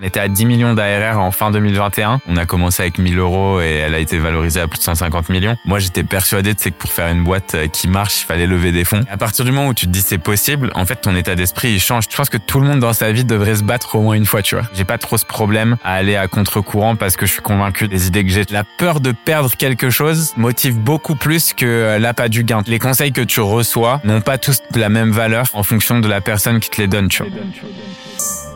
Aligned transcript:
On 0.00 0.04
était 0.04 0.20
à 0.20 0.28
10 0.28 0.46
millions 0.46 0.74
d'ARR 0.74 1.18
en 1.18 1.32
fin 1.32 1.50
2021. 1.50 2.20
On 2.28 2.36
a 2.36 2.46
commencé 2.46 2.82
avec 2.82 2.98
1000 2.98 3.18
euros 3.18 3.60
et 3.60 3.78
elle 3.78 3.94
a 3.94 3.98
été 3.98 4.18
valorisée 4.18 4.60
à 4.60 4.68
plus 4.68 4.78
de 4.78 4.84
150 4.84 5.28
millions. 5.28 5.56
Moi, 5.64 5.80
j'étais 5.80 6.04
persuadé 6.04 6.54
de 6.54 6.58
que 6.60 6.68
pour 6.70 6.92
faire 6.92 7.08
une 7.08 7.24
boîte 7.24 7.54
euh, 7.54 7.66
qui 7.66 7.88
marche, 7.88 8.22
il 8.22 8.26
fallait 8.26 8.46
lever 8.46 8.70
des 8.70 8.84
fonds. 8.84 9.04
à 9.10 9.16
partir 9.16 9.44
du 9.44 9.50
moment 9.50 9.68
où 9.68 9.74
tu 9.74 9.86
te 9.86 9.90
dis 9.90 10.00
c'est 10.00 10.18
possible, 10.18 10.70
en 10.74 10.84
fait, 10.84 10.96
ton 10.96 11.16
état 11.16 11.34
d'esprit, 11.34 11.72
il 11.72 11.80
change. 11.80 12.04
Je 12.08 12.16
pense 12.16 12.28
que 12.28 12.36
tout 12.36 12.60
le 12.60 12.66
monde 12.66 12.78
dans 12.78 12.92
sa 12.92 13.10
vie 13.10 13.24
devrait 13.24 13.56
se 13.56 13.64
battre 13.64 13.96
au 13.96 14.02
moins 14.02 14.14
une 14.14 14.26
fois, 14.26 14.42
tu 14.42 14.54
vois. 14.54 14.64
J'ai 14.72 14.84
pas 14.84 14.98
trop 14.98 15.16
ce 15.16 15.24
problème 15.24 15.76
à 15.82 15.94
aller 15.94 16.14
à 16.14 16.28
contre-courant 16.28 16.94
parce 16.94 17.16
que 17.16 17.26
je 17.26 17.32
suis 17.32 17.42
convaincu 17.42 17.88
des 17.88 18.06
idées 18.06 18.24
que 18.24 18.30
j'ai. 18.30 18.44
La 18.50 18.64
peur 18.64 19.00
de 19.00 19.10
perdre 19.12 19.50
quelque 19.56 19.90
chose 19.90 20.32
motive 20.36 20.78
beaucoup 20.78 21.16
plus 21.16 21.52
que 21.54 21.66
euh, 21.66 21.98
l'appât 21.98 22.28
du 22.28 22.44
gain. 22.44 22.62
Les 22.66 22.78
conseils 22.78 23.12
que 23.12 23.20
tu 23.20 23.40
reçois 23.40 24.00
n'ont 24.04 24.20
pas 24.20 24.38
tous 24.38 24.62
la 24.74 24.90
même 24.90 25.10
valeur 25.10 25.46
en 25.54 25.64
fonction 25.64 25.98
de 25.98 26.08
la 26.08 26.20
personne 26.20 26.60
qui 26.60 26.70
te 26.70 26.80
les 26.80 26.86
donne, 26.86 27.08
tu 27.08 27.24
vois. 27.24 27.32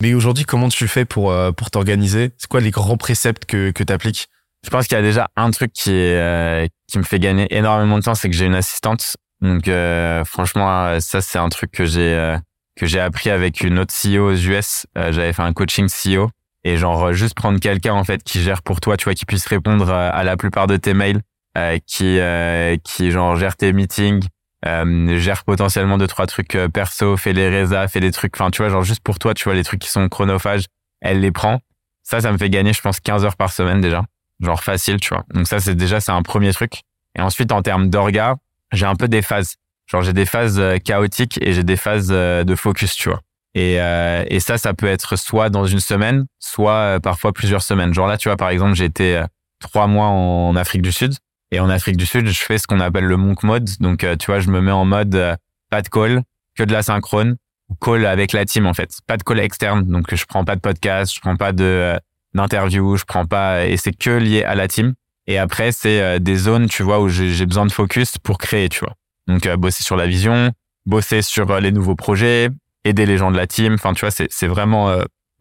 Mais 0.00 0.14
aujourd'hui, 0.14 0.44
comment 0.44 0.68
tu 0.68 0.86
fais 0.86 1.04
pour, 1.04 1.32
euh, 1.32 1.50
pour 1.50 1.70
t'organiser? 1.70 2.30
C'est 2.38 2.48
quoi 2.48 2.60
les 2.60 2.70
grands 2.70 2.96
préceptes 2.96 3.46
que, 3.46 3.72
que 3.72 3.82
tu 3.82 3.92
appliques 3.92 4.28
Je 4.64 4.70
pense 4.70 4.86
qu'il 4.86 4.96
y 4.96 4.98
a 4.98 5.02
déjà 5.02 5.28
un 5.34 5.50
truc 5.50 5.72
qui, 5.72 5.90
est, 5.90 6.14
euh, 6.14 6.66
qui 6.86 6.98
me 6.98 7.02
fait 7.02 7.18
gagner 7.18 7.52
énormément 7.54 7.98
de 7.98 8.04
temps, 8.04 8.14
c'est 8.14 8.30
que 8.30 8.36
j'ai 8.36 8.46
une 8.46 8.54
assistante. 8.54 9.16
Donc 9.40 9.66
euh, 9.66 10.24
franchement, 10.24 10.98
ça 11.00 11.20
c'est 11.20 11.38
un 11.38 11.48
truc 11.48 11.70
que 11.70 11.84
j'ai 11.84 12.36
que 12.76 12.86
j'ai 12.86 12.98
appris 12.98 13.30
avec 13.30 13.60
une 13.60 13.78
autre 13.78 13.94
CEO 13.94 14.30
aux 14.30 14.34
US. 14.34 14.86
J'avais 14.96 15.32
fait 15.32 15.42
un 15.42 15.52
coaching 15.52 15.88
CEO 15.88 16.28
et 16.64 16.76
genre 16.76 17.12
juste 17.12 17.34
prendre 17.34 17.60
quelqu'un 17.60 17.94
en 17.94 18.02
fait 18.02 18.24
qui 18.24 18.42
gère 18.42 18.62
pour 18.62 18.80
toi, 18.80 18.96
tu 18.96 19.04
vois, 19.04 19.14
qui 19.14 19.26
puisse 19.26 19.46
répondre 19.46 19.90
à 19.90 20.24
la 20.24 20.36
plupart 20.36 20.66
de 20.66 20.76
tes 20.76 20.92
mails, 20.92 21.22
qui 21.86 22.18
qui 22.82 23.10
genre 23.12 23.36
gère 23.36 23.56
tes 23.56 23.72
meetings, 23.72 24.26
euh, 24.66 25.18
gère 25.18 25.44
potentiellement 25.44 25.98
deux 25.98 26.06
trois 26.06 26.26
trucs 26.26 26.54
euh, 26.56 26.68
perso, 26.68 27.16
fait 27.16 27.32
les 27.32 27.48
résas, 27.48 27.86
fait 27.88 28.00
des 28.00 28.10
trucs, 28.10 28.34
enfin 28.34 28.50
tu 28.50 28.62
vois 28.62 28.70
genre 28.70 28.82
juste 28.82 29.02
pour 29.02 29.18
toi, 29.18 29.34
tu 29.34 29.44
vois 29.44 29.54
les 29.54 29.64
trucs 29.64 29.80
qui 29.80 29.88
sont 29.88 30.08
chronophages, 30.08 30.64
elle 31.00 31.20
les 31.20 31.30
prend. 31.30 31.60
Ça, 32.02 32.20
ça 32.20 32.32
me 32.32 32.38
fait 32.38 32.50
gagner, 32.50 32.72
je 32.72 32.80
pense, 32.80 33.00
15 33.00 33.24
heures 33.24 33.36
par 33.36 33.52
semaine 33.52 33.80
déjà, 33.80 34.02
genre 34.40 34.62
facile, 34.62 34.98
tu 34.98 35.10
vois. 35.10 35.24
Donc 35.32 35.46
ça, 35.46 35.60
c'est 35.60 35.74
déjà 35.74 36.00
c'est 36.00 36.12
un 36.12 36.22
premier 36.22 36.52
truc. 36.52 36.82
Et 37.16 37.20
ensuite, 37.20 37.52
en 37.52 37.62
termes 37.62 37.88
d'orga, 37.88 38.36
j'ai 38.72 38.86
un 38.86 38.96
peu 38.96 39.08
des 39.08 39.22
phases. 39.22 39.56
Genre 39.86 40.02
j'ai 40.02 40.12
des 40.12 40.26
phases 40.26 40.58
euh, 40.58 40.78
chaotiques 40.78 41.38
et 41.40 41.52
j'ai 41.52 41.64
des 41.64 41.76
phases 41.76 42.08
euh, 42.10 42.44
de 42.44 42.54
focus, 42.54 42.94
tu 42.94 43.10
vois. 43.10 43.20
Et, 43.54 43.74
et 43.74 44.38
ça, 44.38 44.56
ça 44.56 44.72
peut 44.72 44.86
être 44.86 45.16
soit 45.16 45.50
dans 45.50 45.64
une 45.64 45.80
semaine, 45.80 46.26
soit 46.38 47.00
parfois 47.02 47.32
plusieurs 47.32 47.62
semaines. 47.62 47.92
Genre 47.92 48.06
là, 48.06 48.16
tu 48.16 48.28
vois, 48.28 48.36
par 48.36 48.50
exemple, 48.50 48.74
j'ai 48.74 48.84
été 48.84 49.20
trois 49.58 49.88
mois 49.88 50.06
en 50.06 50.54
Afrique 50.54 50.82
du 50.82 50.92
Sud. 50.92 51.14
Et 51.50 51.60
en 51.60 51.70
Afrique 51.70 51.96
du 51.96 52.06
Sud, 52.06 52.26
je 52.28 52.40
fais 52.40 52.58
ce 52.58 52.66
qu'on 52.66 52.80
appelle 52.80 53.04
le 53.04 53.16
monk 53.16 53.42
mode. 53.42 53.68
Donc, 53.80 54.04
euh, 54.04 54.16
tu 54.16 54.26
vois, 54.26 54.40
je 54.40 54.50
me 54.50 54.60
mets 54.60 54.72
en 54.72 54.84
mode 54.84 55.14
euh, 55.14 55.36
pas 55.70 55.82
de 55.82 55.88
call, 55.88 56.22
que 56.56 56.62
de 56.62 56.72
la 56.72 56.82
synchrone, 56.82 57.36
call 57.80 58.04
avec 58.06 58.32
la 58.32 58.44
team 58.44 58.66
en 58.66 58.74
fait, 58.74 58.90
pas 59.06 59.16
de 59.16 59.22
call 59.22 59.40
externe. 59.40 59.84
Donc, 59.84 60.14
je 60.14 60.24
prends 60.26 60.44
pas 60.44 60.56
de 60.56 60.60
podcast, 60.60 61.12
je 61.14 61.20
prends 61.20 61.36
pas 61.36 61.52
de 61.52 61.64
euh, 61.64 61.98
d'interview, 62.34 62.96
je 62.96 63.04
prends 63.04 63.24
pas 63.24 63.66
et 63.66 63.76
c'est 63.78 63.92
que 63.92 64.10
lié 64.10 64.44
à 64.44 64.54
la 64.54 64.68
team. 64.68 64.94
Et 65.26 65.38
après, 65.38 65.72
c'est 65.72 66.20
des 66.20 66.36
zones, 66.36 66.68
tu 66.68 66.82
vois, 66.82 67.00
où 67.00 67.10
j'ai 67.10 67.44
besoin 67.44 67.66
de 67.66 67.72
focus 67.72 68.16
pour 68.16 68.38
créer, 68.38 68.70
tu 68.70 68.80
vois. 68.80 68.94
Donc, 69.26 69.46
bosser 69.56 69.84
sur 69.84 69.94
la 69.96 70.06
vision, 70.06 70.52
bosser 70.86 71.20
sur 71.20 71.60
les 71.60 71.70
nouveaux 71.70 71.96
projets, 71.96 72.48
aider 72.84 73.04
les 73.04 73.18
gens 73.18 73.30
de 73.30 73.36
la 73.36 73.46
team. 73.46 73.74
Enfin, 73.74 73.92
tu 73.92 74.06
vois, 74.06 74.10
c'est 74.10 74.46
vraiment 74.46 74.90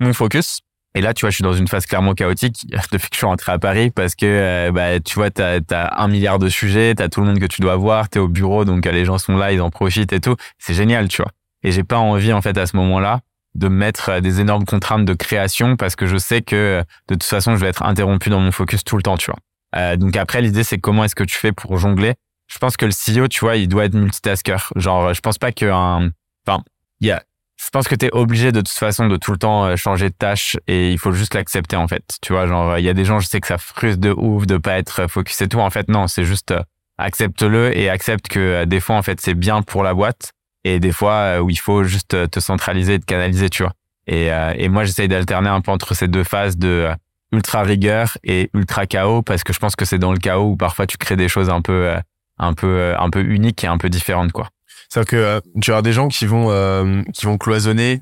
mon 0.01 0.13
focus. 0.13 0.59
Et 0.95 1.01
là, 1.01 1.13
tu 1.13 1.21
vois, 1.21 1.29
je 1.29 1.35
suis 1.35 1.43
dans 1.43 1.53
une 1.53 1.67
phase 1.67 1.85
clairement 1.85 2.13
chaotique 2.13 2.65
depuis 2.91 3.09
que 3.09 3.15
je 3.15 3.17
suis 3.17 3.25
rentré 3.25 3.51
à 3.51 3.59
Paris 3.59 3.91
parce 3.91 4.15
que, 4.15 4.25
euh, 4.25 4.71
bah, 4.71 4.99
tu 4.99 5.15
vois, 5.15 5.29
tu 5.29 5.41
as, 5.41 6.01
un 6.01 6.07
milliard 6.07 6.39
de 6.39 6.49
sujets, 6.49 6.95
tu 6.95 7.03
as 7.03 7.09
tout 7.09 7.21
le 7.21 7.27
monde 7.27 7.39
que 7.39 7.45
tu 7.45 7.61
dois 7.61 7.75
voir, 7.75 8.09
tu 8.09 8.17
es 8.17 8.21
au 8.21 8.27
bureau, 8.27 8.65
donc 8.65 8.85
euh, 8.85 8.91
les 8.91 9.05
gens 9.05 9.17
sont 9.17 9.37
là, 9.37 9.51
ils 9.51 9.61
en 9.61 9.69
profitent 9.69 10.13
et 10.13 10.19
tout. 10.19 10.35
C'est 10.57 10.73
génial, 10.73 11.07
tu 11.07 11.21
vois. 11.21 11.31
Et 11.63 11.71
j'ai 11.71 11.83
pas 11.83 11.97
envie, 11.97 12.33
en 12.33 12.41
fait, 12.41 12.57
à 12.57 12.65
ce 12.65 12.75
moment-là, 12.77 13.21
de 13.57 13.67
mettre 13.67 14.09
euh, 14.09 14.19
des 14.21 14.39
énormes 14.39 14.65
contraintes 14.65 15.05
de 15.05 15.13
création 15.13 15.75
parce 15.75 15.95
que 15.95 16.05
je 16.05 16.17
sais 16.17 16.41
que 16.41 16.83
de 17.09 17.15
toute 17.15 17.23
façon, 17.23 17.55
je 17.55 17.61
vais 17.61 17.67
être 17.67 17.83
interrompu 17.83 18.29
dans 18.29 18.39
mon 18.39 18.51
focus 18.51 18.83
tout 18.83 18.97
le 18.97 19.03
temps, 19.03 19.17
tu 19.17 19.31
vois. 19.31 19.39
Euh, 19.75 19.97
donc 19.97 20.15
après, 20.15 20.41
l'idée, 20.41 20.63
c'est 20.63 20.77
comment 20.77 21.03
est-ce 21.03 21.15
que 21.15 21.23
tu 21.23 21.35
fais 21.35 21.51
pour 21.51 21.77
jongler? 21.77 22.13
Je 22.47 22.59
pense 22.59 22.77
que 22.77 22.85
le 22.85 22.91
CEO, 22.91 23.27
tu 23.27 23.41
vois, 23.41 23.57
il 23.57 23.67
doit 23.67 23.85
être 23.85 23.95
multitasker. 23.95 24.57
Genre, 24.75 25.13
je 25.13 25.19
pense 25.19 25.37
pas 25.37 25.51
qu'un... 25.51 26.11
Enfin, 26.47 26.63
il 27.01 27.07
y 27.07 27.11
a 27.11 27.23
je 27.57 27.69
pense 27.69 27.87
que 27.87 27.95
tu 27.95 28.05
es 28.05 28.11
obligé 28.13 28.51
de 28.51 28.61
toute 28.61 28.69
façon 28.69 29.07
de 29.07 29.17
tout 29.17 29.31
le 29.31 29.37
temps 29.37 29.65
euh, 29.65 29.75
changer 29.75 30.09
de 30.09 30.15
tâche 30.15 30.57
et 30.67 30.91
il 30.91 30.99
faut 30.99 31.11
juste 31.11 31.33
l'accepter 31.33 31.75
en 31.75 31.87
fait. 31.87 32.17
Tu 32.21 32.31
vois, 32.31 32.45
genre 32.45 32.77
il 32.77 32.85
y 32.85 32.89
a 32.89 32.93
des 32.93 33.03
gens, 33.03 33.19
je 33.19 33.27
sais 33.27 33.41
que 33.41 33.47
ça 33.47 33.57
frustre 33.57 33.99
de 33.99 34.13
ouf 34.15 34.45
de 34.45 34.57
pas 34.57 34.77
être 34.77 35.07
focus 35.09 35.41
et 35.41 35.47
tout. 35.47 35.59
En 35.59 35.69
fait, 35.69 35.89
non, 35.89 36.07
c'est 36.07 36.23
juste 36.23 36.51
euh, 36.51 36.61
accepte-le 36.97 37.75
et 37.77 37.89
accepte 37.89 38.27
que 38.27 38.39
euh, 38.39 38.65
des 38.65 38.79
fois 38.79 38.95
en 38.95 39.01
fait 39.01 39.19
c'est 39.19 39.33
bien 39.33 39.63
pour 39.63 39.83
la 39.83 39.93
boîte 39.93 40.31
et 40.63 40.79
des 40.79 40.91
fois 40.91 41.41
où 41.41 41.49
il 41.49 41.59
faut 41.59 41.83
juste 41.83 42.29
te 42.29 42.39
centraliser 42.39 42.95
et 42.95 42.99
te 42.99 43.05
canaliser, 43.05 43.49
tu 43.49 43.63
vois. 43.63 43.73
Et, 44.07 44.27
et 44.55 44.69
moi 44.69 44.83
j'essaye 44.85 45.07
d'alterner 45.07 45.49
un 45.49 45.61
peu 45.61 45.71
entre 45.71 45.93
ces 45.93 46.07
deux 46.07 46.23
phases 46.23 46.57
de 46.57 46.89
ultra 47.31 47.61
rigueur 47.63 48.17
et 48.23 48.49
ultra 48.53 48.85
chaos 48.85 49.21
parce 49.21 49.43
que 49.43 49.53
je 49.53 49.59
pense 49.59 49.75
que 49.75 49.85
c'est 49.85 49.99
dans 49.99 50.11
le 50.11 50.17
chaos 50.17 50.51
où 50.51 50.57
parfois 50.57 50.87
tu 50.87 50.97
crées 50.97 51.15
des 51.15 51.29
choses 51.29 51.49
un 51.49 51.61
peu 51.61 51.93
un 52.37 52.53
peu 52.53 52.93
un 52.97 53.09
peu 53.09 53.21
uniques 53.21 53.63
et 53.63 53.67
un 53.67 53.77
peu 53.77 53.89
différentes 53.89 54.33
quoi. 54.33 54.49
C'est-à-dire 54.89 55.09
que 55.09 55.15
euh, 55.15 55.39
tu 55.61 55.73
as 55.73 55.81
des 55.81 55.93
gens 55.93 56.07
qui 56.07 56.25
vont 56.25 56.47
euh, 56.49 57.01
qui 57.13 57.25
vont 57.25 57.37
cloisonner 57.37 58.01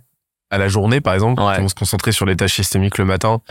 à 0.52 0.58
la 0.58 0.68
journée, 0.68 1.02
par 1.02 1.14
exemple, 1.14 1.42
qui 1.42 1.62
vont 1.62 1.68
se 1.68 1.76
concentrer 1.76 2.12
sur 2.12 2.26
les 2.26 2.36
tâches 2.36 2.56
systémiques 2.56 2.98
le 2.98 3.06
matin. 3.06 3.42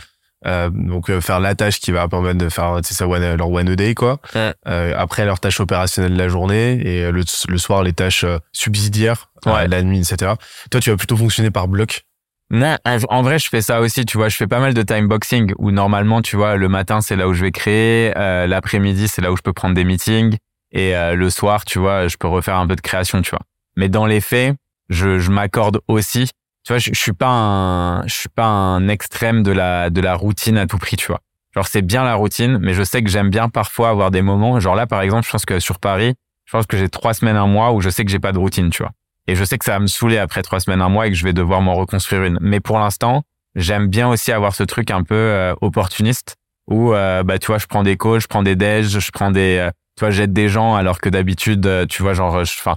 Euh, 0.45 0.69
donc 0.69 1.11
faire 1.21 1.39
la 1.39 1.55
tâche 1.55 1.79
qui 1.79 1.91
va 1.91 2.07
permettre 2.07 2.37
de 2.37 2.49
faire 2.49 2.79
ça 2.83 3.05
leur 3.07 3.49
one 3.49 3.69
a 3.69 3.75
day 3.75 3.95
quoi 3.95 4.19
après 4.63 5.25
leur 5.25 5.39
tâche 5.39 5.59
opérationnelle 5.59 6.13
de 6.13 6.17
la 6.17 6.27
journée 6.27 6.73
et 6.85 7.09
le, 7.09 7.23
le 7.47 7.57
soir 7.57 7.81
les 7.81 7.93
tâches 7.93 8.25
subsidiaires 8.51 9.31
ouais. 9.47 9.67
la 9.67 9.81
nuit 9.81 9.97
etc 9.97 10.33
toi 10.69 10.81
tu 10.81 10.91
vas 10.91 10.97
plutôt 10.97 11.17
fonctionner 11.17 11.51
par 11.51 11.67
bloc 11.67 12.03
non, 12.51 12.77
en 12.85 13.23
vrai, 13.23 13.39
je 13.39 13.49
fais 13.49 13.63
ça 13.63 13.81
aussi, 13.81 14.05
tu 14.05 14.17
vois. 14.17 14.29
Je 14.29 14.35
fais 14.35 14.45
pas 14.45 14.59
mal 14.59 14.75
de 14.75 14.83
time 14.83 15.07
boxing 15.07 15.51
où 15.57 15.71
normalement, 15.71 16.21
tu 16.21 16.35
vois, 16.35 16.57
le 16.57 16.69
matin, 16.69 17.01
c'est 17.01 17.15
là 17.15 17.27
où 17.27 17.33
je 17.33 17.41
vais 17.41 17.51
créer. 17.51 18.11
L'après-midi, 18.13 19.07
c'est 19.07 19.23
là 19.23 19.31
où 19.31 19.35
je 19.35 19.41
peux 19.41 19.51
prendre 19.51 19.73
des 19.73 19.83
meetings. 19.83 20.37
Et 20.75 20.95
euh, 20.95 21.15
le 21.15 21.29
soir, 21.29 21.63
tu 21.63 21.79
vois, 21.79 22.07
je 22.09 22.17
peux 22.17 22.27
refaire 22.27 22.57
un 22.57 22.67
peu 22.67 22.75
de 22.75 22.81
création, 22.81 23.21
tu 23.21 23.31
vois. 23.31 23.39
Mais 23.77 23.87
dans 23.87 24.05
les 24.05 24.19
faits, 24.19 24.55
je, 24.89 25.19
je 25.19 25.31
m'accorde 25.31 25.79
aussi. 25.87 26.29
Tu 26.65 26.73
vois, 26.73 26.79
je, 26.79 26.91
je 26.93 26.99
suis 26.99 27.13
pas 27.13 27.29
un, 27.29 28.05
je 28.05 28.13
suis 28.13 28.29
pas 28.29 28.45
un 28.45 28.89
extrême 28.89 29.41
de 29.41 29.51
la 29.51 29.89
de 29.89 30.01
la 30.01 30.15
routine 30.15 30.57
à 30.57 30.67
tout 30.67 30.77
prix, 30.77 30.97
tu 30.97 31.07
vois. 31.07 31.21
Genre 31.55 31.65
c'est 31.65 31.81
bien 31.81 32.03
la 32.03 32.15
routine, 32.15 32.57
mais 32.59 32.73
je 32.73 32.83
sais 32.83 33.01
que 33.01 33.09
j'aime 33.09 33.29
bien 33.29 33.47
parfois 33.47 33.89
avoir 33.89 34.11
des 34.11 34.21
moments. 34.21 34.59
Genre 34.59 34.75
là, 34.75 34.85
par 34.85 35.01
exemple, 35.01 35.25
je 35.25 35.31
pense 35.31 35.45
que 35.45 35.59
sur 35.59 35.79
Paris, 35.79 36.13
je 36.43 36.51
pense 36.51 36.65
que 36.65 36.75
j'ai 36.75 36.89
trois 36.89 37.13
semaines, 37.13 37.37
un 37.37 37.47
mois 37.47 37.71
où 37.71 37.79
je 37.79 37.89
sais 37.89 38.03
que 38.03 38.11
j'ai 38.11 38.19
pas 38.19 38.33
de 38.33 38.37
routine, 38.37 38.69
tu 38.69 38.83
vois. 38.83 38.91
Et 39.27 39.35
je 39.35 39.45
sais 39.45 39.57
que 39.57 39.63
ça 39.63 39.71
va 39.71 39.79
me 39.79 39.87
saouler 39.87 40.17
après 40.17 40.41
trois 40.41 40.59
semaines, 40.59 40.81
un 40.81 40.89
mois 40.89 41.07
et 41.07 41.09
que 41.09 41.15
je 41.15 41.23
vais 41.23 41.33
devoir 41.33 41.61
m'en 41.61 41.75
reconstruire 41.75 42.23
une. 42.23 42.37
Mais 42.41 42.59
pour 42.59 42.79
l'instant, 42.79 43.23
j'aime 43.55 43.87
bien 43.87 44.09
aussi 44.09 44.33
avoir 44.33 44.53
ce 44.53 44.63
truc 44.63 44.91
un 44.91 45.03
peu 45.03 45.15
euh, 45.15 45.55
opportuniste 45.61 46.35
où, 46.67 46.93
euh, 46.93 47.23
bah, 47.23 47.39
tu 47.39 47.47
vois, 47.47 47.59
je 47.59 47.67
prends 47.67 47.83
des 47.83 47.95
calls, 47.95 48.19
je 48.19 48.27
prends 48.27 48.43
des 48.43 48.57
déj, 48.57 48.99
je 48.99 49.11
prends 49.11 49.31
des, 49.31 49.69
tu 49.95 50.01
vois, 50.01 50.11
j'aide 50.11 50.33
des 50.33 50.49
gens 50.49 50.75
alors 50.75 50.99
que 50.99 51.09
d'habitude, 51.09 51.65
euh, 51.65 51.85
tu 51.85 52.03
vois, 52.03 52.13
genre, 52.13 52.35
enfin, 52.35 52.75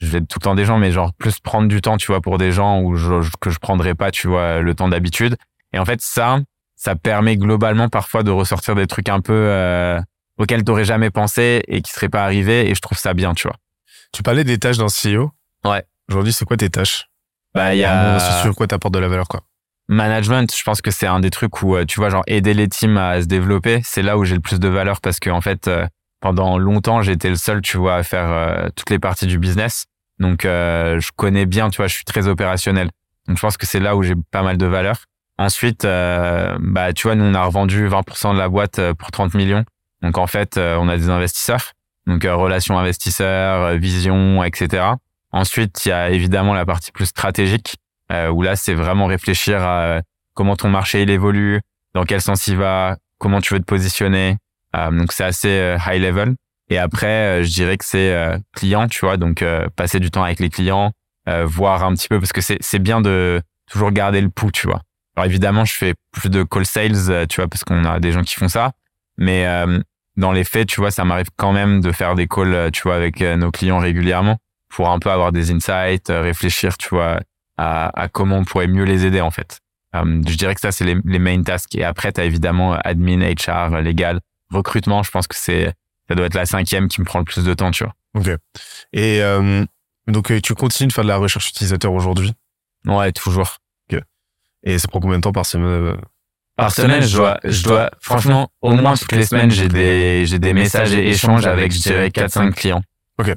je 0.00 0.06
vais 0.06 0.20
tout 0.20 0.38
le 0.40 0.44
temps 0.44 0.54
des 0.54 0.64
gens, 0.64 0.78
mais 0.78 0.92
genre 0.92 1.12
plus 1.14 1.40
prendre 1.40 1.68
du 1.68 1.80
temps, 1.80 1.96
tu 1.96 2.06
vois, 2.06 2.20
pour 2.20 2.38
des 2.38 2.52
gens 2.52 2.80
où 2.80 2.96
je, 2.96 3.14
que 3.40 3.50
je 3.50 3.58
prendrais 3.58 3.94
pas, 3.94 4.10
tu 4.10 4.28
vois, 4.28 4.60
le 4.60 4.74
temps 4.74 4.88
d'habitude. 4.88 5.36
Et 5.72 5.78
en 5.78 5.84
fait, 5.84 6.00
ça, 6.00 6.40
ça 6.76 6.94
permet 6.94 7.36
globalement 7.36 7.88
parfois 7.88 8.22
de 8.22 8.30
ressortir 8.30 8.74
des 8.74 8.86
trucs 8.86 9.08
un 9.08 9.20
peu 9.20 9.32
euh, 9.32 10.00
auxquels 10.38 10.64
t'aurais 10.64 10.84
jamais 10.84 11.10
pensé 11.10 11.62
et 11.66 11.82
qui 11.82 11.92
seraient 11.92 12.08
pas 12.08 12.24
arrivés. 12.24 12.70
Et 12.70 12.74
je 12.74 12.80
trouve 12.80 12.98
ça 12.98 13.14
bien, 13.14 13.34
tu 13.34 13.48
vois. 13.48 13.56
Tu 14.12 14.22
parlais 14.22 14.44
des 14.44 14.58
tâches 14.58 14.78
d'un 14.78 14.86
CEO. 14.86 15.30
Ouais. 15.64 15.84
Aujourd'hui, 16.08 16.32
c'est 16.32 16.44
quoi 16.44 16.56
tes 16.56 16.70
tâches? 16.70 17.06
Bah, 17.54 17.74
il 17.74 17.78
y 17.78 17.84
a. 17.84 18.18
C'est 18.18 18.42
sur 18.42 18.54
quoi 18.54 18.66
t'apportes 18.66 18.94
de 18.94 18.98
la 18.98 19.08
valeur, 19.08 19.28
quoi? 19.28 19.42
management, 19.88 20.54
je 20.56 20.62
pense 20.62 20.80
que 20.80 20.90
c'est 20.90 21.08
un 21.08 21.20
des 21.20 21.28
trucs 21.28 21.60
où, 21.62 21.76
tu 21.84 22.00
vois, 22.00 22.08
genre 22.08 22.22
aider 22.26 22.54
les 22.54 22.68
teams 22.68 22.96
à 22.96 23.20
se 23.20 23.26
développer, 23.26 23.82
c'est 23.84 24.00
là 24.00 24.16
où 24.16 24.24
j'ai 24.24 24.36
le 24.36 24.40
plus 24.40 24.58
de 24.58 24.68
valeur 24.68 25.00
parce 25.00 25.18
que 25.18 25.28
en 25.28 25.42
fait, 25.42 25.68
pendant 26.22 26.56
longtemps, 26.56 27.02
j'étais 27.02 27.28
le 27.28 27.36
seul, 27.36 27.60
tu 27.60 27.76
vois, 27.76 27.96
à 27.96 28.02
faire 28.02 28.70
toutes 28.74 28.88
les 28.88 28.98
parties 28.98 29.26
du 29.26 29.38
business. 29.38 29.84
Donc, 30.18 30.44
je 30.44 31.10
connais 31.16 31.44
bien, 31.44 31.68
tu 31.68 31.78
vois, 31.78 31.88
je 31.88 31.94
suis 31.94 32.04
très 32.04 32.28
opérationnel. 32.28 32.88
Donc, 33.28 33.36
je 33.36 33.42
pense 33.42 33.56
que 33.56 33.66
c'est 33.66 33.80
là 33.80 33.96
où 33.96 34.02
j'ai 34.02 34.14
pas 34.30 34.42
mal 34.42 34.56
de 34.56 34.66
valeur. 34.66 35.04
Ensuite, 35.38 35.82
bah, 35.82 36.92
tu 36.94 37.08
vois, 37.08 37.16
nous, 37.16 37.24
on 37.24 37.34
a 37.34 37.44
revendu 37.44 37.88
20% 37.88 38.32
de 38.32 38.38
la 38.38 38.48
boîte 38.48 38.80
pour 38.94 39.10
30 39.10 39.34
millions. 39.34 39.64
Donc, 40.00 40.16
en 40.16 40.26
fait, 40.26 40.56
on 40.58 40.88
a 40.88 40.96
des 40.96 41.10
investisseurs. 41.10 41.72
Donc, 42.06 42.22
relations 42.22 42.78
investisseurs, 42.78 43.76
vision, 43.76 44.44
etc. 44.44 44.94
Ensuite, 45.32 45.86
il 45.86 45.88
y 45.88 45.92
a 45.92 46.10
évidemment 46.10 46.52
la 46.52 46.66
partie 46.66 46.92
plus 46.92 47.06
stratégique, 47.06 47.76
euh, 48.12 48.28
où 48.28 48.42
là, 48.42 48.54
c'est 48.54 48.74
vraiment 48.74 49.06
réfléchir 49.06 49.62
à 49.62 49.80
euh, 49.80 50.00
comment 50.34 50.56
ton 50.56 50.68
marché 50.68 51.02
il 51.02 51.10
évolue, 51.10 51.60
dans 51.94 52.04
quel 52.04 52.20
sens 52.20 52.46
il 52.46 52.56
va, 52.56 52.98
comment 53.18 53.40
tu 53.40 53.54
veux 53.54 53.60
te 53.60 53.64
positionner. 53.64 54.36
Euh, 54.76 54.90
donc, 54.90 55.12
c'est 55.12 55.24
assez 55.24 55.48
euh, 55.48 55.76
high 55.86 56.00
level. 56.00 56.34
Et 56.68 56.78
après, 56.78 57.44
je 57.44 57.52
dirais 57.52 57.76
que 57.76 57.84
c'est 57.84 58.16
client, 58.54 58.88
tu 58.88 59.04
vois, 59.04 59.18
donc 59.18 59.44
passer 59.76 60.00
du 60.00 60.10
temps 60.10 60.22
avec 60.22 60.40
les 60.40 60.48
clients, 60.48 60.92
voir 61.26 61.84
un 61.84 61.92
petit 61.92 62.08
peu, 62.08 62.18
parce 62.18 62.32
que 62.32 62.40
c'est 62.40 62.78
bien 62.78 63.02
de 63.02 63.42
toujours 63.70 63.90
garder 63.90 64.22
le 64.22 64.30
pouls, 64.30 64.52
tu 64.52 64.68
vois. 64.68 64.80
Alors 65.14 65.26
évidemment, 65.26 65.66
je 65.66 65.74
fais 65.74 65.92
plus 66.12 66.30
de 66.30 66.44
call 66.44 66.64
sales, 66.64 67.26
tu 67.28 67.42
vois, 67.42 67.48
parce 67.48 67.62
qu'on 67.64 67.84
a 67.84 68.00
des 68.00 68.12
gens 68.12 68.22
qui 68.22 68.36
font 68.36 68.48
ça. 68.48 68.72
Mais 69.18 69.44
dans 70.16 70.32
les 70.32 70.44
faits, 70.44 70.66
tu 70.66 70.80
vois, 70.80 70.90
ça 70.90 71.04
m'arrive 71.04 71.28
quand 71.36 71.52
même 71.52 71.82
de 71.82 71.92
faire 71.92 72.14
des 72.14 72.26
calls, 72.26 72.70
tu 72.72 72.82
vois, 72.84 72.94
avec 72.94 73.20
nos 73.20 73.50
clients 73.50 73.78
régulièrement 73.78 74.38
pour 74.72 74.90
un 74.90 74.98
peu 74.98 75.10
avoir 75.10 75.32
des 75.32 75.52
insights, 75.52 76.10
euh, 76.10 76.22
réfléchir, 76.22 76.76
tu 76.78 76.88
vois, 76.88 77.20
à, 77.58 78.00
à 78.00 78.08
comment 78.08 78.38
on 78.38 78.44
pourrait 78.44 78.66
mieux 78.66 78.84
les 78.84 79.04
aider 79.04 79.20
en 79.20 79.30
fait. 79.30 79.58
Euh, 79.94 80.22
je 80.26 80.36
dirais 80.36 80.54
que 80.54 80.60
ça 80.60 80.72
c'est 80.72 80.84
les, 80.84 80.96
les 81.04 81.18
main 81.18 81.42
tasks. 81.42 81.74
Et 81.76 81.84
après, 81.84 82.12
tu 82.12 82.20
as 82.20 82.24
évidemment 82.24 82.72
admin, 82.82 83.20
HR, 83.20 83.82
légal, 83.82 84.20
recrutement. 84.52 85.02
Je 85.02 85.10
pense 85.10 85.26
que 85.26 85.36
c'est 85.36 85.72
ça 86.08 86.14
doit 86.14 86.26
être 86.26 86.34
la 86.34 86.46
cinquième 86.46 86.88
qui 86.88 87.00
me 87.00 87.06
prend 87.06 87.18
le 87.18 87.24
plus 87.24 87.44
de 87.44 87.54
temps, 87.54 87.70
tu 87.70 87.84
vois. 87.84 87.94
Ok. 88.14 88.28
Et 88.92 89.22
euh, 89.22 89.64
donc 90.08 90.32
tu 90.42 90.54
continues 90.54 90.88
de 90.88 90.92
faire 90.92 91.04
de 91.04 91.08
la 91.08 91.16
recherche 91.16 91.48
utilisateur 91.48 91.92
aujourd'hui? 91.92 92.32
Ouais, 92.86 93.12
toujours. 93.12 93.58
Ok. 93.90 94.00
Et 94.64 94.78
ça 94.78 94.88
prend 94.88 95.00
combien 95.00 95.18
de 95.18 95.22
temps 95.22 95.32
par 95.32 95.46
semaine 95.46 95.96
par 96.56 96.70
semaine, 96.70 97.02
je 97.02 97.16
dois, 97.16 97.40
je 97.44 97.62
dois, 97.64 97.90
franchement, 98.00 98.50
au 98.60 98.74
moins 98.74 98.94
toutes 98.94 99.12
les 99.12 99.24
semaines, 99.24 99.50
j'ai 99.50 99.68
des, 99.68 100.26
j'ai 100.26 100.38
des 100.38 100.52
messages 100.52 100.92
et 100.92 101.08
échanges 101.08 101.46
avec, 101.46 101.72
je 101.72 101.78
dirais, 101.78 102.08
4-5 102.08 102.52
clients. 102.52 102.82
Ok. 103.18 103.34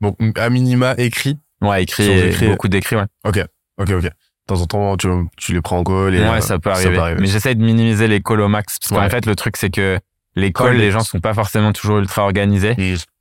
Bon, 0.00 0.16
à 0.36 0.50
minima 0.50 0.94
écrit? 0.98 1.38
Ouais, 1.62 1.84
écrit, 1.84 2.10
écrit 2.10 2.48
beaucoup 2.48 2.68
d'écrits, 2.68 2.96
ouais. 2.96 3.06
Ok, 3.24 3.38
ok, 3.78 3.90
ok. 3.90 4.02
De 4.02 4.10
temps 4.46 4.60
en 4.60 4.66
temps, 4.66 4.96
tu, 4.96 5.08
tu 5.36 5.54
les 5.54 5.60
prends 5.60 5.78
en 5.78 5.84
call. 5.84 6.14
Et, 6.14 6.28
ouais, 6.28 6.40
ça 6.40 6.58
peut, 6.58 6.70
arriver. 6.70 7.16
Mais 7.18 7.26
j'essaie 7.26 7.54
de 7.54 7.62
minimiser 7.62 8.08
les 8.08 8.20
calls 8.20 8.40
au 8.40 8.48
max. 8.48 8.78
Parce 8.78 9.00
qu'en 9.00 9.08
fait, 9.08 9.26
le 9.26 9.34
truc, 9.34 9.56
c'est 9.56 9.70
que 9.70 9.98
calls, 10.52 10.76
les 10.76 10.90
gens 10.90 11.00
sont 11.00 11.20
pas 11.20 11.34
forcément 11.34 11.72
toujours 11.72 11.98
ultra 11.98 12.22
organisés. 12.22 12.76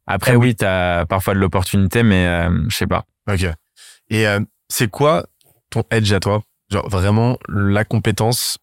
Après, 0.07 0.35
oui, 0.35 0.55
t'as 0.55 1.05
parfois 1.05 1.33
de 1.33 1.39
l'opportunité, 1.39 2.03
mais 2.03 2.27
euh, 2.27 2.49
je 2.69 2.75
sais 2.75 2.87
pas. 2.87 3.05
Ok. 3.29 3.45
Et 4.09 4.27
euh, 4.27 4.39
c'est 4.69 4.89
quoi 4.89 5.25
ton 5.71 5.83
edge 5.89 6.11
à 6.13 6.19
toi? 6.19 6.43
Genre 6.71 6.87
vraiment 6.89 7.37
la 7.47 7.85
compétence 7.85 8.57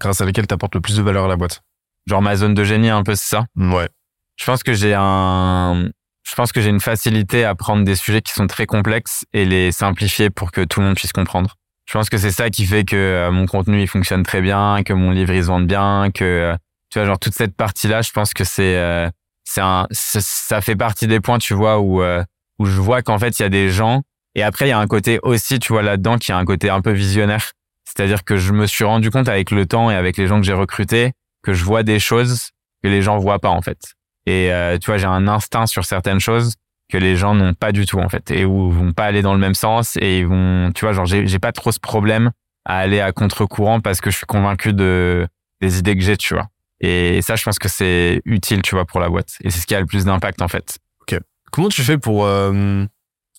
grâce 0.00 0.20
à 0.20 0.24
laquelle 0.24 0.46
t'apportes 0.46 0.74
le 0.74 0.80
plus 0.80 0.96
de 0.96 1.02
valeur 1.02 1.26
à 1.26 1.28
la 1.28 1.36
boîte? 1.36 1.62
Genre 2.06 2.22
ma 2.22 2.36
zone 2.36 2.54
de 2.54 2.64
génie, 2.64 2.88
un 2.88 3.02
peu, 3.02 3.14
c'est 3.14 3.28
ça? 3.28 3.46
Ouais. 3.56 3.88
Je 4.36 4.44
pense 4.44 4.62
que 4.62 4.72
j'ai 4.72 4.94
un 4.96 5.90
je 6.28 6.34
pense 6.34 6.52
que 6.52 6.60
j'ai 6.60 6.68
une 6.68 6.80
facilité 6.80 7.44
à 7.44 7.54
prendre 7.54 7.84
des 7.84 7.94
sujets 7.94 8.20
qui 8.20 8.32
sont 8.32 8.46
très 8.46 8.66
complexes 8.66 9.24
et 9.32 9.46
les 9.46 9.72
simplifier 9.72 10.28
pour 10.28 10.52
que 10.52 10.62
tout 10.62 10.80
le 10.80 10.86
monde 10.86 10.96
puisse 10.96 11.12
comprendre. 11.12 11.56
Je 11.86 11.94
pense 11.94 12.10
que 12.10 12.18
c'est 12.18 12.32
ça 12.32 12.50
qui 12.50 12.66
fait 12.66 12.84
que 12.84 12.96
euh, 12.96 13.30
mon 13.30 13.46
contenu 13.46 13.80
il 13.80 13.88
fonctionne 13.88 14.24
très 14.24 14.42
bien, 14.42 14.82
que 14.84 14.92
mon 14.92 15.10
livre 15.10 15.32
il 15.32 15.42
se 15.42 15.48
vend 15.48 15.60
bien, 15.60 16.10
que 16.12 16.24
euh, 16.24 16.56
tu 16.90 16.98
vois 16.98 17.06
genre 17.06 17.18
toute 17.18 17.34
cette 17.34 17.54
partie 17.54 17.88
là, 17.88 18.02
je 18.02 18.10
pense 18.12 18.34
que 18.34 18.44
c'est 18.44 18.76
euh, 18.76 19.08
c'est 19.44 19.60
un 19.60 19.86
ça 19.90 20.60
fait 20.60 20.76
partie 20.76 21.06
des 21.06 21.20
points 21.20 21.38
tu 21.38 21.54
vois 21.54 21.80
où 21.80 22.02
où 22.02 22.66
je 22.66 22.80
vois 22.80 23.02
qu'en 23.02 23.18
fait 23.18 23.38
il 23.38 23.42
y 23.42 23.44
a 23.44 23.48
des 23.48 23.70
gens 23.70 24.02
et 24.34 24.42
après 24.42 24.66
il 24.66 24.70
y 24.70 24.72
a 24.72 24.78
un 24.78 24.86
côté 24.86 25.20
aussi 25.22 25.58
tu 25.58 25.72
vois 25.72 25.82
là-dedans 25.82 26.18
qui 26.18 26.32
a 26.32 26.36
un 26.36 26.44
côté 26.44 26.70
un 26.70 26.80
peu 26.80 26.92
visionnaire. 26.92 27.52
C'est-à-dire 27.84 28.22
que 28.24 28.36
je 28.36 28.52
me 28.52 28.66
suis 28.66 28.84
rendu 28.84 29.10
compte 29.10 29.28
avec 29.28 29.50
le 29.50 29.64
temps 29.64 29.90
et 29.90 29.94
avec 29.94 30.18
les 30.18 30.26
gens 30.26 30.40
que 30.40 30.46
j'ai 30.46 30.52
recrutés 30.52 31.12
que 31.42 31.54
je 31.54 31.64
vois 31.64 31.82
des 31.82 31.98
choses 31.98 32.50
que 32.82 32.88
les 32.88 33.02
gens 33.02 33.18
voient 33.18 33.38
pas 33.38 33.48
en 33.48 33.62
fait. 33.62 33.78
Et 34.26 34.52
euh, 34.52 34.76
tu 34.78 34.86
vois, 34.86 34.98
j'ai 34.98 35.06
un 35.06 35.26
instinct 35.26 35.66
sur 35.66 35.84
certaines 35.84 36.20
choses 36.20 36.54
que 36.90 36.98
les 36.98 37.16
gens 37.16 37.34
n'ont 37.34 37.54
pas 37.54 37.72
du 37.72 37.86
tout 37.86 37.98
en 37.98 38.08
fait 38.08 38.30
et 38.30 38.44
où 38.44 38.70
vont 38.70 38.92
pas 38.92 39.04
aller 39.04 39.22
dans 39.22 39.32
le 39.32 39.40
même 39.40 39.54
sens 39.54 39.96
et 39.96 40.20
ils 40.20 40.26
vont, 40.26 40.70
tu 40.74 40.84
vois, 40.84 40.92
genre 40.92 41.06
j'ai 41.06 41.38
pas 41.38 41.52
trop 41.52 41.72
ce 41.72 41.80
problème 41.80 42.30
à 42.64 42.78
aller 42.78 43.00
à 43.00 43.12
contre-courant 43.12 43.80
parce 43.80 44.00
que 44.00 44.10
je 44.10 44.16
suis 44.16 44.26
convaincu 44.26 44.72
de 44.72 45.26
des 45.60 45.78
idées 45.78 45.96
que 45.96 46.02
j'ai, 46.02 46.16
tu 46.16 46.34
vois. 46.34 46.48
Et 46.80 47.22
ça, 47.22 47.34
je 47.36 47.42
pense 47.42 47.58
que 47.58 47.68
c'est 47.68 48.22
utile, 48.24 48.62
tu 48.62 48.74
vois, 48.74 48.84
pour 48.84 49.00
la 49.00 49.08
boîte. 49.08 49.34
Et 49.42 49.50
c'est 49.50 49.60
ce 49.60 49.66
qui 49.66 49.74
a 49.74 49.80
le 49.80 49.86
plus 49.86 50.04
d'impact 50.04 50.42
en 50.42 50.48
fait. 50.48 50.78
Ok. 51.02 51.18
Comment 51.50 51.68
tu 51.68 51.82
fais 51.82 51.98
pour 51.98 52.26
euh, 52.26 52.84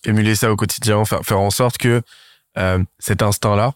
émuler 0.04 0.34
ça 0.34 0.52
au 0.52 0.56
quotidien, 0.56 1.04
faire, 1.04 1.22
faire 1.22 1.40
en 1.40 1.50
sorte 1.50 1.78
que 1.78 2.02
euh, 2.58 2.82
cet 2.98 3.22
instinct-là, 3.22 3.72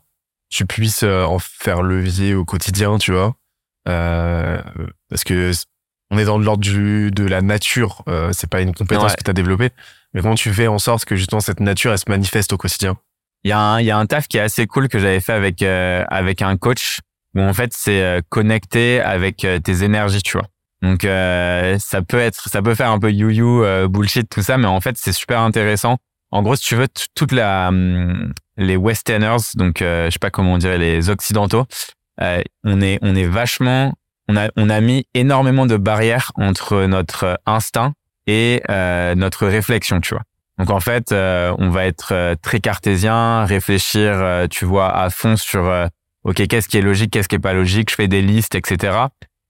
tu 0.51 0.67
puisses 0.67 1.03
euh, 1.03 1.25
en 1.25 1.39
faire 1.39 1.83
levier 1.83 2.35
au 2.35 2.45
quotidien, 2.45 2.99
tu 2.99 3.13
vois? 3.13 3.37
Euh, 3.89 4.61
Parce 5.09 5.25
que 5.25 5.53
on 6.11 6.19
est 6.19 6.25
dans 6.25 6.39
l'ordre 6.39 6.63
de 6.63 7.25
la 7.25 7.41
nature. 7.41 8.05
C'est 8.33 8.49
pas 8.49 8.61
une 8.61 8.75
compétence 8.75 9.17
que 9.17 9.23
tu 9.25 9.31
as 9.31 9.35
développée. 9.35 9.71
Mais 10.13 10.21
comment 10.21 10.35
tu 10.35 10.53
fais 10.53 10.69
en 10.69 10.79
sorte 10.79 11.07
que 11.07 11.17
justement 11.17 11.41
cette 11.41 11.61
nature, 11.61 11.91
elle 11.93 11.99
se 11.99 12.09
manifeste 12.09 12.53
au 12.53 12.57
quotidien? 12.57 12.97
Il 13.43 13.49
y 13.49 13.53
a 13.53 13.59
un, 13.59 13.81
il 13.81 13.87
y 13.87 13.91
a 13.91 13.99
un 13.99 14.07
taf 14.07 14.29
qui 14.29 14.37
est 14.37 14.41
assez 14.41 14.67
cool 14.67 14.89
que 14.89 14.99
j'avais 14.99 15.21
fait 15.21 15.33
avec 15.33 15.63
avec 15.63 16.43
un 16.43 16.57
coach 16.57 17.01
où 17.35 17.41
en 17.41 17.53
fait 17.53 17.73
c'est 17.75 18.03
euh, 18.03 18.21
connecté 18.29 19.01
avec 19.01 19.45
euh, 19.45 19.59
tes 19.59 19.83
énergies, 19.83 20.23
tu 20.23 20.39
vois. 20.39 20.47
Donc 20.83 21.01
ça 21.81 22.03
peut 22.03 22.19
être, 22.19 22.51
ça 22.51 22.61
peut 22.61 22.75
faire 22.75 22.91
un 22.91 22.99
peu 22.99 23.11
you-you 23.11 23.65
bullshit 23.89 24.29
tout 24.29 24.43
ça, 24.43 24.59
mais 24.59 24.67
en 24.67 24.83
fait 24.83 24.99
c'est 24.99 25.13
super 25.13 25.41
intéressant. 25.41 25.97
En 26.31 26.43
gros, 26.43 26.57
si 26.57 26.65
tu 26.67 26.77
veux, 26.77 26.89
toute 27.15 27.33
la 27.33 27.69
hum, 27.69 28.35
les 28.59 28.77
Westerners, 28.77 29.55
donc 29.55 29.77
je 29.81 30.11
sais 30.11 30.19
pas 30.19 30.29
comment 30.29 30.53
on 30.53 30.59
dirait 30.59 30.77
les 30.77 31.09
occidentaux, 31.09 31.65
on 32.21 32.83
est 32.83 32.99
on 33.01 33.17
est 33.17 33.25
vachement 33.25 33.95
on 34.29 34.37
a, 34.37 34.49
on 34.57 34.71
a 34.71 34.81
mis 34.81 35.07
énormément 35.15 35.67
de 35.67 35.77
barrières 35.77 36.33
entre 36.37 36.85
notre 36.85 37.39
instinct 37.47 37.93
et 38.27 38.63
euh, 38.71 39.15
notre 39.15 39.47
réflexion, 39.47 40.01
tu 40.01 40.15
vois. 40.15 40.23
Donc 40.59 40.71
en 40.71 40.81
fait, 40.81 41.13
euh, 41.13 41.55
on 41.59 41.69
va 41.71 41.85
être 41.85 42.13
euh, 42.13 42.35
très 42.41 42.61
cartésien, 42.61 43.45
réfléchir, 43.45 44.47
tu 44.51 44.65
vois, 44.65 44.97
à 44.97 45.11
fond 45.11 45.37
sur 45.37 45.65
ok, 46.25 46.47
qu'est-ce 46.47 46.69
qui 46.69 46.79
est 46.79 46.83
logique, 46.83 47.11
qu'est-ce 47.11 47.29
qui 47.29 47.37
est 47.37 47.41
pas 47.41 47.53
logique. 47.55 47.91
Je 47.91 47.95
fais 47.95 48.09
des 48.09 48.23
listes, 48.23 48.55
etc. 48.55 48.97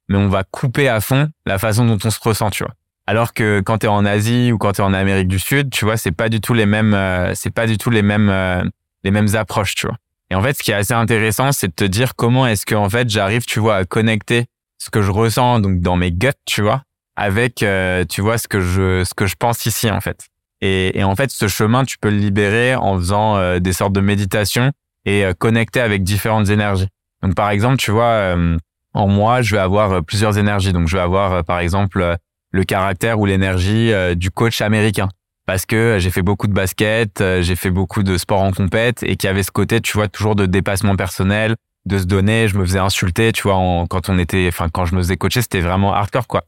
Mais 0.08 0.18
on 0.18 0.28
va 0.28 0.44
couper 0.44 0.88
à 0.88 1.00
fond 1.00 1.30
la 1.46 1.58
façon 1.58 1.84
dont 1.86 1.98
on 2.04 2.10
se 2.10 2.20
ressent, 2.20 2.50
tu 2.50 2.64
vois. 2.64 2.74
Alors 3.06 3.32
que 3.32 3.60
quand 3.60 3.78
tu 3.78 3.86
es 3.86 3.88
en 3.88 4.04
Asie 4.04 4.52
ou 4.52 4.58
quand 4.58 4.72
tu 4.72 4.80
es 4.80 4.84
en 4.84 4.94
Amérique 4.94 5.28
du 5.28 5.38
Sud, 5.38 5.70
tu 5.70 5.84
vois, 5.84 5.96
c'est 5.96 6.12
pas 6.12 6.28
du 6.28 6.40
tout 6.40 6.54
les 6.54 6.66
mêmes, 6.66 6.98
c'est 7.34 7.52
pas 7.52 7.66
du 7.66 7.76
tout 7.76 7.90
les 7.90 8.02
mêmes, 8.02 8.70
les 9.02 9.10
mêmes 9.10 9.34
approches, 9.34 9.74
tu 9.74 9.86
vois. 9.86 9.96
Et 10.30 10.34
en 10.34 10.42
fait, 10.42 10.56
ce 10.56 10.62
qui 10.62 10.70
est 10.70 10.74
assez 10.74 10.94
intéressant, 10.94 11.52
c'est 11.52 11.68
de 11.68 11.74
te 11.74 11.84
dire 11.84 12.16
comment 12.16 12.46
est-ce 12.46 12.66
que 12.66 12.74
en 12.74 12.88
fait 12.88 13.08
j'arrive, 13.08 13.44
tu 13.44 13.60
vois, 13.60 13.76
à 13.76 13.84
connecter 13.84 14.46
ce 14.78 14.90
que 14.90 15.02
je 15.02 15.10
ressens 15.10 15.60
donc 15.60 15.80
dans 15.80 15.96
mes 15.96 16.12
guts, 16.12 16.30
tu 16.46 16.62
vois, 16.62 16.82
avec 17.16 17.62
euh, 17.62 18.04
tu 18.04 18.20
vois 18.20 18.38
ce 18.38 18.48
que 18.48 18.60
je 18.60 19.04
ce 19.04 19.14
que 19.14 19.26
je 19.26 19.36
pense 19.36 19.66
ici 19.66 19.90
en 19.90 20.00
fait. 20.00 20.26
Et, 20.60 20.98
et 20.98 21.04
en 21.04 21.14
fait, 21.14 21.30
ce 21.30 21.46
chemin, 21.46 21.84
tu 21.84 21.98
peux 21.98 22.08
le 22.10 22.16
libérer 22.16 22.74
en 22.74 22.96
faisant 22.96 23.36
euh, 23.36 23.58
des 23.58 23.72
sortes 23.72 23.92
de 23.92 24.00
méditation 24.00 24.72
et 25.04 25.24
euh, 25.24 25.32
connecter 25.32 25.80
avec 25.80 26.02
différentes 26.02 26.48
énergies. 26.50 26.88
Donc 27.22 27.34
par 27.34 27.50
exemple, 27.50 27.76
tu 27.76 27.90
vois, 27.90 28.36
en 28.92 29.08
moi, 29.08 29.40
je 29.40 29.54
vais 29.54 29.60
avoir 29.60 30.04
plusieurs 30.04 30.36
énergies. 30.36 30.74
Donc 30.74 30.88
je 30.88 30.96
vais 30.96 31.02
avoir 31.02 31.42
par 31.44 31.60
exemple 31.60 32.16
le 32.50 32.64
caractère 32.64 33.18
ou 33.18 33.24
l'énergie 33.24 33.92
du 34.14 34.30
coach 34.30 34.60
américain 34.60 35.08
parce 35.46 35.64
que 35.64 35.96
j'ai 35.98 36.10
fait 36.10 36.20
beaucoup 36.20 36.48
de 36.48 36.52
basket, 36.52 37.24
j'ai 37.40 37.56
fait 37.56 37.70
beaucoup 37.70 38.02
de 38.02 38.18
sport 38.18 38.42
en 38.42 38.52
compète 38.52 39.02
et 39.02 39.16
qui 39.16 39.26
avait 39.26 39.42
ce 39.42 39.50
côté, 39.50 39.80
tu 39.80 39.96
vois, 39.96 40.08
toujours 40.08 40.36
de 40.36 40.44
dépassement 40.44 40.96
personnel, 40.96 41.56
de 41.86 41.98
se 41.98 42.04
donner. 42.04 42.46
Je 42.48 42.58
me 42.58 42.64
faisais 42.66 42.78
insulter, 42.78 43.32
tu 43.32 43.44
vois, 43.44 43.56
quand 43.88 44.10
on 44.10 44.18
était, 44.18 44.46
enfin, 44.48 44.68
quand 44.68 44.84
je 44.84 44.94
me 44.94 45.00
faisais 45.00 45.16
coacher, 45.16 45.40
c'était 45.40 45.60
vraiment 45.60 45.94
hardcore, 45.94 46.26
quoi. 46.26 46.44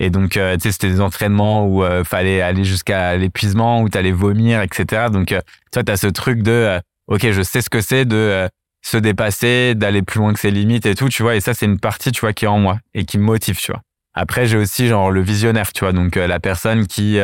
Et 0.00 0.08
donc, 0.08 0.36
euh, 0.36 0.56
tu 0.56 0.62
sais, 0.62 0.72
c'était 0.72 0.88
des 0.88 1.00
entraînements 1.00 1.66
où 1.66 1.84
euh, 1.84 2.04
fallait 2.04 2.40
aller 2.40 2.64
jusqu'à 2.64 3.16
l'épuisement, 3.16 3.82
où 3.82 3.88
t'allais 3.90 4.12
vomir, 4.12 4.62
etc. 4.62 5.08
Donc, 5.12 5.30
euh, 5.30 5.40
tu 5.70 5.76
vois, 5.76 5.84
t'as 5.84 5.98
ce 5.98 6.06
truc 6.06 6.42
de, 6.42 6.50
euh, 6.50 6.80
ok, 7.10 7.30
je 7.30 7.42
sais 7.42 7.60
ce 7.60 7.70
que 7.70 7.80
c'est 7.80 8.04
de 8.04 8.48
se 8.82 8.96
dépasser, 8.96 9.74
d'aller 9.74 10.00
plus 10.02 10.18
loin 10.18 10.32
que 10.32 10.40
ses 10.40 10.50
limites 10.50 10.86
et 10.86 10.94
tout, 10.94 11.10
tu 11.10 11.22
vois. 11.22 11.36
Et 11.36 11.40
ça, 11.40 11.52
c'est 11.52 11.66
une 11.66 11.78
partie, 11.78 12.12
tu 12.12 12.20
vois, 12.20 12.32
qui 12.32 12.46
est 12.46 12.48
en 12.48 12.58
moi 12.58 12.78
et 12.94 13.04
qui 13.04 13.18
me 13.18 13.24
motive, 13.24 13.58
tu 13.58 13.72
vois. 13.72 13.82
Après, 14.14 14.46
j'ai 14.46 14.56
aussi 14.56 14.88
genre 14.88 15.10
le 15.10 15.20
visionnaire, 15.20 15.72
tu 15.72 15.80
vois, 15.80 15.92
donc 15.92 16.16
la 16.16 16.40
personne 16.40 16.86
qui 16.86 17.18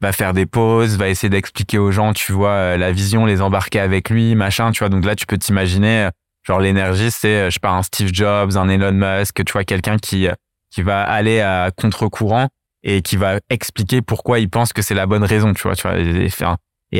va 0.00 0.12
faire 0.12 0.32
des 0.32 0.46
pauses, 0.46 0.96
va 0.96 1.08
essayer 1.08 1.28
d'expliquer 1.28 1.78
aux 1.78 1.92
gens, 1.92 2.14
tu 2.14 2.32
vois, 2.32 2.78
la 2.78 2.92
vision, 2.92 3.26
les 3.26 3.42
embarquer 3.42 3.78
avec 3.78 4.08
lui, 4.08 4.34
machin, 4.34 4.70
tu 4.72 4.78
vois. 4.78 4.88
Donc 4.88 5.04
là, 5.04 5.14
tu 5.14 5.26
peux 5.26 5.36
t'imaginer 5.36 6.08
Genre 6.44 6.58
l'énergie, 6.58 7.10
c'est 7.10 7.28
euh, 7.28 7.50
je 7.50 7.54
sais 7.54 7.60
pas 7.60 7.70
un 7.70 7.82
Steve 7.82 8.10
Jobs, 8.12 8.56
un 8.56 8.68
Elon 8.68 8.92
Musk, 8.92 9.44
tu 9.44 9.52
vois 9.52 9.64
quelqu'un 9.64 9.96
qui 9.96 10.26
euh, 10.26 10.34
qui 10.70 10.82
va 10.82 11.02
aller 11.02 11.40
à 11.40 11.70
contre-courant 11.76 12.48
et 12.82 13.02
qui 13.02 13.16
va 13.16 13.38
expliquer 13.48 14.02
pourquoi 14.02 14.40
il 14.40 14.50
pense 14.50 14.72
que 14.72 14.82
c'est 14.82 14.94
la 14.94 15.06
bonne 15.06 15.22
raison, 15.22 15.52
tu 15.54 15.62
vois, 15.62 15.76
tu 15.76 15.82
vois. 15.86 15.98
Et, 15.98 16.28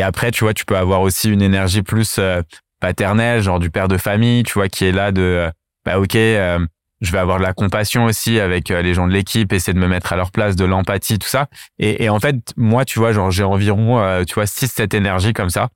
après, 0.00 0.30
tu 0.30 0.44
vois, 0.44 0.54
tu 0.54 0.64
peux 0.64 0.76
avoir 0.76 1.02
aussi 1.02 1.28
une 1.28 1.42
énergie 1.42 1.82
plus 1.82 2.16
euh, 2.18 2.40
paternel, 2.80 3.42
genre 3.42 3.58
du 3.58 3.68
père 3.68 3.88
de 3.88 3.98
famille, 3.98 4.42
tu 4.44 4.54
vois, 4.54 4.68
qui 4.68 4.86
est 4.86 4.92
là 4.92 5.12
de, 5.12 5.50
bah 5.84 5.98
ok, 5.98 6.14
je 6.14 7.10
vais 7.10 7.18
avoir 7.18 7.38
de 7.38 7.42
la 7.42 7.52
compassion 7.52 8.04
aussi 8.04 8.40
avec 8.40 8.68
les 8.68 8.94
gens 8.94 9.06
de 9.06 9.12
l'équipe, 9.12 9.52
essayer 9.52 9.74
de 9.74 9.78
me 9.78 9.88
mettre 9.88 10.12
à 10.12 10.16
leur 10.16 10.30
place, 10.30 10.56
de 10.56 10.64
l'empathie, 10.64 11.18
tout 11.18 11.28
ça. 11.28 11.48
Et, 11.78 12.04
et, 12.04 12.08
en 12.08 12.20
fait, 12.20 12.36
moi, 12.56 12.84
tu 12.84 13.00
vois, 13.00 13.12
genre 13.12 13.30
j'ai 13.30 13.42
environ, 13.42 14.24
tu 14.24 14.34
vois, 14.34 14.44
6-7 14.44 14.96
énergies 14.96 15.32
comme 15.32 15.50
ça. 15.50 15.68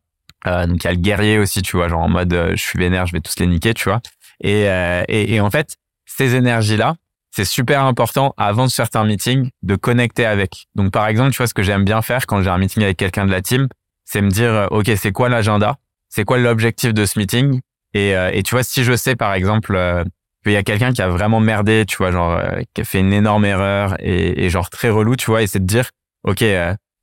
donc 0.44 0.82
il 0.82 0.84
y 0.84 0.88
a 0.88 0.92
le 0.92 1.00
guerrier 1.00 1.38
aussi, 1.38 1.62
tu 1.62 1.76
vois, 1.76 1.88
genre 1.88 2.02
en 2.02 2.08
mode 2.08 2.32
je 2.54 2.62
suis 2.62 2.78
vénère, 2.78 3.06
je 3.06 3.12
vais 3.12 3.20
tous 3.20 3.38
les 3.38 3.46
niquer, 3.46 3.74
tu 3.74 3.88
vois. 3.88 4.00
Et, 4.40 4.62
et, 5.08 5.34
et 5.34 5.40
en 5.40 5.50
fait, 5.50 5.76
ces 6.06 6.36
énergies-là, 6.36 6.94
c'est 7.36 7.44
super 7.44 7.84
important 7.84 8.32
avant 8.38 8.66
certains 8.66 9.04
meetings 9.04 9.50
de 9.62 9.76
connecter 9.76 10.24
avec. 10.24 10.68
Donc 10.74 10.90
par 10.90 11.06
exemple, 11.06 11.32
tu 11.32 11.36
vois 11.36 11.46
ce 11.46 11.52
que 11.52 11.62
j'aime 11.62 11.84
bien 11.84 12.00
faire 12.00 12.26
quand 12.26 12.40
j'ai 12.40 12.48
un 12.48 12.56
meeting 12.56 12.82
avec 12.82 12.96
quelqu'un 12.96 13.26
de 13.26 13.30
la 13.30 13.42
team, 13.42 13.68
c'est 14.06 14.22
me 14.22 14.30
dire 14.30 14.50
euh, 14.50 14.66
OK, 14.70 14.90
c'est 14.96 15.12
quoi 15.12 15.28
l'agenda? 15.28 15.76
C'est 16.08 16.24
quoi 16.24 16.38
l'objectif 16.38 16.94
de 16.94 17.04
ce 17.04 17.18
meeting? 17.18 17.60
Et, 17.92 18.16
euh, 18.16 18.30
et 18.32 18.42
tu 18.42 18.54
vois 18.54 18.62
si 18.62 18.84
je 18.84 18.96
sais 18.96 19.16
par 19.16 19.34
exemple 19.34 19.74
euh, 19.74 20.04
qu'il 20.42 20.52
y 20.52 20.56
a 20.56 20.62
quelqu'un 20.62 20.92
qui 20.92 21.02
a 21.02 21.08
vraiment 21.08 21.40
merdé, 21.40 21.84
tu 21.86 21.96
vois, 21.98 22.12
genre 22.12 22.40
qui 22.72 22.80
a 22.80 22.84
fait 22.84 23.00
une 23.00 23.12
énorme 23.12 23.44
erreur 23.44 23.96
et, 23.98 24.44
et 24.44 24.48
genre 24.48 24.70
très 24.70 24.88
relou, 24.88 25.16
tu 25.16 25.26
vois, 25.26 25.42
et 25.42 25.46
c'est 25.46 25.58
de 25.58 25.66
dire 25.66 25.90
OK, 26.22 26.44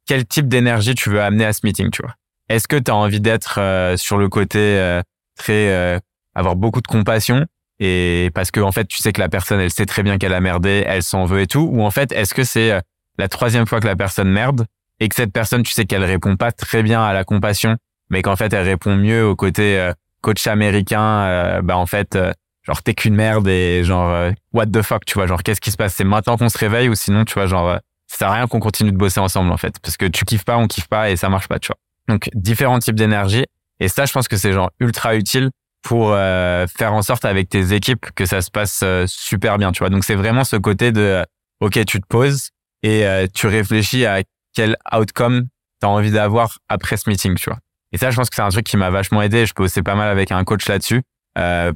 quel 0.05 0.25
type 0.25 0.47
d'énergie 0.47 0.95
tu 0.95 1.09
veux 1.09 1.21
amener 1.21 1.45
à 1.45 1.53
ce 1.53 1.61
meeting, 1.63 1.91
tu 1.91 2.01
vois? 2.01 2.15
Est-ce 2.49 2.67
que 2.67 2.77
tu 2.77 2.89
as 2.89 2.95
envie 2.95 3.19
d'être 3.19 3.59
sur 3.97 4.17
le 4.17 4.29
côté 4.29 5.01
très 5.37 5.99
avoir 6.35 6.55
beaucoup 6.55 6.81
de 6.81 6.87
compassion 6.87 7.45
et 7.79 8.29
parce 8.33 8.49
que 8.51 8.59
en 8.61 8.71
fait 8.71 8.85
tu 8.85 8.97
sais 8.97 9.11
que 9.11 9.19
la 9.19 9.29
personne 9.29 9.59
elle 9.59 9.71
sait 9.71 9.85
très 9.85 10.03
bien 10.03 10.17
qu'elle 10.17 10.33
a 10.33 10.39
merdé, 10.39 10.83
elle 10.87 11.03
s'en 11.03 11.25
veut 11.25 11.41
et 11.41 11.47
tout? 11.47 11.67
Ou 11.69 11.83
en 11.83 11.91
fait 11.91 12.13
est-ce 12.13 12.33
que 12.33 12.45
c'est 12.45 12.79
la 13.17 13.27
troisième 13.27 13.65
fois 13.65 13.81
que 13.81 13.87
la 13.87 13.97
personne 13.97 14.29
merde 14.29 14.67
et 15.03 15.09
que 15.09 15.15
cette 15.15 15.31
personne 15.31 15.63
tu 15.63 15.71
sais 15.71 15.85
qu'elle 15.85 16.03
répond 16.03 16.35
pas 16.35 16.51
très 16.51 16.83
bien 16.83 17.03
à 17.03 17.13
la 17.13 17.23
compassion 17.23 17.77
mais 18.09 18.21
qu'en 18.21 18.35
fait 18.35 18.53
elle 18.53 18.65
répond 18.65 18.95
mieux 18.95 19.25
au 19.25 19.35
côté 19.35 19.77
euh, 19.77 19.93
coach 20.21 20.47
américain 20.47 21.01
euh, 21.01 21.61
bah 21.61 21.77
en 21.77 21.85
fait 21.85 22.17
genre 22.63 22.81
t'es 22.81 22.93
qu'une 22.93 23.15
merde 23.15 23.47
et 23.47 23.83
genre 23.83 24.31
what 24.53 24.67
the 24.67 24.81
fuck 24.81 25.05
tu 25.05 25.15
vois 25.15 25.27
genre 25.27 25.43
qu'est-ce 25.43 25.61
qui 25.61 25.71
se 25.71 25.77
passe? 25.77 25.95
C'est 25.95 26.03
maintenant 26.03 26.37
qu'on 26.37 26.49
se 26.49 26.57
réveille 26.57 26.89
ou 26.89 26.95
sinon 26.95 27.25
tu 27.25 27.33
vois 27.33 27.47
genre 27.47 27.77
ça 28.07 28.17
sert 28.17 28.27
à 28.29 28.35
rien 28.35 28.47
qu'on 28.47 28.59
continue 28.59 28.91
de 28.91 28.97
bosser 28.97 29.19
ensemble 29.19 29.51
en 29.51 29.57
fait 29.57 29.75
parce 29.81 29.97
que 29.97 30.05
tu 30.05 30.23
kiffes 30.25 30.45
pas 30.45 30.57
on 30.57 30.67
kiffe 30.67 30.87
pas 30.87 31.09
et 31.09 31.17
ça 31.17 31.29
marche 31.29 31.47
pas 31.47 31.59
tu 31.59 31.67
vois 31.67 31.77
donc 32.07 32.29
différents 32.33 32.79
types 32.79 32.95
d'énergie 32.95 33.45
et 33.79 33.89
ça 33.89 34.05
je 34.05 34.13
pense 34.13 34.27
que 34.27 34.37
c'est 34.37 34.53
genre 34.53 34.71
ultra 34.79 35.15
utile 35.15 35.49
pour 35.83 36.13
euh, 36.13 36.65
faire 36.65 36.93
en 36.93 37.01
sorte 37.01 37.25
avec 37.25 37.49
tes 37.49 37.73
équipes 37.73 38.07
que 38.15 38.25
ça 38.25 38.41
se 38.41 38.49
passe 38.49 38.79
euh, 38.83 39.05
super 39.07 39.57
bien, 39.57 39.71
tu 39.71 39.79
vois. 39.79 39.89
Donc 39.89 40.03
c'est 40.03 40.15
vraiment 40.15 40.45
ce 40.45 40.55
côté 40.55 40.91
de 40.91 41.01
euh, 41.01 41.23
OK, 41.59 41.73
tu 41.85 41.99
te 42.01 42.07
poses 42.07 42.49
et 42.81 43.05
tu 43.33 43.47
réfléchis 43.47 44.05
à 44.05 44.19
quel 44.53 44.77
outcome 44.91 45.47
tu 45.81 45.87
as 45.87 45.89
envie 45.89 46.11
d'avoir 46.11 46.59
après 46.69 46.97
ce 46.97 47.09
meeting, 47.09 47.35
tu 47.35 47.49
vois. 47.49 47.59
Et 47.91 47.97
ça 47.97 48.11
je 48.11 48.15
pense 48.15 48.29
que 48.29 48.35
c'est 48.35 48.41
un 48.41 48.49
truc 48.49 48.65
qui 48.65 48.77
m'a 48.77 48.89
vachement 48.89 49.21
aidé, 49.21 49.45
je 49.45 49.53
bossais 49.53 49.83
pas 49.83 49.95
mal 49.95 50.09
avec 50.09 50.31
un 50.31 50.43
coach 50.43 50.67
là-dessus 50.67 51.01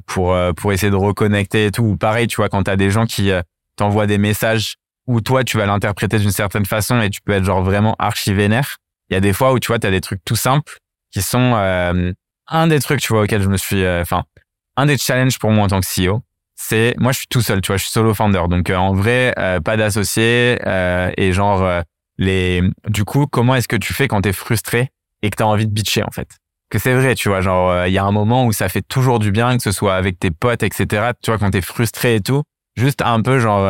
pour 0.06 0.36
pour 0.56 0.72
essayer 0.72 0.90
de 0.90 0.96
reconnecter 0.96 1.66
et 1.66 1.70
tout 1.70 1.82
ou 1.82 1.96
pareil, 1.96 2.26
tu 2.26 2.36
vois, 2.36 2.48
quand 2.48 2.64
tu 2.64 2.70
as 2.70 2.76
des 2.76 2.90
gens 2.90 3.06
qui 3.06 3.30
t'envoient 3.76 4.06
des 4.06 4.18
messages 4.18 4.76
où 5.06 5.20
toi 5.20 5.44
tu 5.44 5.56
vas 5.56 5.66
l'interpréter 5.66 6.18
d'une 6.18 6.32
certaine 6.32 6.66
façon 6.66 7.00
et 7.00 7.10
tu 7.10 7.20
peux 7.20 7.32
être 7.32 7.44
genre 7.44 7.62
vraiment 7.62 7.94
archi 7.98 8.32
vénère. 8.34 8.76
Il 9.10 9.14
y 9.14 9.16
a 9.16 9.20
des 9.20 9.32
fois 9.32 9.52
où 9.52 9.58
tu 9.58 9.68
vois, 9.68 9.78
tu 9.78 9.86
as 9.86 9.90
des 9.90 10.00
trucs 10.00 10.24
tout 10.24 10.36
simples 10.36 10.78
qui 11.12 11.22
sont 11.22 11.54
un 12.48 12.66
des 12.66 12.80
trucs, 12.80 13.00
tu 13.00 13.12
vois, 13.12 13.22
auquel 13.22 13.42
je 13.42 13.48
me 13.48 13.56
suis, 13.56 13.84
euh, 13.84 14.02
enfin, 14.02 14.24
un 14.76 14.86
des 14.86 14.96
challenges 14.96 15.38
pour 15.38 15.50
moi 15.50 15.64
en 15.64 15.68
tant 15.68 15.80
que 15.80 15.86
CEO, 15.86 16.22
c'est, 16.56 16.94
moi, 16.98 17.12
je 17.12 17.18
suis 17.18 17.28
tout 17.28 17.40
seul, 17.40 17.60
tu 17.60 17.68
vois, 17.68 17.76
je 17.76 17.84
suis 17.84 17.92
solo 17.92 18.14
founder. 18.14 18.42
Donc, 18.48 18.70
euh, 18.70 18.76
en 18.76 18.92
vrai, 18.92 19.32
euh, 19.38 19.60
pas 19.60 19.76
d'associé 19.76 20.58
et 21.16 21.32
genre, 21.32 21.82
les, 22.18 22.62
du 22.88 23.04
coup, 23.04 23.26
comment 23.26 23.54
est-ce 23.54 23.68
que 23.68 23.76
tu 23.76 23.94
fais 23.94 24.08
quand 24.08 24.20
t'es 24.20 24.32
frustré 24.32 24.90
et 25.22 25.30
que 25.30 25.36
t'as 25.36 25.44
envie 25.44 25.66
de 25.66 25.72
bitcher, 25.72 26.02
en 26.02 26.10
fait? 26.10 26.28
Que 26.70 26.78
c'est 26.78 26.94
vrai, 26.94 27.14
tu 27.14 27.28
vois, 27.28 27.40
genre, 27.40 27.86
il 27.86 27.92
y 27.92 27.98
a 27.98 28.04
un 28.04 28.12
moment 28.12 28.44
où 28.44 28.52
ça 28.52 28.68
fait 28.68 28.82
toujours 28.82 29.18
du 29.18 29.30
bien, 29.30 29.56
que 29.56 29.62
ce 29.62 29.72
soit 29.72 29.94
avec 29.94 30.18
tes 30.18 30.30
potes, 30.30 30.62
etc. 30.62 31.12
Tu 31.22 31.30
vois, 31.30 31.38
quand 31.38 31.50
t'es 31.50 31.62
frustré 31.62 32.16
et 32.16 32.20
tout, 32.20 32.42
juste 32.76 33.00
un 33.00 33.22
peu, 33.22 33.38
genre, 33.38 33.66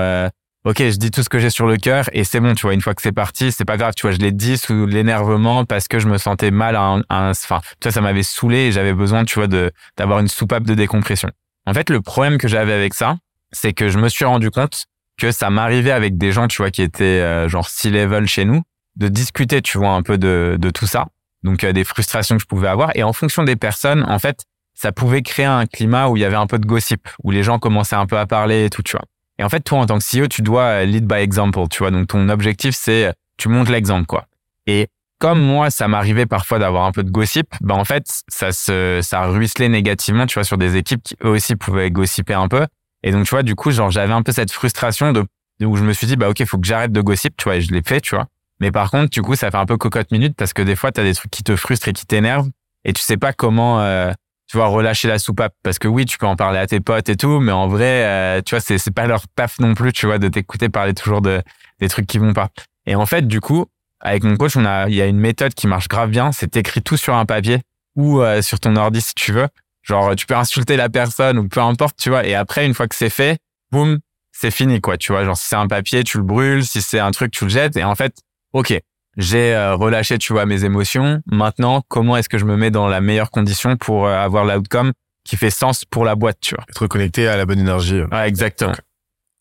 ok, 0.65 0.79
je 0.79 0.97
dis 0.97 1.11
tout 1.11 1.23
ce 1.23 1.29
que 1.29 1.39
j'ai 1.39 1.51
sur 1.51 1.67
le 1.67 1.77
cœur 1.77 2.07
et 2.13 2.25
c'est 2.25 2.41
bon, 2.41 2.55
tu 2.55 2.63
vois, 2.63 2.75
une 2.75 2.81
fois 2.81 2.95
que 2.95 3.03
c'est 3.03 3.13
parti, 3.13 3.53
c'est 3.53 3.65
pas 3.65 3.77
grave, 3.77 3.95
tu 3.97 4.03
vois, 4.03 4.13
je 4.13 4.19
l'ai 4.19 4.33
dit 4.33 4.59
sous 4.59 4.87
l'énervement 4.87 5.65
parce 5.65 5.89
que 5.89 5.99
je 5.99 6.09
me 6.09 6.19
sentais 6.19 6.51
mal 6.51 6.77
à 6.77 6.83
un, 7.09 7.31
enfin, 7.31 7.61
tu 7.81 7.91
ça 7.91 8.01
m'avait 8.01 8.23
saoulé 8.23 8.67
et 8.67 8.73
j'avais 8.73 8.93
besoin, 8.93 9.25
tu 9.25 9.39
vois, 9.39 9.47
de, 9.47 9.71
d'avoir 9.97 10.19
une 10.19 10.29
soupape 10.29 10.65
de 10.65 10.75
décompression. 10.75 11.31
En 11.67 11.75
fait, 11.75 11.91
le 11.91 12.01
problème 12.01 12.39
que 12.39 12.49
j'avais 12.49 12.73
avec 12.73 12.95
ça, 12.95 13.17
c'est 13.53 13.73
que 13.73 13.89
je 13.89 13.99
me 13.99 14.09
suis 14.09 14.25
rendu 14.25 14.51
compte 14.51 14.87
que 15.19 15.33
ça 15.33 15.51
m'arrivait 15.51 15.91
avec 15.91 16.17
des 16.17 16.33
gens, 16.33 16.49
tu 16.49 16.59
vois, 16.59 16.71
qui 16.71 16.83
étaient 16.83 17.05
euh, 17.05 17.49
genre 17.49 17.69
C-level 17.69 18.27
chez 18.27 18.45
nous, 18.45 18.63
de 18.97 19.09
discuter, 19.09 19.63
tu 19.63 19.79
vois, 19.79 19.91
un 19.91 20.03
peu 20.03 20.17
de, 20.19 20.57
de 20.59 20.71
tout 20.71 20.87
ça. 20.87 21.09
Donc, 21.43 21.65
euh, 21.65 21.73
des 21.73 21.85
frustrations 21.85 22.37
que 22.37 22.43
je 22.43 22.47
pouvais 22.47 22.69
avoir. 22.69 22.91
Et 22.95 23.03
en 23.03 23.13
fonction 23.13 23.45
des 23.45 23.57
personnes, 23.57 24.05
en 24.09 24.19
fait, 24.19 24.45
ça 24.75 24.93
pouvait 24.93 25.23
créer 25.23 25.47
un 25.47 25.67
climat 25.67 26.09
où 26.09 26.17
il 26.17 26.21
y 26.21 26.25
avait 26.25 26.37
un 26.37 26.47
peu 26.47 26.59
de 26.59 26.67
gossip, 26.67 27.09
où 27.23 27.31
les 27.31 27.43
gens 27.43 27.59
commençaient 27.59 27.97
un 27.97 28.07
peu 28.07 28.19
à 28.19 28.27
parler 28.27 28.67
et 28.67 28.71
tout, 28.71 28.83
tu 28.83 28.93
vois. 28.93 29.05
Et 29.39 29.45
en 29.45 29.49
fait, 29.49 29.61
toi, 29.61 29.79
en 29.79 29.87
tant 29.87 29.99
que 29.99 30.05
CEO, 30.05 30.27
tu 30.29 30.43
dois 30.43 30.63
euh, 30.63 30.85
lead 30.85 31.07
by 31.07 31.17
example, 31.17 31.69
tu 31.71 31.79
vois. 31.79 31.91
Donc, 31.91 32.09
ton 32.09 32.29
objectif, 32.29 32.75
c'est 32.77 33.07
euh, 33.07 33.13
tu 33.37 33.49
montres 33.49 33.71
l'exemple, 33.71 34.07
quoi. 34.07 34.27
Et 34.67 34.89
comme 35.19 35.41
moi, 35.41 35.71
ça 35.71 35.89
m'arrivait 35.89 36.27
parfois 36.27 36.59
d'avoir 36.59 36.85
un 36.85 36.93
peu 36.93 37.03
de 37.03 37.11
gossip, 37.11 37.49
bah 37.61 37.75
en 37.75 37.85
fait, 37.85 38.05
ça 38.29 38.53
se, 38.53 39.01
ça 39.03 39.27
ruisselait 39.27 39.69
négativement, 39.69 40.27
tu 40.27 40.35
vois, 40.35 40.45
sur 40.45 40.59
des 40.59 40.77
équipes 40.77 41.03
qui 41.03 41.17
eux 41.25 41.31
aussi 41.31 41.57
pouvaient 41.57 41.91
gossiper 41.91 42.35
un 42.35 42.47
peu. 42.47 42.67
Et 43.03 43.13
donc, 43.13 43.25
tu 43.25 43.31
vois, 43.31 43.43
du 43.43 43.55
coup, 43.55 43.71
genre, 43.71 43.91
j'avais 43.91 44.13
un 44.13 44.23
peu 44.23 44.33
cette 44.33 44.53
frustration 44.53 45.13
de, 45.13 45.25
où 45.65 45.77
je 45.77 45.85
me 45.85 45.93
suis 45.93 46.07
dit, 46.07 46.17
bah 46.17 46.29
ok, 46.29 46.45
faut 46.45 46.59
que 46.59 46.67
j'arrête 46.67 46.93
de 46.93 47.01
gossip, 47.01 47.37
tu 47.37 47.45
vois, 47.45 47.57
et 47.57 47.61
je 47.61 47.73
l'ai 47.73 47.83
fait, 47.83 48.01
tu 48.01 48.15
vois. 48.15 48.27
Mais 48.61 48.73
par 48.73 48.91
contre, 48.91 49.11
du 49.11 49.23
coup, 49.23 49.37
ça 49.37 49.51
fait 49.51 49.57
un 49.57 49.67
peu 49.67 49.77
cocotte 49.77 50.11
minute 50.11 50.35
parce 50.37 50.53
que 50.53 50.63
des 50.63 50.75
fois, 50.75 50.91
tu 50.91 51.01
as 51.01 51.05
des 51.05 51.15
trucs 51.15 51.31
qui 51.31 51.45
te 51.45 51.55
frustrent 51.55 51.89
et 51.89 51.93
qui 51.93 52.07
t'énervent 52.07 52.51
et 52.85 52.93
tu 52.93 53.03
sais 53.03 53.17
pas 53.17 53.33
comment 53.33 53.81
euh, 53.81 54.13
tu 54.49 54.57
vois, 54.57 54.67
relâcher 54.67 55.09
la 55.09 55.19
soupape. 55.19 55.55
Parce 55.63 55.79
que 55.79 55.87
oui, 55.87 56.07
tu 56.07 56.19
peux 56.19 56.27
en 56.27 56.37
parler 56.37 56.59
à 56.59 56.67
tes 56.67 56.81
potes 56.81 57.09
et 57.09 57.17
tout, 57.17 57.39
mais 57.39 57.53
en 57.53 57.69
vrai, 57.69 58.05
euh, 58.05 58.43
tu 58.45 58.55
vois, 58.55 58.61
c'est, 58.61 58.79
c'est 58.79 58.91
pas 58.91 59.07
leur 59.07 59.29
taf 59.37 59.59
non 59.61 59.75
plus, 59.75 59.93
tu 59.93 60.07
vois, 60.07 60.19
de 60.19 60.29
t'écouter 60.29 60.69
parler 60.69 60.95
toujours 60.95 61.21
de, 61.21 61.43
des 61.81 61.89
trucs 61.89 62.07
qui 62.07 62.19
vont 62.19 62.33
pas. 62.33 62.49
Et 62.87 62.95
en 62.95 63.07
fait, 63.07 63.29
du 63.29 63.41
coup, 63.41 63.67
avec 64.01 64.25
mon 64.25 64.37
coach, 64.37 64.57
on 64.57 64.65
a, 64.65 64.89
il 64.89 64.95
y 64.95 65.03
a 65.03 65.07
une 65.07 65.19
méthode 65.19 65.55
qui 65.55 65.67
marche 65.67 65.89
grave 65.89 66.11
bien. 66.11 66.33
C'est 66.33 66.49
t'écris 66.49 66.83
tout 66.83 66.97
sur 66.97 67.15
un 67.15 67.27
papier 67.27 67.61
ou 67.95 68.23
euh, 68.23 68.43
sur 68.43 68.59
ton 68.59 68.75
ordi 68.77 69.01
si 69.01 69.15
tu 69.15 69.33
veux. 69.33 69.49
Genre, 69.89 70.15
tu 70.17 70.27
peux 70.27 70.37
insulter 70.37 70.77
la 70.77 70.91
personne 70.91 71.39
ou 71.39 71.49
peu 71.49 71.61
importe, 71.61 71.97
tu 71.99 72.11
vois. 72.11 72.27
Et 72.27 72.35
après, 72.35 72.67
une 72.67 72.75
fois 72.75 72.89
que 72.89 72.95
c'est 72.95 73.11
fait, 73.11 73.39
boum, 73.73 73.99
c'est 74.33 74.51
fini, 74.51 74.81
quoi. 74.81 74.99
Tu 74.99 75.13
vois, 75.13 75.25
genre, 75.25 75.37
si 75.37 75.49
c'est 75.49 75.57
un 75.57 75.67
papier, 75.67 76.05
tu 76.05 76.19
le 76.19 76.25
brûles. 76.25 76.65
Si 76.65 76.83
c'est 76.83 76.99
un 76.99 77.11
truc, 77.11 77.33
tu 77.33 77.45
le 77.45 77.51
jettes. 77.51 77.77
Et 77.77 77.85
en 77.85 77.95
fait, 77.95 78.19
OK, 78.53 78.79
j'ai 79.17 79.55
euh, 79.55 79.75
relâché, 79.75 80.19
tu 80.19 80.33
vois, 80.33 80.45
mes 80.47 80.65
émotions. 80.65 81.23
Maintenant, 81.27 81.83
comment 81.89 82.17
est-ce 82.17 82.29
que 82.29 82.39
je 82.39 82.45
me 82.45 82.57
mets 82.57 82.71
dans 82.71 82.87
la 82.87 83.01
meilleure 83.01 83.31
condition 83.31 83.77
pour 83.77 84.07
euh, 84.07 84.15
avoir 84.15 84.45
l'outcome 84.45 84.93
qui 85.25 85.37
fait 85.37 85.51
sens 85.51 85.85
pour 85.85 86.05
la 86.05 86.15
boîte, 86.15 86.39
tu 86.41 86.55
vois? 86.55 86.65
Être 86.69 86.87
connecté 86.87 87.27
à 87.27 87.37
la 87.37 87.47
bonne 87.47 87.59
énergie. 87.59 88.03
Ouais, 88.13 88.29
exactement. 88.29 88.75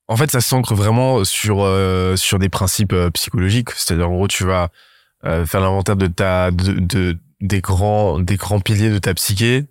En 0.07 0.15
fait, 0.15 0.31
ça 0.31 0.39
s'ancre 0.39 0.73
vraiment 0.73 1.25
sur 1.25 1.61
euh, 1.61 2.15
sur 2.15 2.39
des 2.39 2.49
principes 2.49 2.95
psychologiques. 3.13 3.71
C'est-à-dire, 3.71 4.09
en 4.09 4.15
gros, 4.15 4.27
tu 4.27 4.45
vas 4.45 4.69
faire 5.23 5.59
l'inventaire 5.59 5.97
de 5.97 6.07
ta 6.07 6.51
de, 6.51 6.73
de, 6.79 7.17
des 7.41 7.59
grands 7.59 8.17
des 8.19 8.37
grands 8.37 8.61
piliers 8.61 8.89
de 8.89 8.99
ta 8.99 9.13
psyché, 9.13 9.65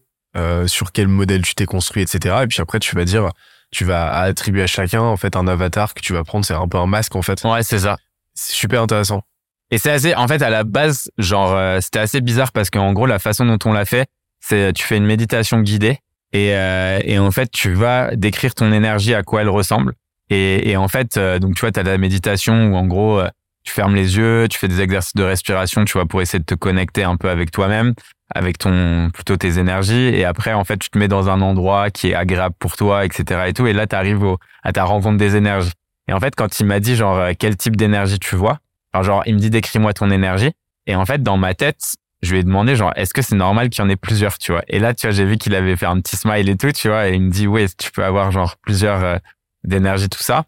sur 0.66 0.92
quel 0.92 1.08
modèle 1.08 1.42
tu 1.42 1.54
t'es 1.54 1.66
construit, 1.66 2.02
etc. 2.02 2.36
Et 2.42 2.46
puis 2.46 2.60
après, 2.60 2.78
tu 2.78 2.94
vas 2.94 3.04
dire, 3.04 3.30
tu 3.70 3.84
vas 3.84 4.12
attribuer 4.12 4.62
à 4.62 4.66
chacun 4.66 5.02
en 5.02 5.16
fait 5.16 5.36
un 5.36 5.46
avatar 5.46 5.94
que 5.94 6.00
tu 6.00 6.12
vas 6.12 6.24
prendre. 6.24 6.44
C'est 6.44 6.54
un 6.54 6.68
peu 6.68 6.78
un 6.78 6.86
masque 6.86 7.16
en 7.16 7.22
fait. 7.22 7.42
Ouais, 7.44 7.62
c'est 7.62 7.80
ça. 7.80 7.96
C'est 8.34 8.54
super 8.54 8.82
intéressant. 8.82 9.22
Et 9.70 9.78
c'est 9.78 9.90
assez, 9.90 10.14
en 10.14 10.28
fait, 10.28 10.42
à 10.42 10.50
la 10.50 10.62
base, 10.64 11.10
genre, 11.18 11.52
euh, 11.52 11.80
c'était 11.80 11.98
assez 11.98 12.20
bizarre 12.20 12.52
parce 12.52 12.70
qu'en 12.70 12.92
gros, 12.92 13.06
la 13.06 13.18
façon 13.18 13.44
dont 13.44 13.58
on 13.64 13.72
l'a 13.72 13.84
fait, 13.84 14.06
c'est 14.40 14.72
tu 14.72 14.84
fais 14.84 14.96
une 14.96 15.06
méditation 15.06 15.60
guidée 15.60 15.98
et, 16.32 16.54
euh, 16.54 17.00
et 17.02 17.18
en 17.18 17.30
fait, 17.30 17.50
tu 17.50 17.72
vas 17.72 18.14
décrire 18.14 18.54
ton 18.54 18.72
énergie 18.72 19.14
à 19.14 19.22
quoi 19.22 19.42
elle 19.42 19.48
ressemble. 19.48 19.94
Et, 20.30 20.70
et 20.70 20.76
en 20.76 20.88
fait, 20.88 21.16
euh, 21.16 21.38
donc 21.38 21.54
tu 21.54 21.60
vois, 21.60 21.72
tu 21.72 21.80
as 21.80 21.82
la 21.82 21.98
méditation 21.98 22.68
où 22.68 22.76
en 22.76 22.86
gros, 22.86 23.20
tu 23.66 23.72
fermes 23.72 23.94
les 23.94 24.16
yeux, 24.16 24.46
tu 24.48 24.58
fais 24.58 24.68
des 24.68 24.80
exercices 24.80 25.14
de 25.14 25.24
respiration, 25.24 25.84
tu 25.84 25.92
vois, 25.94 26.06
pour 26.06 26.22
essayer 26.22 26.38
de 26.38 26.44
te 26.44 26.54
connecter 26.54 27.04
un 27.04 27.16
peu 27.16 27.28
avec 27.28 27.50
toi-même, 27.50 27.94
avec 28.34 28.58
ton 28.58 29.10
plutôt 29.12 29.36
tes 29.36 29.58
énergies. 29.58 30.08
Et 30.14 30.24
après, 30.24 30.52
en 30.52 30.64
fait, 30.64 30.78
tu 30.78 30.88
te 30.88 30.98
mets 30.98 31.08
dans 31.08 31.28
un 31.28 31.40
endroit 31.40 31.90
qui 31.90 32.10
est 32.10 32.14
agréable 32.14 32.54
pour 32.58 32.76
toi, 32.76 33.04
etc. 33.04 33.42
Et 33.48 33.52
tout. 33.52 33.66
Et 33.66 33.72
là, 33.72 33.86
tu 33.86 33.96
arrives 33.96 34.24
à 34.62 34.72
ta 34.72 34.84
rencontre 34.84 35.18
des 35.18 35.36
énergies. 35.36 35.72
Et 36.08 36.12
en 36.12 36.20
fait, 36.20 36.34
quand 36.34 36.60
il 36.60 36.66
m'a 36.66 36.80
dit 36.80 36.96
genre 36.96 37.28
quel 37.38 37.56
type 37.56 37.76
d'énergie 37.76 38.18
tu 38.18 38.36
vois, 38.36 38.60
alors 38.92 39.04
genre, 39.04 39.22
il 39.26 39.34
me 39.34 39.40
dit 39.40 39.50
décris-moi 39.50 39.92
ton 39.92 40.10
énergie. 40.10 40.52
Et 40.86 40.94
en 40.94 41.04
fait, 41.04 41.22
dans 41.22 41.36
ma 41.36 41.54
tête, 41.54 41.96
je 42.22 42.32
lui 42.32 42.38
ai 42.38 42.42
demandé 42.44 42.76
genre, 42.76 42.92
est-ce 42.96 43.12
que 43.12 43.22
c'est 43.22 43.34
normal 43.34 43.68
qu'il 43.68 43.82
y 43.82 43.86
en 43.86 43.90
ait 43.90 43.96
plusieurs, 43.96 44.38
tu 44.38 44.52
vois? 44.52 44.62
Et 44.68 44.78
là, 44.78 44.94
tu 44.94 45.06
vois, 45.06 45.14
j'ai 45.14 45.24
vu 45.24 45.36
qu'il 45.36 45.54
avait 45.54 45.76
fait 45.76 45.86
un 45.86 46.00
petit 46.00 46.16
smile 46.16 46.48
et 46.48 46.56
tout, 46.56 46.72
tu 46.72 46.88
vois. 46.88 47.08
Et 47.08 47.14
il 47.14 47.22
me 47.22 47.30
dit, 47.30 47.46
oui, 47.46 47.66
tu 47.76 47.90
peux 47.90 48.04
avoir 48.04 48.30
genre 48.30 48.56
plusieurs 48.62 49.04
euh, 49.04 49.16
d'énergie, 49.64 50.08
tout 50.08 50.22
ça? 50.22 50.44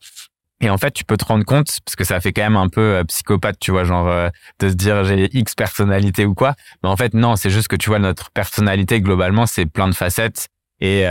Et 0.61 0.71
en 0.71 0.79
fait, 0.79 0.91
tu 0.91 1.05
peux 1.05 1.17
te 1.17 1.25
rendre 1.25 1.45
compte, 1.45 1.69
parce 1.85 1.95
que 1.95 2.05
ça 2.05 2.21
fait 2.21 2.33
quand 2.33 2.43
même 2.43 2.57
un 2.57 2.69
peu 2.69 2.81
euh, 2.81 3.05
psychopathe, 3.05 3.59
tu 3.61 3.71
vois, 3.71 3.85
genre 3.85 4.09
euh, 4.09 4.29
de 4.59 4.69
se 4.69 4.75
dire 4.75 5.05
j'ai 5.05 5.29
X 5.37 5.55
personnalité 5.55 6.25
ou 6.25 6.35
quoi. 6.35 6.55
Mais 6.83 6.89
en 6.89 6.97
fait, 6.97 7.15
non, 7.15 7.37
c'est 7.37 7.51
juste 7.51 7.69
que 7.69 7.77
tu 7.77 7.91
vois 7.91 8.01
notre 8.01 8.31
personnalité 8.31 9.01
globalement, 9.01 9.47
c'est 9.47 9.67
plein 9.67 9.89
de 9.89 9.95
facettes 9.95 10.49
et 10.81 11.03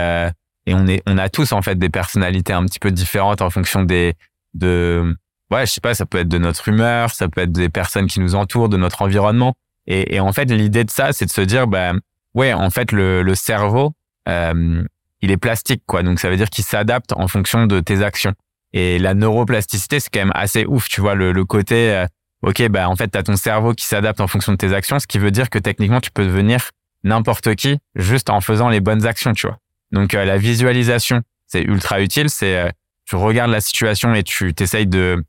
et 0.66 0.74
on 0.74 0.86
est 0.86 1.02
on 1.06 1.16
a 1.18 1.28
tous 1.28 1.52
en 1.52 1.62
fait 1.62 1.78
des 1.78 1.88
personnalités 1.88 2.52
un 2.52 2.64
petit 2.64 2.78
peu 2.78 2.90
différentes 2.90 3.40
en 3.42 3.50
fonction 3.50 3.82
des 3.82 4.14
de 4.54 5.14
ouais, 5.50 5.66
je 5.66 5.72
sais 5.72 5.80
pas, 5.80 5.94
ça 5.94 6.06
peut 6.06 6.18
être 6.18 6.28
de 6.28 6.38
notre 6.38 6.68
humeur, 6.68 7.10
ça 7.10 7.28
peut 7.28 7.42
être 7.42 7.52
des 7.52 7.68
personnes 7.68 8.06
qui 8.06 8.20
nous 8.20 8.34
entourent, 8.34 8.68
de 8.68 8.76
notre 8.76 9.02
environnement. 9.02 9.54
Et, 9.86 10.16
et 10.16 10.20
en 10.20 10.32
fait, 10.32 10.44
l'idée 10.46 10.84
de 10.84 10.90
ça, 10.90 11.12
c'est 11.12 11.26
de 11.26 11.30
se 11.30 11.40
dire, 11.40 11.66
bah, 11.66 11.92
ouais, 12.34 12.52
en 12.52 12.70
fait, 12.70 12.92
le, 12.92 13.22
le 13.22 13.34
cerveau, 13.34 13.92
euh, 14.28 14.84
il 15.22 15.30
est 15.30 15.36
plastique, 15.36 15.82
quoi. 15.86 16.02
Donc, 16.02 16.20
ça 16.20 16.28
veut 16.28 16.36
dire 16.36 16.50
qu'il 16.50 16.64
s'adapte 16.64 17.12
en 17.12 17.26
fonction 17.28 17.66
de 17.66 17.80
tes 17.80 18.02
actions. 18.02 18.34
Et 18.72 18.98
la 18.98 19.14
neuroplasticité, 19.14 20.00
c'est 20.00 20.10
quand 20.12 20.20
même 20.20 20.32
assez 20.34 20.66
ouf, 20.66 20.88
tu 20.88 21.00
vois, 21.00 21.14
le, 21.14 21.32
le 21.32 21.44
côté, 21.44 21.92
euh, 21.94 22.06
ok, 22.42 22.68
bah 22.68 22.88
en 22.88 22.96
fait, 22.96 23.08
t'as 23.08 23.22
ton 23.22 23.36
cerveau 23.36 23.72
qui 23.72 23.86
s'adapte 23.86 24.20
en 24.20 24.26
fonction 24.26 24.52
de 24.52 24.58
tes 24.58 24.72
actions, 24.72 24.98
ce 24.98 25.06
qui 25.06 25.18
veut 25.18 25.30
dire 25.30 25.50
que 25.50 25.58
techniquement, 25.58 26.00
tu 26.00 26.10
peux 26.10 26.24
devenir 26.24 26.70
n'importe 27.04 27.54
qui 27.54 27.78
juste 27.94 28.30
en 28.30 28.40
faisant 28.40 28.68
les 28.68 28.80
bonnes 28.80 29.06
actions, 29.06 29.32
tu 29.32 29.46
vois. 29.46 29.58
Donc, 29.92 30.14
euh, 30.14 30.24
la 30.24 30.36
visualisation, 30.36 31.22
c'est 31.46 31.62
ultra 31.62 32.00
utile. 32.00 32.28
C'est 32.28 32.72
tu 33.08 33.16
regardes 33.16 33.50
la 33.50 33.62
situation 33.62 34.14
et 34.14 34.22
tu 34.22 34.52
t'essayes 34.52 34.86
de, 34.86 35.24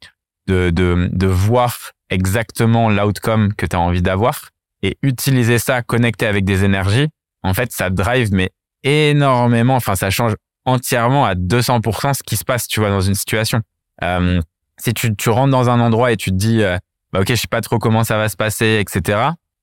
de, 0.48 0.69
de, 0.69 1.10
de 1.13 1.27
voir 1.27 1.77
exactement 2.10 2.89
l'outcome 2.89 3.53
que 3.53 3.65
tu 3.65 3.75
as 3.75 3.79
envie 3.79 4.01
d'avoir 4.01 4.50
et 4.81 4.98
utiliser 5.01 5.60
ça 5.60 5.81
connecté 5.81 6.25
avec 6.25 6.43
des 6.43 6.65
énergies, 6.65 7.08
en 7.43 7.53
fait, 7.53 7.72
ça 7.72 7.89
drive 7.89 8.34
mais 8.34 8.50
énormément, 8.84 9.75
enfin 9.75 9.96
ça 9.96 10.10
change 10.10 10.34
entièrement 10.66 11.25
à 11.25 11.36
200% 11.36 12.13
ce 12.13 12.24
qui 12.24 12.38
se 12.38 12.44
passe, 12.44 12.68
tu 12.68 12.80
vois, 12.80 12.89
dans 12.89 13.01
une 13.01 13.16
situation. 13.16 13.62
Euh, 14.04 14.42
si 14.80 14.94
tu, 14.94 15.16
tu 15.16 15.30
rentres 15.30 15.51
dans 15.51 15.70
un 15.70 15.80
endroit 15.80 16.12
et 16.12 16.18
tu 16.18 16.32
te 16.32 16.36
dis, 16.36 16.63
euh, 16.63 16.78
bah 17.12 17.22
ok, 17.22 17.30
je 17.30 17.36
sais 17.36 17.48
pas 17.48 17.62
trop 17.62 17.80
comment 17.80 18.04
ça 18.04 18.18
va 18.18 18.30
se 18.30 18.38
passer, 18.38 18.82
etc. 18.82 19.20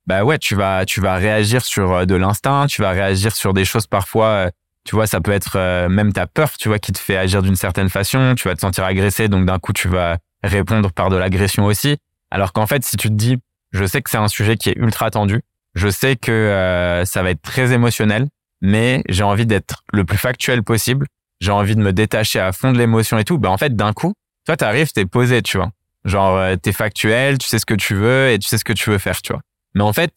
Bah 0.07 0.25
ouais, 0.25 0.39
tu 0.39 0.55
vas, 0.55 0.85
tu 0.85 1.01
vas 1.01 1.17
réagir 1.17 1.65
sur 1.65 1.93
euh, 1.93 2.05
de 2.05 2.15
l'instinct, 2.15 2.67
tu 2.67 2.83
vas 2.83 2.91
réagir 2.91 3.35
sur 3.35 3.55
des 3.55 3.65
choses 3.65 3.87
parfois, 3.87 4.27
euh, 4.27 4.51
tu 4.85 4.95
vois, 4.95 5.07
ça 5.07 5.21
peut 5.21 5.33
être 5.33 5.89
même 5.89 6.13
ta 6.13 6.29
peur, 6.29 6.51
tu 6.61 6.69
vois, 6.69 6.79
qui 6.79 6.93
te 6.93 6.99
fait 6.99 7.17
agir 7.17 7.43
d'une 7.43 7.57
certaine 7.57 7.89
façon, 7.89 8.37
tu 8.37 8.47
vas 8.47 8.55
te 8.55 8.61
sentir 8.61 8.85
agressé, 8.85 9.27
donc 9.27 9.45
d'un 9.45 9.59
coup 9.59 9.73
tu 9.73 9.89
vas 9.89 10.19
répondre 10.45 10.93
par 10.93 11.11
de 11.11 11.17
l'agression 11.17 11.65
aussi. 11.65 11.97
Alors 12.31 12.53
qu'en 12.53 12.69
fait, 12.69 12.85
si 12.85 12.97
tu 12.97 13.09
te 13.09 13.15
dis, 13.15 13.39
je 13.73 13.85
sais 13.85 14.01
que 14.01 14.11
c'est 14.11 14.17
un 14.17 14.29
sujet 14.29 14.57
qui 14.57 14.69
est 14.69 14.77
ultra 14.77 15.11
tendu, 15.11 15.41
je 15.75 15.89
sais 15.89 16.15
que 16.15 17.03
ça 17.05 17.25
va 17.25 17.31
être 17.33 17.43
très 17.43 17.73
émotionnel, 17.73 18.29
mais 18.61 19.03
j'ai 19.09 19.23
envie 19.23 19.47
d'être 19.47 19.83
le 19.93 20.05
plus 20.05 20.19
factuel 20.19 20.63
possible, 20.63 21.07
j'ai 21.41 21.51
envie 21.53 21.77
de 21.77 21.81
me 21.81 21.93
détacher 21.93 22.41
à 22.41 22.53
fond 22.53 22.73
de 22.73 22.79
l'émotion 22.79 23.19
et 23.19 23.25
tout, 23.25 23.39
ben 23.39 23.51
en 23.51 23.59
fait, 23.59 23.75
d'un 23.75 23.93
coup, 23.93 24.15
toi, 24.47 24.57
t'arrives, 24.57 24.93
t'es 24.93 25.07
posé, 25.07 25.43
tu 25.43 25.57
vois. 25.57 25.71
Genre, 26.05 26.37
euh, 26.37 26.57
t'es 26.57 26.73
factuel, 26.73 27.39
tu 27.39 27.49
sais 27.49 27.59
ce 27.59 27.67
que 27.67 27.75
tu 27.75 27.95
veux 27.95 28.31
et 28.31 28.39
tu 28.39 28.49
sais 28.49 28.59
ce 28.59 28.65
que 28.65 28.73
tu 28.73 28.91
veux 28.91 28.99
faire, 28.99 29.21
tu 29.21 29.33
vois. 29.33 29.43
Mais 29.75 29.83
en 29.83 29.93
fait, 29.93 30.13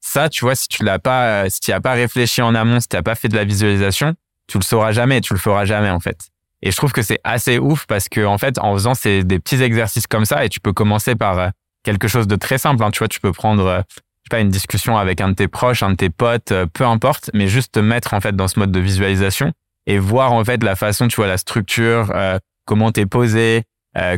ça, 0.00 0.28
tu 0.28 0.44
vois, 0.44 0.56
si 0.56 0.68
tu 0.68 0.84
l'as 0.84 0.98
pas, 0.98 1.48
si 1.48 1.60
tu 1.60 1.72
as 1.72 1.80
pas 1.80 1.92
réfléchi 1.92 2.42
en 2.42 2.54
amont, 2.54 2.80
si 2.80 2.88
tu 2.88 3.00
pas 3.02 3.14
fait 3.14 3.28
de 3.28 3.36
la 3.36 3.44
visualisation, 3.44 4.14
tu 4.48 4.58
le 4.58 4.64
sauras 4.64 4.92
jamais, 4.92 5.20
tu 5.20 5.32
le 5.32 5.38
feras 5.38 5.64
jamais, 5.64 5.90
en 5.90 6.00
fait. 6.00 6.18
Et 6.62 6.72
je 6.72 6.76
trouve 6.76 6.92
que 6.92 7.02
c'est 7.02 7.20
assez 7.22 7.58
ouf 7.58 7.86
parce 7.86 8.08
que 8.08 8.24
en 8.24 8.36
fait, 8.36 8.58
en 8.58 8.74
faisant 8.74 8.94
ces, 8.94 9.22
des 9.22 9.38
petits 9.38 9.62
exercices 9.62 10.06
comme 10.06 10.24
ça, 10.24 10.44
et 10.44 10.48
tu 10.48 10.60
peux 10.60 10.72
commencer 10.72 11.14
par 11.14 11.38
euh, 11.38 11.48
quelque 11.84 12.08
chose 12.08 12.26
de 12.26 12.36
très 12.36 12.58
simple. 12.58 12.82
Hein, 12.82 12.90
tu 12.90 12.98
vois, 12.98 13.08
tu 13.08 13.20
peux 13.20 13.32
prendre, 13.32 13.66
euh, 13.66 13.80
pas, 14.28 14.40
une 14.40 14.48
discussion 14.48 14.96
avec 14.96 15.20
un 15.20 15.30
de 15.30 15.34
tes 15.34 15.48
proches, 15.48 15.82
un 15.82 15.90
de 15.90 15.96
tes 15.96 16.10
potes, 16.10 16.52
euh, 16.52 16.66
peu 16.66 16.84
importe, 16.84 17.30
mais 17.34 17.48
juste 17.48 17.72
te 17.72 17.80
mettre 17.80 18.14
en 18.14 18.20
fait 18.20 18.34
dans 18.34 18.48
ce 18.48 18.58
mode 18.58 18.72
de 18.72 18.80
visualisation 18.80 19.52
et 19.86 19.98
voir 19.98 20.32
en 20.32 20.44
fait 20.44 20.62
la 20.62 20.76
façon, 20.76 21.08
tu 21.08 21.16
vois, 21.16 21.26
la 21.26 21.38
structure, 21.38 22.10
euh, 22.14 22.38
comment 22.66 22.92
t'es 22.92 23.06
posé, 23.06 23.62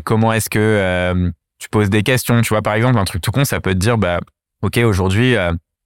comment 0.05 0.33
est-ce 0.33 0.50
que 0.50 1.33
tu 1.59 1.69
poses 1.71 1.88
des 1.88 2.02
questions. 2.02 2.43
Tu 2.43 2.50
vois, 2.50 2.61
par 2.61 2.75
exemple, 2.75 2.99
un 2.99 3.05
truc 3.05 3.23
tout 3.23 3.31
con, 3.31 3.45
ça 3.45 3.61
peut 3.61 3.73
te 3.73 3.79
dire, 3.79 3.97
bah, 3.97 4.21
ok, 4.62 4.76
aujourd'hui, 4.79 5.37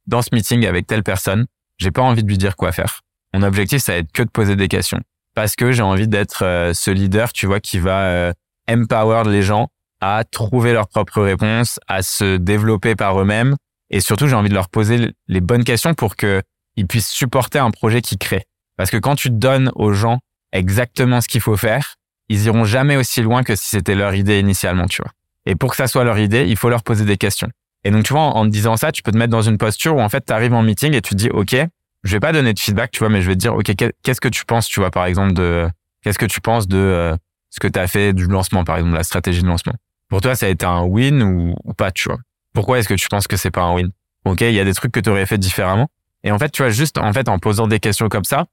dans 0.06 0.20
ce 0.20 0.30
meeting 0.32 0.66
avec 0.66 0.86
telle 0.88 1.04
personne, 1.04 1.46
j'ai 1.78 1.92
pas 1.92 2.02
envie 2.02 2.24
de 2.24 2.28
lui 2.28 2.38
dire 2.38 2.56
quoi 2.56 2.72
faire. 2.72 3.02
Mon 3.34 3.42
objectif, 3.42 3.82
ça 3.82 3.92
va 3.92 3.98
être 3.98 4.10
que 4.10 4.22
de 4.22 4.30
poser 4.30 4.56
des 4.56 4.66
questions 4.66 5.00
parce 5.34 5.56
que 5.56 5.72
j'ai 5.72 5.82
envie 5.82 6.08
d'être 6.08 6.44
euh, 6.44 6.72
ce 6.72 6.90
leader, 6.90 7.32
tu 7.32 7.46
vois, 7.46 7.60
qui 7.60 7.78
va 7.78 8.00
euh, 8.02 8.32
empower 8.68 9.28
les 9.28 9.42
gens 9.42 9.68
à 10.00 10.24
trouver 10.24 10.72
leurs 10.72 10.88
propres 10.88 11.22
réponses, 11.22 11.78
à 11.88 12.02
se 12.02 12.36
développer 12.36 12.94
par 12.94 13.20
eux-mêmes. 13.20 13.56
Et 13.94 14.00
surtout, 14.00 14.26
j'ai 14.26 14.34
envie 14.34 14.48
de 14.48 14.54
leur 14.54 14.68
poser 14.68 15.12
les 15.28 15.40
bonnes 15.40 15.62
questions 15.62 15.94
pour 15.94 16.16
qu'ils 16.16 16.42
puissent 16.88 17.10
supporter 17.10 17.60
un 17.60 17.70
projet 17.70 18.02
qui 18.02 18.18
crée. 18.18 18.42
Parce 18.76 18.90
que 18.90 18.96
quand 18.96 19.14
tu 19.14 19.30
donnes 19.30 19.70
aux 19.76 19.92
gens 19.92 20.18
exactement 20.52 21.20
ce 21.20 21.28
qu'il 21.28 21.40
faut 21.40 21.56
faire, 21.56 21.94
ils 22.28 22.44
iront 22.46 22.64
jamais 22.64 22.96
aussi 22.96 23.22
loin 23.22 23.44
que 23.44 23.54
si 23.54 23.66
c'était 23.66 23.94
leur 23.94 24.12
idée 24.16 24.40
initialement, 24.40 24.86
tu 24.86 25.00
vois. 25.00 25.12
Et 25.46 25.54
pour 25.54 25.70
que 25.70 25.76
ça 25.76 25.86
soit 25.86 26.02
leur 26.02 26.18
idée, 26.18 26.44
il 26.48 26.56
faut 26.56 26.68
leur 26.68 26.82
poser 26.82 27.04
des 27.04 27.16
questions. 27.16 27.48
Et 27.84 27.92
donc, 27.92 28.02
tu 28.02 28.12
vois, 28.14 28.22
en, 28.22 28.44
te 28.44 28.50
disant 28.50 28.76
ça, 28.76 28.90
tu 28.90 29.00
peux 29.04 29.12
te 29.12 29.16
mettre 29.16 29.30
dans 29.30 29.42
une 29.42 29.58
posture 29.58 29.94
où 29.94 30.00
en 30.00 30.08
fait, 30.08 30.24
tu 30.26 30.32
arrives 30.32 30.54
en 30.54 30.62
meeting 30.62 30.92
et 30.92 31.00
tu 31.00 31.10
te 31.10 31.14
dis, 31.16 31.30
OK, 31.30 31.54
je 32.02 32.10
vais 32.10 32.20
pas 32.20 32.32
donner 32.32 32.52
de 32.52 32.58
feedback, 32.58 32.90
tu 32.90 32.98
vois, 32.98 33.10
mais 33.10 33.22
je 33.22 33.28
vais 33.28 33.34
te 33.34 33.40
dire, 33.40 33.54
OK, 33.54 33.72
qu'est-ce 34.02 34.20
que 34.20 34.28
tu 34.28 34.44
penses, 34.44 34.66
tu 34.66 34.80
vois, 34.80 34.90
par 34.90 35.06
exemple, 35.06 35.34
de, 35.34 35.68
qu'est-ce 36.02 36.18
que 36.18 36.26
tu 36.26 36.40
penses 36.40 36.66
de 36.66 36.78
euh, 36.78 37.16
ce 37.50 37.60
que 37.60 37.68
tu 37.68 37.78
as 37.78 37.86
fait 37.86 38.12
du 38.12 38.26
lancement, 38.26 38.64
par 38.64 38.76
exemple, 38.78 38.96
la 38.96 39.04
stratégie 39.04 39.42
de 39.42 39.46
lancement? 39.46 39.74
Pour 40.08 40.20
toi, 40.20 40.34
ça 40.34 40.46
a 40.46 40.48
été 40.48 40.66
un 40.66 40.82
win 40.82 41.22
ou, 41.22 41.72
pas, 41.74 41.92
tu 41.92 42.08
vois? 42.08 42.18
Pourquoi 42.54 42.78
est-ce 42.78 42.88
que 42.88 42.94
tu 42.94 43.08
penses 43.08 43.26
que 43.26 43.36
c'est 43.36 43.50
pas 43.50 43.62
un 43.62 43.74
win? 43.74 43.90
OK, 44.24 44.40
il 44.40 44.52
y 44.52 44.60
a 44.60 44.64
des 44.64 44.74
trucs 44.74 44.92
que 44.92 45.00
tu 45.00 45.10
aurais 45.10 45.26
fait 45.26 45.38
différemment. 45.38 45.88
Et 46.22 46.32
en 46.32 46.38
fait, 46.38 46.50
tu 46.50 46.62
vois, 46.62 46.70
juste, 46.70 46.96
en 46.96 47.12
fait, 47.12 47.28
en 47.28 47.38
posant 47.38 47.66
des 47.66 47.80
questions 47.80 48.08
comme 48.08 48.24
ça, 48.24 48.46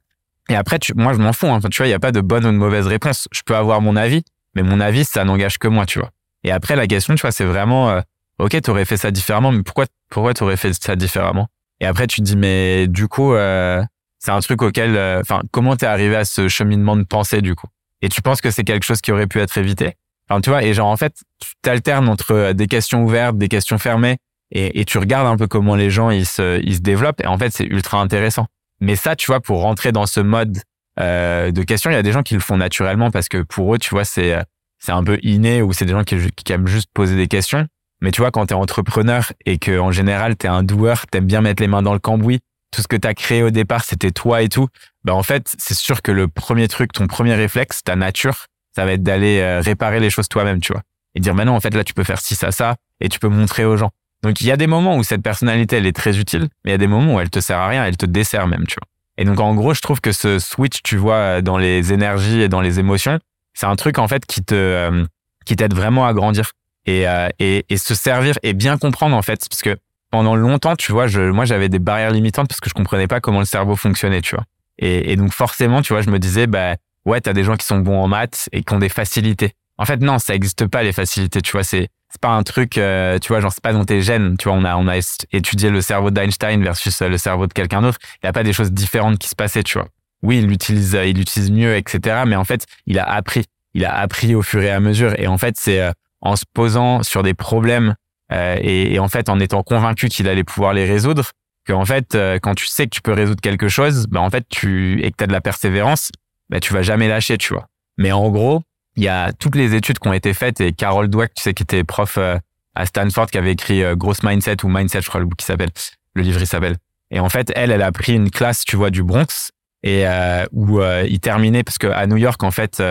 et 0.49 0.55
après, 0.55 0.79
tu, 0.79 0.93
moi, 0.95 1.13
je 1.13 1.19
m'en 1.19 1.33
fous, 1.33 1.47
hein. 1.47 1.59
tu 1.71 1.77
vois, 1.77 1.87
il 1.87 1.91
y 1.91 1.93
a 1.93 1.99
pas 1.99 2.11
de 2.11 2.21
bonne 2.21 2.45
ou 2.45 2.51
de 2.51 2.57
mauvaise 2.57 2.87
réponse. 2.87 3.27
Je 3.31 3.41
peux 3.45 3.55
avoir 3.55 3.79
mon 3.79 3.95
avis, 3.95 4.23
mais 4.55 4.63
mon 4.63 4.79
avis, 4.79 5.05
ça 5.05 5.23
n'engage 5.23 5.57
que 5.57 5.67
moi, 5.67 5.85
tu 5.85 5.99
vois. 5.99 6.09
Et 6.43 6.51
après, 6.51 6.75
la 6.75 6.87
question, 6.87 7.15
tu 7.15 7.21
vois, 7.21 7.31
c'est 7.31 7.45
vraiment, 7.45 7.89
euh, 7.89 8.01
OK, 8.39 8.59
tu 8.61 8.69
aurais 8.69 8.85
fait 8.85 8.97
ça 8.97 9.11
différemment, 9.11 9.51
mais 9.51 9.63
pourquoi, 9.63 9.85
pourquoi 10.09 10.33
tu 10.33 10.43
aurais 10.43 10.57
fait 10.57 10.73
ça 10.73 10.95
différemment? 10.95 11.47
Et 11.79 11.85
après, 11.85 12.07
tu 12.07 12.21
te 12.21 12.25
dis, 12.25 12.35
mais 12.35 12.87
du 12.87 13.07
coup, 13.07 13.33
euh, 13.33 13.81
c'est 14.19 14.31
un 14.31 14.39
truc 14.39 14.61
auquel, 14.61 14.95
euh, 14.97 15.21
enfin, 15.21 15.41
comment 15.51 15.75
t'es 15.75 15.85
arrivé 15.85 16.15
à 16.15 16.25
ce 16.25 16.47
cheminement 16.47 16.95
de 16.95 17.03
pensée 17.03 17.41
du 17.41 17.55
coup? 17.55 17.67
Et 18.01 18.09
tu 18.09 18.21
penses 18.21 18.41
que 18.41 18.51
c'est 18.51 18.63
quelque 18.63 18.83
chose 18.83 19.01
qui 19.01 19.11
aurait 19.11 19.27
pu 19.27 19.39
être 19.39 19.57
évité? 19.57 19.95
Enfin, 20.31 20.39
tu 20.39 20.49
vois, 20.49 20.63
et 20.63 20.73
genre 20.73 20.87
en 20.87 20.95
fait, 20.95 21.13
tu 21.39 21.49
t'alternes 21.61 22.07
entre 22.07 22.31
euh, 22.31 22.53
des 22.53 22.67
questions 22.67 23.03
ouvertes, 23.03 23.37
des 23.37 23.49
questions 23.49 23.77
fermées, 23.77 24.17
et, 24.53 24.83
tu 24.85 24.97
regardes 24.97 25.27
un 25.27 25.37
peu 25.37 25.47
comment 25.47 25.75
les 25.75 25.89
gens 25.89 26.09
ils 26.09 26.25
se, 26.25 26.61
ils 26.61 26.75
se 26.75 26.81
développent. 26.81 27.21
Et 27.21 27.27
en 27.27 27.37
fait, 27.37 27.51
c'est 27.51 27.65
ultra 27.65 28.01
intéressant. 28.01 28.47
Mais 28.81 28.97
ça, 28.97 29.15
tu 29.15 29.27
vois, 29.27 29.39
pour 29.39 29.61
rentrer 29.61 29.93
dans 29.93 30.05
ce 30.05 30.19
mode 30.19 30.57
euh, 30.99 31.51
de 31.51 31.63
questions, 31.63 31.89
il 31.89 31.93
y 31.93 31.97
a 31.97 32.03
des 32.03 32.11
gens 32.11 32.21
qui 32.21 32.33
le 32.33 32.41
font 32.41 32.57
naturellement 32.57 33.11
parce 33.11 33.29
que 33.29 33.43
pour 33.43 33.73
eux, 33.73 33.77
tu 33.77 33.91
vois, 33.91 34.03
c'est 34.03 34.37
c'est 34.79 34.91
un 34.91 35.03
peu 35.03 35.19
inné 35.21 35.61
ou 35.61 35.71
c'est 35.71 35.85
des 35.85 35.93
gens 35.93 36.03
qui, 36.03 36.17
qui 36.31 36.51
aiment 36.51 36.67
juste 36.67 36.89
poser 36.93 37.15
des 37.15 37.27
questions. 37.27 37.67
Mais 38.01 38.11
tu 38.11 38.19
vois, 38.19 38.31
quand 38.31 38.47
tu 38.47 38.53
es 38.53 38.57
entrepreneur 38.57 39.31
et 39.45 39.57
que 39.57 39.79
en 39.79 39.91
général, 39.91 40.35
tu 40.35 40.47
es 40.47 40.49
un 40.49 40.63
doueur, 40.63 41.05
tu 41.09 41.17
aimes 41.17 41.27
bien 41.27 41.41
mettre 41.41 41.61
les 41.61 41.67
mains 41.67 41.83
dans 41.83 41.93
le 41.93 41.99
cambouis, 41.99 42.39
tout 42.71 42.81
ce 42.81 42.87
que 42.87 42.95
tu 42.95 43.07
as 43.07 43.13
créé 43.13 43.43
au 43.43 43.51
départ, 43.51 43.83
c'était 43.85 44.11
toi 44.11 44.41
et 44.41 44.49
tout, 44.49 44.67
bah 45.03 45.13
en 45.13 45.23
fait, 45.23 45.53
c'est 45.59 45.77
sûr 45.77 46.01
que 46.01 46.11
le 46.11 46.27
premier 46.27 46.67
truc, 46.67 46.91
ton 46.93 47.07
premier 47.07 47.35
réflexe, 47.35 47.83
ta 47.83 47.95
nature, 47.95 48.47
ça 48.75 48.86
va 48.86 48.93
être 48.93 49.03
d'aller 49.03 49.39
euh, 49.39 49.62
réparer 49.62 49.99
les 49.99 50.10
choses 50.10 50.27
toi-même, 50.27 50.60
tu 50.60 50.73
vois. 50.73 50.81
Et 51.15 51.19
dire, 51.19 51.36
bah 51.36 51.45
non, 51.45 51.53
en 51.53 51.60
fait, 51.60 51.73
là, 51.73 51.84
tu 51.84 51.93
peux 51.93 52.03
faire 52.03 52.19
ci, 52.19 52.36
ça, 52.36 52.51
ça, 52.51 52.75
et 52.99 53.10
tu 53.10 53.19
peux 53.19 53.27
montrer 53.27 53.65
aux 53.65 53.77
gens. 53.77 53.91
Donc, 54.23 54.41
il 54.41 54.47
y 54.47 54.51
a 54.51 54.57
des 54.57 54.67
moments 54.67 54.97
où 54.97 55.03
cette 55.03 55.21
personnalité, 55.21 55.77
elle 55.77 55.88
est 55.88 55.95
très 55.95 56.19
utile, 56.19 56.47
mais 56.63 56.69
il 56.69 56.71
y 56.71 56.75
a 56.75 56.77
des 56.77 56.88
moments 56.88 57.15
où 57.15 57.19
elle 57.19 57.29
te 57.29 57.39
sert 57.39 57.57
à 57.57 57.67
rien, 57.67 57.86
elle 57.86 57.97
te 57.97 58.05
dessert 58.05 58.47
même, 58.47 58.65
tu 58.67 58.75
vois. 58.75 58.88
Et 59.17 59.25
donc, 59.25 59.39
en 59.39 59.53
gros, 59.55 59.73
je 59.73 59.81
trouve 59.81 59.99
que 59.99 60.12
ce 60.12 60.39
switch, 60.39 60.84
tu 60.84 60.97
vois, 60.97 61.41
dans 61.41 61.57
les 61.57 61.91
énergies 61.91 62.41
et 62.41 62.47
dans 62.47 62.62
les 62.62 62.79
émotions, 62.79 63.19
c'est 63.53 63.65
un 63.65 63.75
truc, 63.75 63.99
en 63.99 64.07
fait, 64.07 64.25
qui 64.25 64.43
te, 64.43 64.55
euh, 64.55 65.05
qui 65.45 65.55
t'aide 65.55 65.73
vraiment 65.73 66.05
à 66.05 66.13
grandir 66.13 66.51
et, 66.86 67.07
euh, 67.07 67.29
et, 67.39 67.65
et, 67.69 67.77
se 67.77 67.93
servir 67.93 68.38
et 68.43 68.53
bien 68.53 68.77
comprendre 68.77 69.15
en 69.15 69.21
fait 69.21 69.47
parce 69.49 69.62
que 69.62 69.77
pendant 70.10 70.36
longtemps 70.36 70.75
tu 70.75 70.91
vois 70.91 71.07
je 71.07 71.21
moi 71.21 71.45
j'avais 71.45 71.69
des 71.69 71.79
barrières 71.79 72.12
limitantes 72.12 72.47
parce 72.47 72.60
que 72.60 72.69
je 72.69 72.73
comprenais 72.73 73.07
pas 73.07 73.19
comment 73.19 73.39
le 73.39 73.45
cerveau 73.45 73.75
fonctionnait 73.75 74.21
tu 74.21 74.36
vois 74.36 74.45
et, 74.79 75.12
et 75.12 75.15
donc 75.15 75.31
forcément 75.31 75.81
tu 75.81 75.93
vois 75.93 76.01
je 76.01 76.10
me 76.10 76.19
disais 76.19 76.47
bah 76.47 76.75
ouais 77.05 77.21
t'as 77.21 77.33
des 77.33 77.43
gens 77.43 77.55
qui 77.55 77.65
sont 77.65 77.79
bons 77.79 77.99
en 77.99 78.07
maths 78.07 78.49
et 78.51 78.63
qui 78.63 78.73
ont 78.73 78.79
des 78.79 78.89
facilités. 78.89 79.53
En 79.77 79.85
fait 79.85 80.01
non 80.01 80.19
ça 80.19 80.35
existe 80.35 80.67
pas 80.67 80.83
les 80.83 80.91
facilités 80.91 81.41
tu 81.41 81.51
vois 81.53 81.63
c'est 81.63 81.89
c'est 82.09 82.21
pas 82.21 82.29
un 82.29 82.43
truc 82.43 82.77
euh, 82.77 83.19
tu 83.19 83.29
vois 83.29 83.39
genre 83.39 83.51
c'est 83.51 83.63
pas 83.63 83.73
dans 83.73 83.85
tes 83.85 84.01
gènes 84.01 84.35
tu 84.37 84.49
vois 84.49 84.57
on 84.57 84.65
a 84.65 84.75
on 84.75 84.87
a 84.87 84.97
étudié 85.31 85.69
le 85.69 85.81
cerveau 85.81 86.11
d'Einstein 86.11 86.61
versus 86.63 87.01
le 87.01 87.17
cerveau 87.17 87.47
de 87.47 87.53
quelqu'un 87.53 87.81
d'autre. 87.81 87.97
Il 88.21 88.25
y 88.25 88.29
a 88.29 88.33
pas 88.33 88.43
des 88.43 88.53
choses 88.53 88.71
différentes 88.71 89.17
qui 89.17 89.27
se 89.27 89.35
passaient 89.35 89.63
tu 89.63 89.77
vois. 89.77 89.87
Oui 90.23 90.39
il 90.39 90.47
l'utilise 90.47 90.97
il 91.05 91.17
l'utilise 91.17 91.51
mieux 91.51 91.75
etc 91.75 92.23
mais 92.27 92.35
en 92.35 92.43
fait 92.43 92.65
il 92.85 92.99
a 92.99 93.09
appris. 93.09 93.45
Il 93.73 93.85
a 93.85 93.95
appris 93.97 94.35
au 94.35 94.41
fur 94.41 94.61
et 94.61 94.69
à 94.69 94.79
mesure. 94.79 95.17
Et 95.17 95.27
en 95.27 95.37
fait 95.37 95.55
c'est 95.57 95.81
euh, 95.81 95.91
en 96.21 96.35
se 96.35 96.43
posant 96.53 97.03
sur 97.03 97.23
des 97.23 97.33
problèmes 97.33 97.95
euh, 98.31 98.57
et, 98.61 98.97
en 98.99 99.09
fait 99.09 99.29
en 99.29 99.39
étant 99.39 99.63
convaincu 99.63 100.07
qu'il 100.07 100.27
allait 100.29 100.43
pouvoir 100.43 100.73
les 100.73 100.85
résoudre, 100.85 101.31
que 101.65 101.73
en 101.73 101.85
fait 101.85 102.15
euh, 102.15 102.39
quand 102.41 102.55
tu 102.55 102.65
sais 102.65 102.85
que 102.85 102.91
tu 102.91 103.01
peux 103.01 103.13
résoudre 103.13 103.41
quelque 103.41 103.67
chose, 103.67 104.07
bah 104.07 104.21
en 104.21 104.29
fait 104.29 104.45
tu 104.49 105.03
et 105.03 105.11
que 105.11 105.17
tu 105.17 105.23
as 105.23 105.27
de 105.27 105.33
la 105.33 105.41
persévérance, 105.41 106.11
bah 106.51 106.59
tu 106.59 106.73
vas 106.73 106.81
jamais 106.81 107.07
lâcher, 107.07 107.37
tu 107.37 107.53
vois. 107.53 107.67
Mais 107.97 108.11
en 108.11 108.29
gros, 108.29 108.61
il 108.95 109.03
y 109.03 109.07
a 109.07 109.33
toutes 109.33 109.55
les 109.55 109.73
études 109.73 109.99
qui 109.99 110.07
ont 110.07 110.13
été 110.13 110.33
faites 110.33 110.61
et 110.61 110.73
Carol 110.73 111.09
Dweck, 111.09 111.33
tu 111.33 111.41
sais 111.41 111.53
qui 111.53 111.63
était 111.63 111.83
prof 111.83 112.17
euh, 112.17 112.37
à 112.75 112.85
Stanford 112.85 113.27
qui 113.27 113.37
avait 113.37 113.51
écrit 113.51 113.83
Gross 113.95 114.23
Mindset 114.23 114.63
ou 114.63 114.69
Mindset, 114.69 115.01
je 115.01 115.09
crois 115.09 115.19
le 115.19 115.27
qui 115.37 115.45
s'appelle, 115.45 115.71
le 116.13 116.21
livre 116.21 116.39
il 116.39 116.47
s'appelle. 116.47 116.77
Et 117.09 117.19
en 117.19 117.27
fait, 117.27 117.51
elle, 117.55 117.71
elle 117.71 117.81
a 117.81 117.91
pris 117.91 118.13
une 118.13 118.29
classe, 118.29 118.63
tu 118.63 118.77
vois, 118.77 118.89
du 118.89 119.03
Bronx 119.03 119.51
et 119.83 120.05
où 120.53 120.81
il 120.81 121.19
terminait 121.19 121.63
parce 121.63 121.77
que 121.77 121.87
à 121.87 122.07
New 122.07 122.15
York, 122.15 122.41
en 122.43 122.51
fait, 122.51 122.81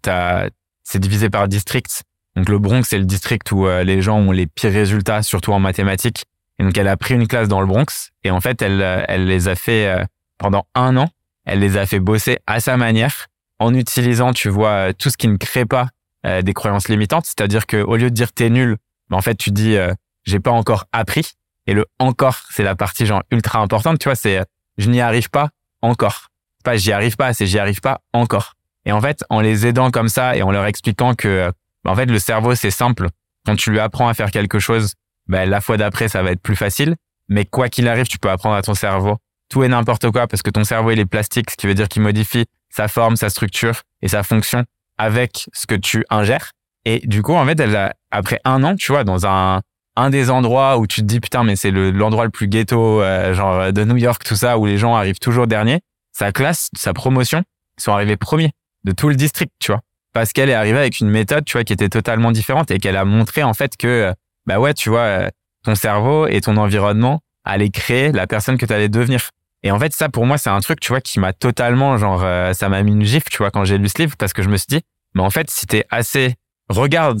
t'as 0.00 0.48
c'est 0.84 0.98
divisé 0.98 1.28
par 1.28 1.48
districts 1.48 2.04
donc 2.36 2.48
le 2.48 2.58
Bronx, 2.58 2.82
c'est 2.84 2.98
le 2.98 3.04
district 3.04 3.52
où 3.52 3.66
euh, 3.66 3.84
les 3.84 4.02
gens 4.02 4.18
ont 4.18 4.32
les 4.32 4.46
pires 4.46 4.72
résultats, 4.72 5.22
surtout 5.22 5.52
en 5.52 5.60
mathématiques. 5.60 6.24
Et 6.58 6.64
donc 6.64 6.76
elle 6.76 6.88
a 6.88 6.96
pris 6.96 7.14
une 7.14 7.26
classe 7.26 7.48
dans 7.48 7.60
le 7.60 7.66
Bronx 7.66 8.10
et 8.22 8.30
en 8.30 8.40
fait 8.40 8.62
elle, 8.62 8.80
euh, 8.82 9.04
elle 9.08 9.26
les 9.26 9.48
a 9.48 9.54
fait 9.54 9.86
euh, 9.86 10.04
pendant 10.38 10.66
un 10.74 10.96
an. 10.96 11.08
Elle 11.44 11.60
les 11.60 11.76
a 11.76 11.86
fait 11.86 12.00
bosser 12.00 12.38
à 12.46 12.60
sa 12.60 12.76
manière 12.76 13.26
en 13.58 13.74
utilisant, 13.74 14.32
tu 14.32 14.48
vois, 14.48 14.92
tout 14.94 15.10
ce 15.10 15.16
qui 15.16 15.28
ne 15.28 15.36
crée 15.36 15.66
pas 15.66 15.88
des 16.42 16.54
croyances 16.54 16.88
limitantes. 16.88 17.26
C'est-à-dire 17.26 17.66
que 17.66 17.76
au 17.76 17.96
lieu 17.96 18.10
de 18.10 18.14
dire 18.14 18.32
t'es 18.32 18.48
nul, 18.48 18.76
ben, 19.10 19.18
en 19.18 19.20
fait 19.20 19.34
tu 19.34 19.50
dis 19.50 19.76
j'ai 20.24 20.40
pas 20.40 20.50
encore 20.50 20.86
appris. 20.92 21.32
Et 21.66 21.72
le 21.74 21.86
encore, 21.98 22.38
c'est 22.50 22.62
la 22.62 22.74
partie 22.74 23.06
genre 23.06 23.22
ultra 23.30 23.60
importante, 23.60 23.98
tu 23.98 24.08
vois, 24.08 24.16
c'est 24.16 24.42
je 24.76 24.90
n'y 24.90 25.00
arrive 25.00 25.30
pas 25.30 25.50
encore. 25.82 26.28
Pas 26.62 26.76
j'y 26.76 26.92
arrive 26.92 27.16
pas, 27.16 27.32
c'est 27.32 27.46
j'y 27.46 27.58
arrive 27.58 27.80
pas 27.80 28.00
encore. 28.12 28.54
Et 28.86 28.92
en 28.92 29.00
fait, 29.00 29.24
en 29.30 29.40
les 29.40 29.66
aidant 29.66 29.90
comme 29.90 30.08
ça 30.08 30.36
et 30.36 30.42
en 30.42 30.50
leur 30.50 30.66
expliquant 30.66 31.14
que 31.14 31.50
bah, 31.84 31.92
en 31.92 31.94
fait 31.94 32.06
le 32.06 32.18
cerveau 32.18 32.54
c'est 32.54 32.70
simple, 32.70 33.08
quand 33.46 33.56
tu 33.56 33.70
lui 33.70 33.80
apprends 33.80 34.08
à 34.08 34.14
faire 34.14 34.30
quelque 34.30 34.58
chose, 34.58 34.94
ben 35.26 35.48
la 35.48 35.60
fois 35.60 35.76
d'après 35.76 36.08
ça 36.08 36.22
va 36.22 36.32
être 36.32 36.42
plus 36.42 36.56
facile, 36.56 36.96
mais 37.28 37.44
quoi 37.44 37.68
qu'il 37.68 37.88
arrive, 37.88 38.06
tu 38.06 38.18
peux 38.18 38.30
apprendre 38.30 38.56
à 38.56 38.62
ton 38.62 38.74
cerveau 38.74 39.16
tout 39.54 39.62
et 39.62 39.68
n'importe 39.68 40.10
quoi 40.10 40.26
parce 40.26 40.42
que 40.42 40.50
ton 40.50 40.64
cerveau 40.64 40.90
il 40.90 40.98
est 40.98 41.06
plastique, 41.06 41.48
ce 41.48 41.56
qui 41.56 41.68
veut 41.68 41.74
dire 41.74 41.88
qu'il 41.88 42.02
modifie 42.02 42.46
sa 42.70 42.88
forme, 42.88 43.14
sa 43.14 43.30
structure 43.30 43.82
et 44.02 44.08
sa 44.08 44.24
fonction 44.24 44.64
avec 44.98 45.48
ce 45.52 45.68
que 45.68 45.76
tu 45.76 46.04
ingères. 46.10 46.50
Et 46.84 46.98
du 47.06 47.22
coup, 47.22 47.34
en 47.34 47.46
fait, 47.46 47.60
elle 47.60 47.76
a, 47.76 47.94
après 48.10 48.40
un 48.44 48.64
an, 48.64 48.74
tu 48.74 48.90
vois, 48.90 49.04
dans 49.04 49.26
un 49.26 49.62
un 49.96 50.10
des 50.10 50.28
endroits 50.28 50.76
où 50.78 50.88
tu 50.88 51.02
te 51.02 51.06
dis 51.06 51.20
putain 51.20 51.44
mais 51.44 51.54
c'est 51.54 51.70
l'endroit 51.70 52.24
le, 52.24 52.30
plus 52.32 52.48
ghetto 52.48 53.00
euh, 53.00 53.32
genre 53.32 53.72
de 53.72 53.84
New 53.84 53.96
York 53.96 54.24
tout 54.24 54.34
ça 54.34 54.58
où 54.58 54.66
les 54.66 54.76
gens 54.76 54.96
arrivent 54.96 55.20
toujours 55.20 55.46
dernier 55.46 55.82
sa 56.10 56.32
classe 56.32 56.68
sa 56.76 56.92
promotion 56.92 57.44
ils 57.78 57.82
sont 57.84 57.92
arrivés 57.92 58.16
premiers 58.16 58.50
de 58.82 58.90
tout 58.90 59.08
le 59.08 59.14
district 59.14 59.52
tu 59.60 59.70
vois 59.70 59.82
parce 60.12 60.32
qu'elle 60.32 60.50
est 60.50 60.54
arrivée 60.54 60.78
avec 60.78 60.98
une 60.98 61.10
méthode 61.10 61.44
tu 61.44 61.52
vois 61.52 61.62
qui 61.62 61.72
était 61.72 61.90
totalement 61.90 62.32
différente 62.32 62.72
et 62.72 62.80
qu'elle 62.80 62.96
a 62.96 63.04
montré 63.04 63.44
en 63.44 63.54
fait 63.54 63.76
que 63.76 64.12
bah 64.46 64.58
ouais 64.58 64.74
tu 64.74 64.88
vois 64.88 64.98
euh, 64.98 65.28
ton 65.62 65.76
cerveau 65.76 66.26
et 66.26 66.40
ton 66.40 66.56
environnement 66.56 67.20
allaient 67.44 67.70
créer 67.70 68.10
la 68.10 68.26
personne 68.26 68.58
que 68.58 68.66
tu 68.66 68.72
allais 68.72 68.88
devenir 68.88 69.30
et 69.64 69.72
en 69.72 69.78
fait 69.80 69.92
ça 69.92 70.08
pour 70.08 70.24
moi 70.24 70.38
c'est 70.38 70.50
un 70.50 70.60
truc 70.60 70.78
tu 70.78 70.90
vois 70.90 71.00
qui 71.00 71.18
m'a 71.18 71.32
totalement 71.32 71.98
genre 71.98 72.22
euh, 72.22 72.52
ça 72.52 72.68
m'a 72.68 72.82
mis 72.84 72.92
une 72.92 73.04
gifle 73.04 73.28
tu 73.30 73.38
vois 73.38 73.50
quand 73.50 73.64
j'ai 73.64 73.78
lu 73.78 73.88
ce 73.88 74.00
livre 74.00 74.14
parce 74.16 74.32
que 74.32 74.42
je 74.42 74.48
me 74.48 74.56
suis 74.56 74.68
dit 74.68 74.80
mais 75.14 75.22
en 75.22 75.30
fait 75.30 75.50
si 75.50 75.66
t'es 75.66 75.84
assez 75.90 76.36
regarde 76.68 77.18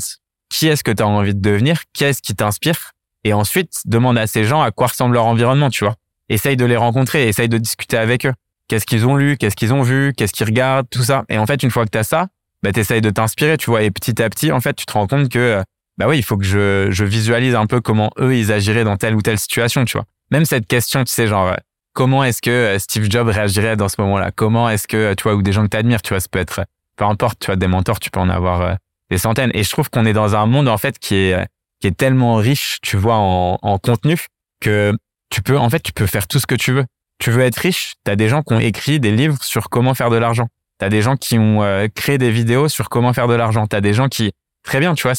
qui 0.54 0.68
est-ce 0.68 0.84
que 0.84 0.92
tu 0.92 1.02
as 1.02 1.06
envie 1.06 1.34
de 1.34 1.40
devenir, 1.40 1.82
qu'est-ce 1.92 2.22
qui 2.22 2.34
t'inspire, 2.34 2.92
et 3.24 3.32
ensuite 3.32 3.72
demande 3.86 4.16
à 4.18 4.26
ces 4.26 4.44
gens 4.44 4.62
à 4.62 4.70
quoi 4.70 4.86
ressemble 4.86 5.14
leur 5.14 5.26
environnement, 5.26 5.68
tu 5.68 5.84
vois. 5.84 5.96
Essaye 6.28 6.56
de 6.56 6.64
les 6.64 6.76
rencontrer, 6.76 7.28
essaye 7.28 7.48
de 7.48 7.58
discuter 7.58 7.96
avec 7.96 8.24
eux. 8.24 8.32
Qu'est-ce 8.68 8.86
qu'ils 8.86 9.06
ont 9.06 9.16
lu, 9.16 9.36
qu'est-ce 9.36 9.56
qu'ils 9.56 9.72
ont 9.72 9.82
vu, 9.82 10.12
qu'est-ce 10.16 10.32
qu'ils 10.32 10.46
regardent, 10.46 10.88
tout 10.88 11.02
ça. 11.02 11.24
Et 11.28 11.38
en 11.38 11.46
fait, 11.46 11.62
une 11.62 11.70
fois 11.70 11.84
que 11.84 11.90
tu 11.90 11.98
as 11.98 12.04
ça, 12.04 12.28
bah, 12.62 12.72
tu 12.72 12.80
essayes 12.80 13.00
de 13.00 13.10
t'inspirer, 13.10 13.56
tu 13.56 13.68
vois. 13.68 13.82
Et 13.82 13.90
petit 13.90 14.22
à 14.22 14.30
petit, 14.30 14.52
en 14.52 14.60
fait, 14.60 14.74
tu 14.74 14.86
te 14.86 14.92
rends 14.92 15.06
compte 15.06 15.28
que, 15.28 15.62
bah 15.98 16.06
oui, 16.08 16.18
il 16.18 16.22
faut 16.22 16.36
que 16.36 16.44
je, 16.44 16.88
je 16.90 17.04
visualise 17.04 17.54
un 17.54 17.66
peu 17.66 17.80
comment 17.80 18.10
eux, 18.18 18.36
ils 18.36 18.52
agiraient 18.52 18.84
dans 18.84 18.96
telle 18.96 19.14
ou 19.14 19.22
telle 19.22 19.38
situation, 19.38 19.84
tu 19.84 19.98
vois. 19.98 20.06
Même 20.30 20.44
cette 20.44 20.66
question, 20.66 21.04
tu 21.04 21.12
sais, 21.12 21.26
genre, 21.26 21.54
comment 21.94 22.22
est-ce 22.24 22.42
que 22.42 22.50
euh, 22.50 22.78
Steve 22.78 23.10
Jobs 23.10 23.28
réagirait 23.28 23.76
dans 23.76 23.88
ce 23.88 24.00
moment-là? 24.00 24.30
Comment 24.30 24.68
est-ce 24.68 24.86
que, 24.86 25.14
tu 25.14 25.22
vois, 25.22 25.34
ou 25.34 25.42
des 25.42 25.52
gens 25.52 25.64
que 25.64 25.70
tu 25.70 25.76
admires, 25.76 26.02
tu 26.02 26.10
vois, 26.10 26.20
ça 26.20 26.28
peut 26.30 26.38
être, 26.38 26.64
peu 26.96 27.04
importe, 27.04 27.38
tu 27.40 27.46
vois, 27.46 27.56
des 27.56 27.66
mentors, 27.66 28.00
tu 28.00 28.10
peux 28.10 28.20
en 28.20 28.28
avoir 28.28 28.60
euh, 28.60 28.74
des 29.10 29.18
centaines. 29.18 29.50
Et 29.54 29.64
je 29.64 29.70
trouve 29.70 29.88
qu'on 29.88 30.04
est 30.04 30.12
dans 30.12 30.36
un 30.36 30.46
monde 30.46 30.68
en 30.68 30.78
fait 30.78 30.98
qui 30.98 31.14
est 31.14 31.46
qui 31.80 31.88
est 31.88 31.96
tellement 31.96 32.36
riche, 32.36 32.78
tu 32.82 32.96
vois, 32.96 33.16
en, 33.16 33.58
en 33.60 33.78
contenu 33.78 34.18
que 34.60 34.94
tu 35.30 35.42
peux 35.42 35.58
en 35.58 35.68
fait 35.70 35.80
tu 35.80 35.92
peux 35.92 36.06
faire 36.06 36.26
tout 36.26 36.38
ce 36.38 36.46
que 36.46 36.54
tu 36.54 36.72
veux. 36.72 36.84
Tu 37.18 37.30
veux 37.30 37.42
être 37.42 37.56
riche, 37.56 37.94
tu 38.04 38.10
as 38.10 38.16
des 38.16 38.28
gens 38.28 38.42
qui 38.42 38.54
ont 38.54 38.60
écrit 38.60 39.00
des 39.00 39.12
livres 39.12 39.38
sur 39.42 39.70
comment 39.70 39.94
faire 39.94 40.10
de 40.10 40.16
l'argent. 40.16 40.48
Tu 40.80 40.86
as 40.86 40.88
des 40.88 41.02
gens 41.02 41.16
qui 41.16 41.38
ont 41.38 41.62
euh, 41.62 41.86
créé 41.94 42.18
des 42.18 42.30
vidéos 42.30 42.68
sur 42.68 42.88
comment 42.88 43.12
faire 43.12 43.28
de 43.28 43.34
l'argent. 43.34 43.66
Tu 43.66 43.76
as 43.76 43.80
des 43.80 43.94
gens 43.94 44.08
qui 44.08 44.32
très 44.64 44.80
bien, 44.80 44.94
tu 44.94 45.02
vois, 45.02 45.14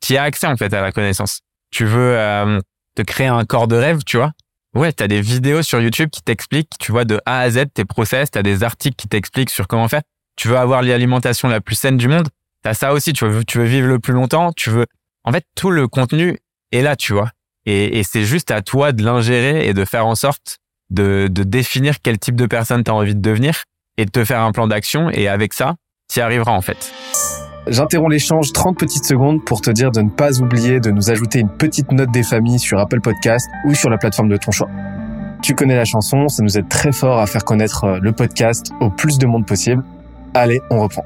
tu 0.00 0.16
as 0.16 0.22
accès 0.22 0.46
en 0.46 0.56
fait 0.56 0.72
à 0.74 0.80
la 0.80 0.92
connaissance. 0.92 1.40
Tu 1.70 1.84
veux 1.84 2.16
euh, 2.16 2.60
te 2.96 3.02
créer 3.02 3.28
un 3.28 3.44
corps 3.44 3.68
de 3.68 3.76
rêve, 3.76 4.02
tu 4.04 4.16
vois. 4.16 4.32
Ouais, 4.74 4.92
tu 4.92 5.02
as 5.02 5.08
des 5.08 5.20
vidéos 5.20 5.62
sur 5.62 5.80
YouTube 5.80 6.08
qui 6.10 6.22
t'expliquent, 6.22 6.78
tu 6.78 6.92
vois, 6.92 7.04
de 7.04 7.20
A 7.26 7.40
à 7.40 7.50
Z 7.50 7.66
tes 7.74 7.84
process, 7.84 8.30
tu 8.30 8.38
as 8.38 8.42
des 8.42 8.62
articles 8.62 8.96
qui 8.96 9.08
t'expliquent 9.08 9.50
sur 9.50 9.68
comment 9.68 9.88
faire. 9.88 10.02
Tu 10.36 10.48
veux 10.48 10.56
avoir 10.56 10.82
l'alimentation 10.82 11.48
la 11.48 11.60
plus 11.60 11.74
saine 11.74 11.98
du 11.98 12.08
monde, 12.08 12.28
T'as 12.62 12.74
ça 12.74 12.92
aussi, 12.92 13.12
tu 13.12 13.26
veux, 13.26 13.44
tu 13.44 13.58
veux 13.58 13.64
vivre 13.64 13.88
le 13.88 13.98
plus 13.98 14.12
longtemps, 14.12 14.52
tu 14.52 14.70
veux. 14.70 14.86
En 15.24 15.32
fait, 15.32 15.44
tout 15.56 15.70
le 15.70 15.88
contenu 15.88 16.38
est 16.70 16.82
là, 16.82 16.96
tu 16.96 17.12
vois. 17.12 17.30
Et, 17.66 17.98
et 17.98 18.04
c'est 18.04 18.24
juste 18.24 18.50
à 18.50 18.62
toi 18.62 18.92
de 18.92 19.04
l'ingérer 19.04 19.66
et 19.66 19.74
de 19.74 19.84
faire 19.84 20.06
en 20.06 20.14
sorte 20.14 20.58
de, 20.90 21.28
de 21.30 21.42
définir 21.42 21.96
quel 22.02 22.18
type 22.18 22.36
de 22.36 22.46
personne 22.46 22.84
tu 22.84 22.90
as 22.90 22.94
envie 22.94 23.14
de 23.14 23.20
devenir 23.20 23.64
et 23.98 24.04
de 24.04 24.10
te 24.10 24.24
faire 24.24 24.40
un 24.40 24.52
plan 24.52 24.68
d'action. 24.68 25.10
Et 25.10 25.28
avec 25.28 25.54
ça, 25.54 25.74
tu 26.08 26.20
y 26.20 26.22
arriveras 26.22 26.52
en 26.52 26.62
fait. 26.62 26.92
J'interromps 27.68 28.10
l'échange 28.10 28.52
30 28.52 28.76
petites 28.76 29.04
secondes 29.04 29.44
pour 29.44 29.60
te 29.60 29.70
dire 29.70 29.92
de 29.92 30.00
ne 30.00 30.10
pas 30.10 30.40
oublier 30.40 30.80
de 30.80 30.90
nous 30.90 31.10
ajouter 31.10 31.38
une 31.38 31.48
petite 31.48 31.92
note 31.92 32.10
des 32.10 32.24
familles 32.24 32.58
sur 32.58 32.80
Apple 32.80 33.00
Podcast 33.00 33.48
ou 33.64 33.74
sur 33.74 33.88
la 33.88 33.98
plateforme 33.98 34.28
de 34.28 34.36
ton 34.36 34.50
choix. 34.50 34.68
Tu 35.42 35.54
connais 35.54 35.76
la 35.76 35.84
chanson, 35.84 36.26
ça 36.26 36.42
nous 36.42 36.58
aide 36.58 36.68
très 36.68 36.90
fort 36.90 37.20
à 37.20 37.26
faire 37.26 37.44
connaître 37.44 37.84
euh, 37.84 37.98
le 38.02 38.12
podcast 38.12 38.72
au 38.80 38.90
plus 38.90 39.18
de 39.18 39.26
monde 39.26 39.46
possible. 39.46 39.84
Allez, 40.34 40.60
on 40.70 40.80
reprend. 40.80 41.04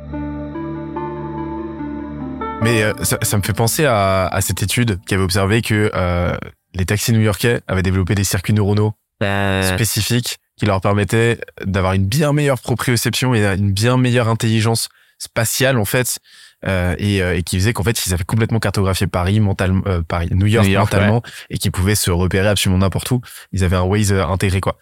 Mais 2.62 2.82
euh, 2.82 2.94
ça, 3.02 3.18
ça, 3.20 3.36
me 3.36 3.42
fait 3.42 3.52
penser 3.52 3.84
à, 3.84 4.26
à, 4.26 4.40
cette 4.40 4.62
étude 4.62 4.98
qui 5.06 5.14
avait 5.14 5.22
observé 5.22 5.60
que 5.60 5.90
euh, 5.94 6.34
les 6.74 6.86
taxis 6.86 7.12
new-yorkais 7.12 7.60
avaient 7.68 7.82
développé 7.82 8.14
des 8.14 8.24
circuits 8.24 8.54
neuronaux 8.54 8.92
euh. 9.22 9.62
spécifiques 9.74 10.38
qui 10.58 10.64
leur 10.64 10.80
permettaient 10.80 11.38
d'avoir 11.64 11.92
une 11.92 12.06
bien 12.06 12.32
meilleure 12.32 12.60
proprioception 12.60 13.34
et 13.34 13.44
une 13.44 13.72
bien 13.72 13.98
meilleure 13.98 14.28
intelligence 14.28 14.88
spatiale 15.18 15.78
en 15.78 15.84
fait 15.84 16.18
euh, 16.18 16.45
et, 16.64 17.18
et, 17.18 17.42
qui 17.42 17.58
faisait 17.58 17.72
qu'en 17.72 17.82
fait 17.82 18.06
ils 18.06 18.14
avaient 18.14 18.24
complètement 18.24 18.58
cartographié 18.58 19.06
Paris 19.06 19.40
mentalement 19.40 19.82
Paris 20.08 20.28
New 20.32 20.46
York, 20.46 20.68
mentalement 20.68 21.22
et 21.50 21.58
qui 21.58 21.70
pouvaient 21.70 21.94
se 21.94 22.10
repérer 22.10 22.48
absolument 22.48 22.78
n'importe 22.78 23.10
où 23.10 23.20
ils 23.52 23.62
avaient 23.62 23.76
un 23.76 23.82
Waze 23.82 24.12
intégré 24.12 24.60
quoi 24.60 24.78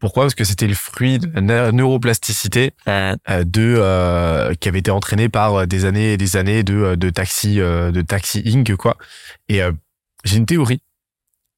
pourquoi? 0.00 0.24
Parce 0.24 0.34
que 0.34 0.44
c'était 0.44 0.66
le 0.66 0.74
fruit 0.74 1.18
de 1.18 1.30
la 1.34 1.72
neuroplasticité 1.72 2.72
euh, 2.88 3.14
de 3.28 3.76
euh, 3.78 4.54
qui 4.54 4.68
avait 4.68 4.78
été 4.78 4.90
entraîné 4.90 5.28
par 5.28 5.54
euh, 5.54 5.66
des 5.66 5.84
années 5.84 6.14
et 6.14 6.16
des 6.16 6.36
années 6.36 6.62
de 6.62 6.94
de 6.94 7.10
taxi 7.10 7.56
de 7.56 8.00
taxi 8.00 8.42
Inc 8.46 8.74
quoi. 8.76 8.96
Et 9.48 9.60
j'ai 10.24 10.36
une 10.36 10.46
théorie. 10.46 10.82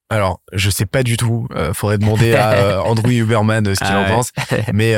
Alors, 0.09 0.41
je 0.51 0.69
sais 0.69 0.85
pas 0.85 1.01
du 1.01 1.17
tout. 1.17 1.47
faudrait 1.73 1.97
demander 1.97 2.35
à 2.35 2.83
Andrew 2.85 3.09
Huberman 3.09 3.73
ce 3.73 3.79
qu'il 3.79 3.95
en 3.95 4.03
ah 4.05 4.09
pense. 4.09 4.31
Mais 4.73 4.95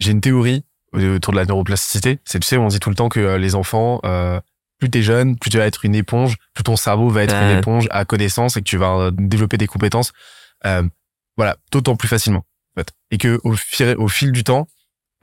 j'ai 0.00 0.10
une 0.10 0.20
théorie 0.20 0.64
autour 0.92 1.32
de 1.32 1.38
la 1.38 1.44
neuroplasticité. 1.44 2.18
C'est 2.24 2.40
tu 2.40 2.46
sais, 2.46 2.56
on 2.56 2.68
dit 2.68 2.80
tout 2.80 2.90
le 2.90 2.96
temps 2.96 3.08
que 3.08 3.36
les 3.36 3.54
enfants, 3.54 4.00
plus 4.78 4.90
t'es 4.90 5.02
jeune, 5.02 5.36
plus 5.36 5.50
tu 5.50 5.58
vas 5.58 5.66
être 5.66 5.84
une 5.84 5.94
éponge, 5.94 6.36
plus 6.54 6.64
ton 6.64 6.76
cerveau 6.76 7.10
va 7.10 7.22
être 7.24 7.34
une 7.34 7.58
éponge 7.58 7.86
à 7.90 8.04
connaissance 8.04 8.56
et 8.56 8.60
que 8.60 8.68
tu 8.68 8.76
vas 8.76 9.10
développer 9.12 9.56
des 9.56 9.66
compétences. 9.66 10.12
Voilà, 11.36 11.56
d'autant 11.72 11.96
plus 11.96 12.08
facilement. 12.08 12.44
En 12.76 12.80
fait. 12.80 12.92
Et 13.10 13.18
que 13.18 13.40
au, 13.44 13.54
fil, 13.54 13.94
au 13.98 14.08
fil 14.08 14.30
du 14.30 14.44
temps, 14.44 14.68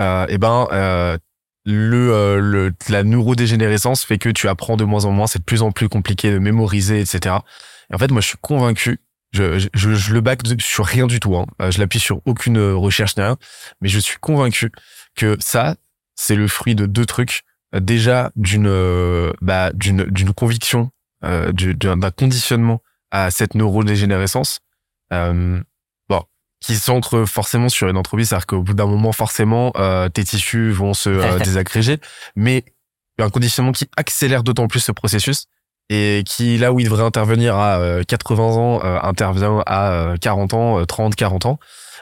euh, 0.02 0.26
eh 0.30 0.38
ben 0.38 0.68
euh, 0.72 1.18
le, 1.64 2.12
euh, 2.12 2.40
le, 2.40 2.74
la 2.90 3.04
neurodégénérescence 3.04 4.04
fait 4.04 4.18
que 4.18 4.30
tu 4.30 4.48
apprends 4.48 4.78
de 4.78 4.84
moins 4.84 5.06
en 5.06 5.12
moins, 5.12 5.28
c'est 5.28 5.40
de 5.40 5.44
plus 5.44 5.62
en 5.62 5.72
plus 5.72 5.90
compliqué 5.90 6.32
de 6.32 6.40
mémoriser, 6.40 7.00
etc. 7.00 7.36
Et 7.92 7.96
en 7.96 7.98
fait, 7.98 8.12
moi, 8.12 8.22
je 8.22 8.28
suis 8.28 8.38
convaincu. 8.42 9.00
Je, 9.34 9.60
je, 9.60 9.94
je 9.94 10.14
le 10.14 10.22
back 10.22 10.42
sur 10.60 10.86
rien 10.86 11.06
du 11.06 11.20
tout. 11.20 11.36
Hein. 11.36 11.46
Euh, 11.62 11.70
je 11.70 11.80
l'appuie 11.80 12.00
sur 12.00 12.22
aucune 12.26 12.58
recherche 12.60 13.18
ni 13.18 13.24
rien, 13.24 13.38
mais 13.82 13.90
je 13.90 14.00
suis 14.00 14.18
convaincu 14.20 14.72
que 15.18 15.36
ça, 15.40 15.76
c'est 16.16 16.36
le 16.36 16.48
fruit 16.48 16.76
de 16.76 16.86
deux 16.86 17.06
trucs. 17.06 17.44
Déjà 17.74 18.32
d'une 18.38 19.34
bah, 19.42 19.72
d'une 19.74 20.06
d'une 20.06 20.34
conviction, 20.34 20.92
d'un 21.22 22.12
conditionnement 22.12 22.82
à 23.12 23.30
cette 23.30 23.56
neurodégénérescence. 23.56 24.62
Euh, 25.12 25.62
qui 26.60 26.76
s'ancre 26.76 27.26
forcément 27.26 27.70
sur 27.70 27.88
une 27.88 27.98
entreprise, 27.98 28.30
c'est-à-dire 28.30 28.48
qu'au 28.48 28.62
bout 28.62 28.74
d'un 28.74 28.88
moment, 28.88 29.12
forcément, 29.12 29.72
euh, 29.78 30.10
tes 30.10 30.24
tissus 30.24 30.72
vont 30.72 30.94
se 30.94 31.10
euh, 31.10 31.40
désagréger, 31.40 32.00
mais 32.36 32.66
un 33.20 33.30
conditionnement 33.30 33.72
qui 33.72 33.90
accélère 33.96 34.44
d'autant 34.44 34.68
plus 34.68 34.80
ce 34.80 34.92
processus 34.92 35.46
et 35.90 36.24
qui, 36.26 36.58
là 36.58 36.74
où 36.74 36.80
il 36.80 36.86
devrait 36.86 37.04
intervenir 37.04 37.56
à 37.56 38.04
80 38.08 38.44
euh, 38.44 38.48
ans, 38.48 38.82
euh, 38.84 39.00
intervient 39.02 39.64
à 39.66 40.16
40 40.20 40.54
ans, 40.54 40.86
30, 40.86 41.16
40 41.16 41.46
ans. 41.46 41.60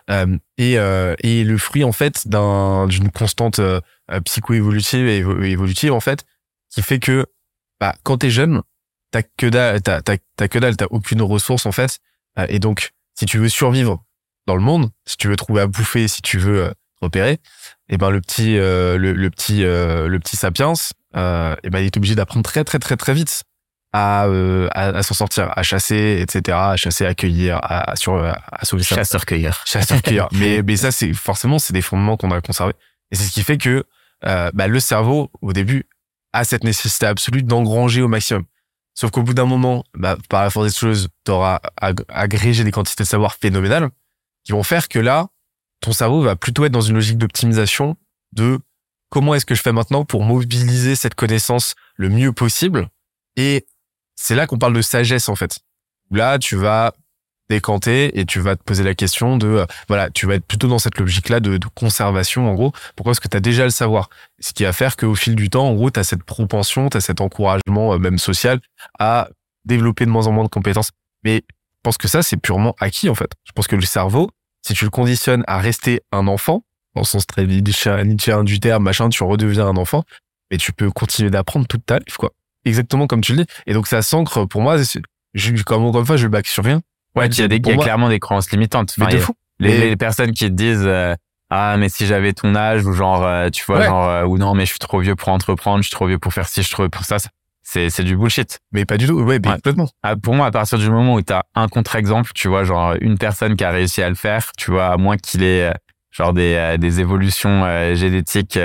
Et, 0.10 0.74
et 0.74 1.44
le 1.44 1.58
fruit, 1.58 1.84
en 1.84 1.92
fait, 1.92 2.28
d'un, 2.28 2.88
d'une 2.88 3.12
constante 3.12 3.60
psycho-évolutive 4.26 5.08
et 5.08 5.18
évolutive, 5.50 5.94
en 5.94 6.00
fait, 6.00 6.26
qui 6.70 6.82
fait 6.82 7.00
que 7.00 7.26
bah, 7.80 7.96
quand 8.04 8.20
t'es 8.20 8.30
jeune, 8.30 8.62
t'as 9.12 9.24
que 9.24 9.48
dalle, 9.48 9.82
t'as, 9.82 10.02
t'as, 10.02 10.48
que 10.48 10.60
dalle, 10.60 10.78
t'as 10.78 10.88
aucune 10.90 11.22
ressource, 11.22 11.66
en 11.66 11.72
fait. 11.72 12.00
et 12.50 12.60
donc, 12.60 12.92
si 13.18 13.26
tu 13.26 13.38
veux 13.40 13.50
survivre 13.50 14.06
dans 14.46 14.56
le 14.56 14.62
monde, 14.62 14.90
si 15.06 15.18
tu 15.18 15.28
veux 15.28 15.36
trouver 15.36 15.62
à 15.62 15.68
bouffer, 15.68 16.08
si 16.08 16.22
tu 16.22 16.38
veux 16.38 16.66
euh, 16.66 16.72
repérer, 17.02 17.34
et 17.34 17.40
eh 17.90 17.98
ben 17.98 18.10
le 18.10 18.22
petit 18.22 18.58
euh, 18.58 18.98
le, 18.98 19.30
petit 19.30 19.64
euh, 19.64 20.08
le 20.08 20.20
petit 20.20 20.38
sapiens, 20.38 20.74
et 20.74 21.56
eh 21.64 21.70
ben 21.70 21.80
il 21.80 21.86
est 21.86 21.98
obligé 21.98 22.16
d'apprendre 22.16 22.44
très 22.44 22.64
très 22.64 22.80
très 22.80 22.98
très 22.98 23.14
vite 23.14 23.44
à 23.96 24.28
à, 24.74 25.04
s'en 25.04 25.14
sortir, 25.14 25.52
à 25.56 25.64
chasser, 25.64 26.18
etc., 26.22 26.58
à 26.60 26.76
chasser, 26.76 27.06
à 27.06 27.14
cueillir, 27.16 27.60
à 27.64 27.96
sur 27.96 28.16
à 28.24 28.66
sauver 28.66 28.84
ça. 28.84 28.96
Chasseur 28.96 29.26
cueilleur. 29.26 29.62
Chasseur 29.66 30.02
cueilleur. 30.02 30.30
mais 30.34 30.62
mais 30.64 30.76
ça 30.76 30.92
c'est 30.92 31.14
forcément 31.14 31.60
c'est 31.60 31.74
des 31.74 31.82
fondements 31.82 32.18
qu'on 32.18 32.32
a 32.32 32.42
conservés 32.42 32.74
et 33.12 33.16
c'est 33.16 33.24
ce 33.24 33.32
qui 33.32 33.44
fait 33.44 33.58
que 33.58 33.86
bah, 34.22 34.68
le 34.68 34.80
cerveau 34.80 35.32
au 35.42 35.54
début 35.54 35.88
a 36.34 36.44
cette 36.44 36.64
nécessité 36.64 37.06
absolue 37.06 37.44
d'engranger 37.44 38.02
au 38.02 38.08
maximum. 38.08 38.44
Sauf 38.94 39.12
qu'au 39.12 39.24
bout 39.24 39.34
d'un 39.34 39.46
moment, 39.46 39.84
bah, 39.94 40.18
par 40.30 40.44
la 40.44 40.50
force 40.50 40.68
des 40.68 40.74
choses, 40.74 41.10
tu 41.26 41.32
auras 41.32 41.60
agrégé 42.10 42.64
des 42.64 42.72
quantités 42.72 43.04
de 43.04 43.08
savoir 43.08 43.36
phénoménales 43.36 43.90
qui 44.46 44.54
vont 44.54 44.64
faire 44.64 44.88
que 44.88 45.00
là, 45.00 45.28
ton 45.82 45.92
cerveau 45.92 46.22
va 46.22 46.36
plutôt 46.36 46.64
être 46.66 46.72
dans 46.72 46.82
une 46.82 46.96
logique 46.96 47.18
d'optimisation 47.18 47.98
de 48.32 48.60
comment 49.10 49.36
est-ce 49.36 49.46
que 49.46 49.56
je 49.56 49.62
fais 49.62 49.74
maintenant 49.74 50.06
pour 50.06 50.24
mobiliser 50.24 50.96
cette 50.96 51.16
connaissance 51.16 51.76
le 51.96 52.10
mieux 52.10 52.32
possible. 52.32 52.88
Et 53.36 53.66
c'est 54.16 54.36
là 54.36 54.48
qu'on 54.48 54.58
parle 54.58 54.74
de 54.74 54.82
sagesse, 54.82 55.30
en 55.30 55.36
fait. 55.36 55.60
Là, 56.12 56.40
tu 56.40 56.56
vas 56.56 56.94
décanter 57.50 58.20
et 58.20 58.26
tu 58.26 58.40
vas 58.40 58.56
te 58.56 58.64
poser 58.64 58.84
la 58.84 58.96
question 58.96 59.38
de 59.38 59.48
euh, 59.48 59.66
voilà 59.88 60.10
tu 60.10 60.26
vas 60.26 60.36
être 60.36 60.46
plutôt 60.46 60.68
dans 60.68 60.80
cette 60.80 60.98
logique 60.98 61.30
là 61.30 61.40
de, 61.40 61.60
conservation 61.76 62.50
en 62.50 62.54
gros. 62.56 62.74
Pourquoi 62.96 63.12
est-ce 63.12 63.22
que 63.22 63.28
tu 63.28 63.38
as 63.38 63.42
déjà 63.42 63.64
le 63.64 63.70
savoir? 63.70 64.10
Ce 64.40 64.54
qui 64.54 64.64
va 64.64 64.74
faire 64.74 64.96
qu'au 64.96 65.16
fil 65.16 65.36
du 65.36 65.50
temps 65.50 65.68
en 65.68 65.74
gros 65.74 65.92
tu 65.92 66.00
as 66.00 66.04
cette 66.04 66.24
propension 66.24 66.90
tu 66.90 66.98
as 66.98 67.02
cet 67.02 67.22
encouragement 67.22 67.94
euh, 67.94 67.98
même 68.00 68.18
social 68.18 68.60
à 69.00 69.30
développer 69.66 70.06
de 70.06 70.10
moins 70.10 70.28
en 70.28 70.32
moins 70.32 70.44
de 70.44 70.50
compétences. 70.50 70.92
Mais 71.24 71.44
je 71.48 71.82
pense 71.84 71.98
que 71.98 72.08
ça 72.08 72.24
c'est 72.24 72.38
purement 72.38 72.76
acquis 72.80 73.10
en 73.10 73.16
fait. 73.16 73.32
Je 73.46 73.52
pense 73.52 73.68
que 73.68 73.76
le 73.76 73.84
cerveau 73.84 74.32
si 74.66 74.74
tu 74.74 74.86
le 74.86 74.92
conditionnes 74.92 75.44
à 75.48 75.60
rester 75.60 76.02
un 76.12 76.28
enfant 76.28 76.64
dans 76.96 77.02
le 77.02 77.06
sens 77.06 77.28
très 77.28 77.46
Nietzschean 77.46 78.44
du 78.44 78.60
terme 78.60 78.84
machin 78.84 79.10
tu 79.10 79.24
redeviens 79.24 79.68
un 79.68 79.78
enfant 79.78 80.04
mais 80.50 80.58
tu 80.58 80.74
peux 80.74 80.90
continuer 80.90 81.30
d'apprendre 81.30 81.68
toute 81.68 81.86
ta 81.86 81.98
vie 81.98 82.14
quoi 82.18 82.32
exactement 82.66 83.08
comme 83.08 83.22
tu 83.22 83.34
le 83.34 83.44
dis 83.44 83.52
et 83.66 83.74
donc 83.74 83.88
ça 83.88 84.02
s'ancre 84.02 84.46
pour 84.46 84.62
moi 84.62 84.78
je, 85.34 85.64
comme 85.64 85.86
encore 85.86 86.02
une 86.02 86.08
fois 86.08 86.18
je 86.18 86.24
le 86.24 86.30
bac 86.30 86.48
sur 86.48 86.64
rien 86.64 86.82
Ouais, 87.16 87.28
il 87.28 87.40
y 87.40 87.42
a, 87.42 87.48
des, 87.48 87.62
y 87.64 87.72
a 87.72 87.78
clairement 87.78 88.10
des 88.10 88.20
croyances 88.20 88.52
limitantes. 88.52 88.94
Enfin, 88.98 89.08
mais 89.08 89.16
de 89.16 89.20
fou. 89.20 89.34
Les, 89.60 89.90
les, 89.90 89.96
personnes 89.96 90.34
qui 90.34 90.46
te 90.46 90.54
disent 90.54 90.84
euh, 90.84 91.16
ah 91.50 91.78
mais 91.78 91.88
si 91.88 92.06
j'avais 92.06 92.34
ton 92.34 92.56
âge 92.56 92.86
ou 92.86 92.92
genre 92.92 93.24
euh, 93.24 93.50
tu 93.50 93.64
vois 93.66 93.86
genre 93.86 94.10
euh, 94.10 94.26
ou 94.26 94.38
non 94.38 94.54
mais 94.54 94.66
je 94.66 94.72
suis 94.72 94.80
trop 94.80 95.00
vieux 95.00 95.16
pour 95.16 95.30
entreprendre, 95.30 95.82
je 95.82 95.88
suis 95.88 95.96
trop 95.96 96.08
vieux 96.08 96.20
pour 96.20 96.34
faire 96.34 96.48
ci, 96.48 96.62
je 96.62 96.68
suis 96.68 96.74
trop 96.74 96.84
vieux 96.84 96.90
pour 96.90 97.06
ça. 97.06 97.18
C'est 97.64 97.90
c'est 97.90 98.04
du 98.04 98.18
bullshit. 98.18 98.60
Mais 98.74 98.84
pas 98.84 98.98
du 98.98 99.08
tout. 99.08 99.22
Ouais, 99.22 99.40
complètement. 99.40 99.88
Ah, 100.04 100.18
pour 100.18 100.36
moi, 100.36 100.48
à 100.48 100.52
partir 100.52 100.78
du 100.78 100.90
moment 100.90 101.16
où 101.16 101.22
tu 101.22 101.32
as 101.32 101.46
un 101.56 101.68
contre-exemple, 101.70 102.32
tu 102.36 102.50
vois 102.50 102.66
genre 102.66 102.96
une 103.00 103.18
personne 103.18 103.56
qui 103.56 103.64
a 103.64 103.72
réussi 103.72 104.04
à 104.04 104.10
le 104.10 104.16
faire, 104.16 104.52
tu 104.58 104.72
vois 104.72 104.88
à 104.88 104.98
moins 104.98 105.18
qu'il 105.18 105.42
ait 105.42 105.74
genre 106.12 106.34
des 106.34 106.76
des 106.78 107.00
évolutions 107.00 107.96
génétiques 107.96 108.60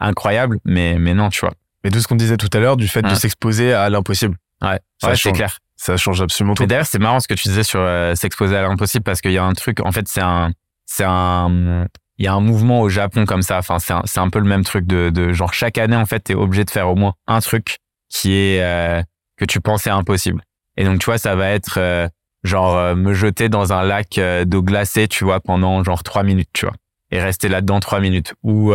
incroyables, 0.00 0.58
mais 0.64 0.96
mais 0.98 1.14
non, 1.14 1.28
tu 1.28 1.40
vois. 1.40 1.54
Mais 1.84 1.90
tout 1.90 2.00
ce 2.00 2.08
qu'on 2.08 2.16
disait 2.16 2.36
tout 2.36 2.50
à 2.52 2.58
l'heure 2.58 2.76
du 2.76 2.88
fait 2.88 3.02
de 3.02 3.14
s'exposer 3.14 3.72
à 3.72 3.88
l'impossible. 3.90 4.36
Ouais, 4.62 4.80
ouais 5.02 5.16
c'est 5.16 5.32
clair 5.32 5.58
ça 5.76 5.96
change 5.96 6.22
absolument 6.22 6.54
tout. 6.54 6.62
Mais 6.62 6.66
d'ailleurs, 6.66 6.86
c'est 6.86 6.98
marrant 6.98 7.20
ce 7.20 7.28
que 7.28 7.34
tu 7.34 7.48
disais 7.48 7.62
sur 7.62 7.80
euh, 7.80 8.14
s'exposer 8.14 8.56
à 8.56 8.62
l'impossible 8.62 9.04
parce 9.04 9.20
qu'il 9.20 9.32
y 9.32 9.38
a 9.38 9.44
un 9.44 9.52
truc, 9.52 9.80
en 9.84 9.92
fait, 9.92 10.08
c'est 10.08 10.22
un, 10.22 10.52
c'est 10.86 11.04
un, 11.06 11.86
il 12.18 12.24
y 12.24 12.28
a 12.28 12.32
un 12.32 12.40
mouvement 12.40 12.80
au 12.80 12.88
Japon 12.88 13.24
comme 13.26 13.42
ça. 13.42 13.58
Enfin, 13.58 13.78
c'est 13.78 13.92
un, 13.92 14.02
c'est 14.04 14.20
un 14.20 14.30
peu 14.30 14.38
le 14.38 14.46
même 14.46 14.64
truc 14.64 14.86
de, 14.86 15.10
de 15.10 15.32
genre 15.32 15.52
chaque 15.52 15.78
année, 15.78 15.96
en 15.96 16.06
fait, 16.06 16.20
t'es 16.20 16.34
obligé 16.34 16.64
de 16.64 16.70
faire 16.70 16.88
au 16.88 16.94
moins 16.94 17.14
un 17.26 17.40
truc 17.40 17.78
qui 18.08 18.32
est 18.34 18.62
euh, 18.62 19.02
que 19.36 19.44
tu 19.44 19.60
pensais 19.60 19.90
impossible. 19.90 20.42
Et 20.76 20.84
donc, 20.84 21.00
tu 21.00 21.06
vois, 21.06 21.18
ça 21.18 21.34
va 21.34 21.50
être 21.50 21.78
euh, 21.78 22.08
genre 22.44 22.96
me 22.96 23.14
jeter 23.14 23.48
dans 23.48 23.72
un 23.72 23.82
lac 23.82 24.20
d'eau 24.44 24.62
glacée, 24.62 25.08
tu 25.08 25.24
vois, 25.24 25.40
pendant 25.40 25.82
genre 25.82 26.02
trois 26.02 26.22
minutes, 26.22 26.50
tu 26.52 26.66
vois, 26.66 26.74
et 27.10 27.20
rester 27.20 27.48
là-dedans 27.48 27.80
trois 27.80 28.00
minutes. 28.00 28.34
Ou 28.42 28.74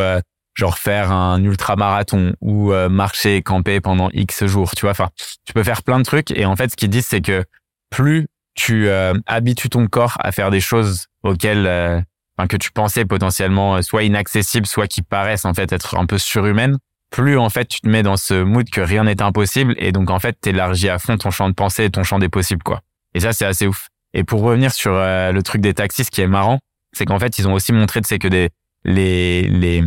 genre 0.55 0.77
faire 0.77 1.11
un 1.11 1.43
ultra-marathon 1.43 2.33
ou 2.41 2.73
euh, 2.73 2.89
marcher 2.89 3.37
et 3.37 3.41
camper 3.41 3.79
pendant 3.81 4.09
X 4.13 4.45
jours, 4.45 4.71
tu 4.75 4.81
vois. 4.81 4.91
Enfin, 4.91 5.09
tu 5.45 5.53
peux 5.53 5.63
faire 5.63 5.83
plein 5.83 5.99
de 5.99 6.03
trucs. 6.03 6.31
Et 6.31 6.45
en 6.45 6.55
fait, 6.55 6.71
ce 6.71 6.75
qu'ils 6.75 6.89
disent, 6.89 7.07
c'est 7.07 7.21
que 7.21 7.43
plus 7.89 8.27
tu 8.55 8.87
euh, 8.87 9.13
habitues 9.25 9.69
ton 9.69 9.87
corps 9.87 10.17
à 10.19 10.31
faire 10.31 10.51
des 10.51 10.59
choses 10.59 11.05
auxquelles, 11.23 11.65
euh, 11.65 12.01
que 12.49 12.57
tu 12.57 12.71
pensais 12.71 13.05
potentiellement 13.05 13.81
soit 13.81 14.03
inaccessibles, 14.03 14.65
soit 14.65 14.87
qui 14.87 15.01
paraissent 15.01 15.45
en 15.45 15.53
fait 15.53 15.71
être 15.71 15.97
un 15.97 16.05
peu 16.05 16.17
surhumaines, 16.17 16.77
plus 17.09 17.37
en 17.37 17.49
fait 17.49 17.65
tu 17.65 17.81
te 17.81 17.87
mets 17.87 18.03
dans 18.03 18.17
ce 18.17 18.43
mood 18.43 18.69
que 18.69 18.81
rien 18.81 19.05
n'est 19.05 19.21
impossible. 19.21 19.75
Et 19.77 19.91
donc 19.91 20.09
en 20.09 20.19
fait, 20.19 20.37
t'élargis 20.41 20.89
à 20.89 20.99
fond 20.99 21.17
ton 21.17 21.31
champ 21.31 21.49
de 21.49 21.53
pensée 21.53 21.85
et 21.85 21.89
ton 21.89 22.03
champ 22.03 22.19
des 22.19 22.29
possibles, 22.29 22.63
quoi. 22.63 22.81
Et 23.13 23.21
ça, 23.21 23.33
c'est 23.33 23.45
assez 23.45 23.65
ouf. 23.65 23.87
Et 24.13 24.23
pour 24.23 24.41
revenir 24.41 24.71
sur 24.73 24.91
le 24.91 25.39
truc 25.41 25.61
des 25.61 25.73
taxis, 25.73 26.05
ce 26.05 26.11
qui 26.11 26.21
est 26.21 26.27
marrant, 26.27 26.59
c'est 26.93 27.05
qu'en 27.05 27.19
fait, 27.19 27.37
ils 27.39 27.47
ont 27.47 27.53
aussi 27.53 27.71
montré, 27.73 28.01
c'est 28.03 28.19
que 28.19 28.27
des 28.27 28.49
les 28.85 29.43
les 29.43 29.83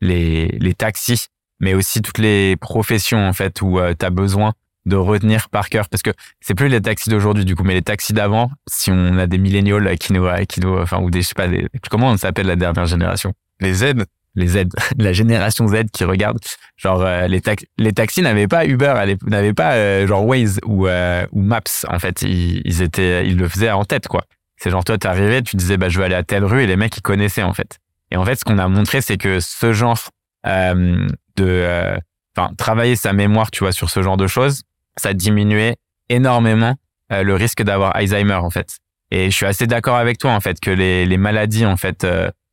les, 0.00 0.48
les 0.48 0.74
taxis, 0.74 1.26
mais 1.60 1.74
aussi 1.74 2.02
toutes 2.02 2.18
les 2.18 2.56
professions 2.56 3.18
en 3.18 3.32
fait 3.32 3.60
où 3.62 3.78
euh, 3.78 3.94
tu 3.98 4.04
as 4.04 4.10
besoin 4.10 4.54
de 4.86 4.96
retenir 4.96 5.50
par 5.50 5.68
cœur. 5.68 5.88
Parce 5.88 6.02
que 6.02 6.10
c'est 6.40 6.54
plus 6.54 6.68
les 6.68 6.80
taxis 6.80 7.10
d'aujourd'hui 7.10 7.44
du 7.44 7.54
coup 7.54 7.64
mais 7.64 7.74
les 7.74 7.82
taxis 7.82 8.12
d'avant 8.12 8.50
si 8.68 8.90
on 8.90 9.18
a 9.18 9.26
des 9.26 9.38
milléniaux 9.38 9.78
qui 9.98 10.12
nous 10.12 10.26
qui 10.48 10.60
nous 10.60 10.76
enfin 10.78 11.00
ou 11.00 11.10
des 11.10 11.22
je 11.22 11.28
sais 11.28 11.34
pas 11.34 11.48
comment 11.90 12.10
on 12.10 12.16
s'appelle 12.16 12.46
la 12.46 12.56
dernière 12.56 12.86
génération? 12.86 13.32
Les 13.60 13.74
Z. 13.74 13.94
Les 14.36 14.46
Z. 14.46 14.64
La 14.98 15.12
génération 15.12 15.66
Z 15.68 15.90
qui 15.92 16.04
regarde. 16.04 16.38
Genre 16.76 17.02
euh, 17.02 17.26
les 17.26 17.42
les 17.78 17.92
taxis 17.92 18.22
n'avaient 18.22 18.48
pas 18.48 18.64
Uber 18.64 18.94
n'avaient 19.26 19.52
pas 19.52 19.74
euh, 19.74 20.06
genre 20.06 20.24
Waze 20.24 20.60
ou 20.64 20.86
ou 20.88 21.42
Maps 21.42 21.60
en 21.88 21.98
fait. 21.98 22.22
Ils, 22.22 22.62
ils 22.64 22.80
étaient 22.80 23.26
ils 23.26 23.36
le 23.36 23.48
faisaient 23.48 23.70
en 23.70 23.84
tête 23.84 24.08
quoi. 24.08 24.24
C'est 24.56 24.70
genre 24.70 24.84
toi 24.84 24.96
t'arrivais 24.96 25.42
tu 25.42 25.56
disais 25.56 25.76
bah 25.76 25.88
je 25.88 25.98
vais 25.98 26.06
aller 26.06 26.14
à 26.14 26.22
telle 26.22 26.44
rue 26.44 26.62
et 26.62 26.66
les 26.66 26.76
mecs 26.76 26.96
ils 26.96 27.02
connaissaient 27.02 27.42
en 27.42 27.52
fait 27.52 27.78
et 28.10 28.16
en 28.16 28.24
fait, 28.24 28.36
ce 28.36 28.44
qu'on 28.44 28.58
a 28.58 28.68
montré, 28.68 29.00
c'est 29.00 29.16
que 29.16 29.40
ce 29.40 29.72
genre 29.72 29.98
euh, 30.46 31.06
de, 31.36 31.44
euh, 31.44 31.96
enfin, 32.36 32.52
travailler 32.56 32.96
sa 32.96 33.12
mémoire, 33.12 33.50
tu 33.50 33.64
vois, 33.64 33.72
sur 33.72 33.90
ce 33.90 34.02
genre 34.02 34.16
de 34.16 34.26
choses, 34.26 34.62
ça 34.96 35.14
diminuait 35.14 35.76
énormément 36.08 36.74
euh, 37.12 37.22
le 37.22 37.34
risque 37.34 37.62
d'avoir 37.62 37.94
Alzheimer, 37.94 38.34
en 38.34 38.50
fait. 38.50 38.78
Et 39.10 39.30
je 39.30 39.36
suis 39.36 39.46
assez 39.46 39.66
d'accord 39.66 39.96
avec 39.96 40.18
toi, 40.18 40.32
en 40.32 40.40
fait, 40.40 40.60
que 40.60 40.70
les, 40.70 41.16
maladies, 41.16 41.66
en 41.66 41.76
fait, 41.76 42.06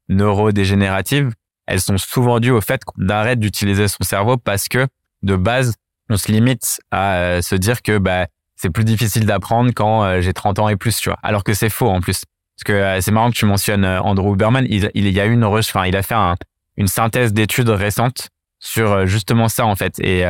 neurodégénératives, 0.10 1.32
elles 1.68 1.82
sont 1.82 1.98
souvent 1.98 2.40
dues 2.40 2.52
au 2.52 2.62
fait 2.62 2.84
qu'on 2.84 3.10
arrête 3.10 3.40
d'utiliser 3.40 3.88
son 3.88 4.04
cerveau 4.04 4.38
parce 4.38 4.68
que, 4.68 4.88
de 5.22 5.36
base, 5.36 5.76
on 6.10 6.18
se 6.18 6.32
limite 6.32 6.80
à 6.90 7.42
se 7.42 7.56
dire 7.56 7.82
que 7.82 7.98
bah, 8.00 8.28
c'est 8.56 8.72
plus 8.72 8.86
difficile 8.86 9.26
d'apprendre 9.26 9.72
quand 9.76 10.20
j'ai 10.22 10.34
30 10.34 10.60
ans 10.60 10.70
et 10.70 10.78
plus, 10.78 10.98
tu 10.98 11.10
vois. 11.10 11.20
Alors 11.22 11.44
que 11.44 11.54
c'est 11.54 11.70
faux, 11.70 11.90
en 11.90 12.02
plus. 12.02 12.24
Parce 12.58 12.64
que 12.64 12.74
euh, 12.74 13.02
c'est 13.02 13.12
marrant 13.12 13.30
que 13.30 13.36
tu 13.36 13.46
mentionnes 13.46 13.86
euh, 13.86 14.02
Andrew 14.02 14.34
Huberman. 14.34 14.66
Il, 14.68 14.90
il 14.96 15.10
y 15.10 15.20
a 15.20 15.26
une 15.26 15.44
enfin, 15.44 15.86
il 15.86 15.96
a 15.96 16.02
fait 16.02 16.16
un, 16.16 16.36
une 16.76 16.88
synthèse 16.88 17.32
d'études 17.32 17.70
récentes 17.70 18.30
sur 18.60 18.92
euh, 18.92 19.06
justement 19.06 19.48
ça 19.48 19.66
en 19.66 19.76
fait. 19.76 20.00
Et 20.00 20.24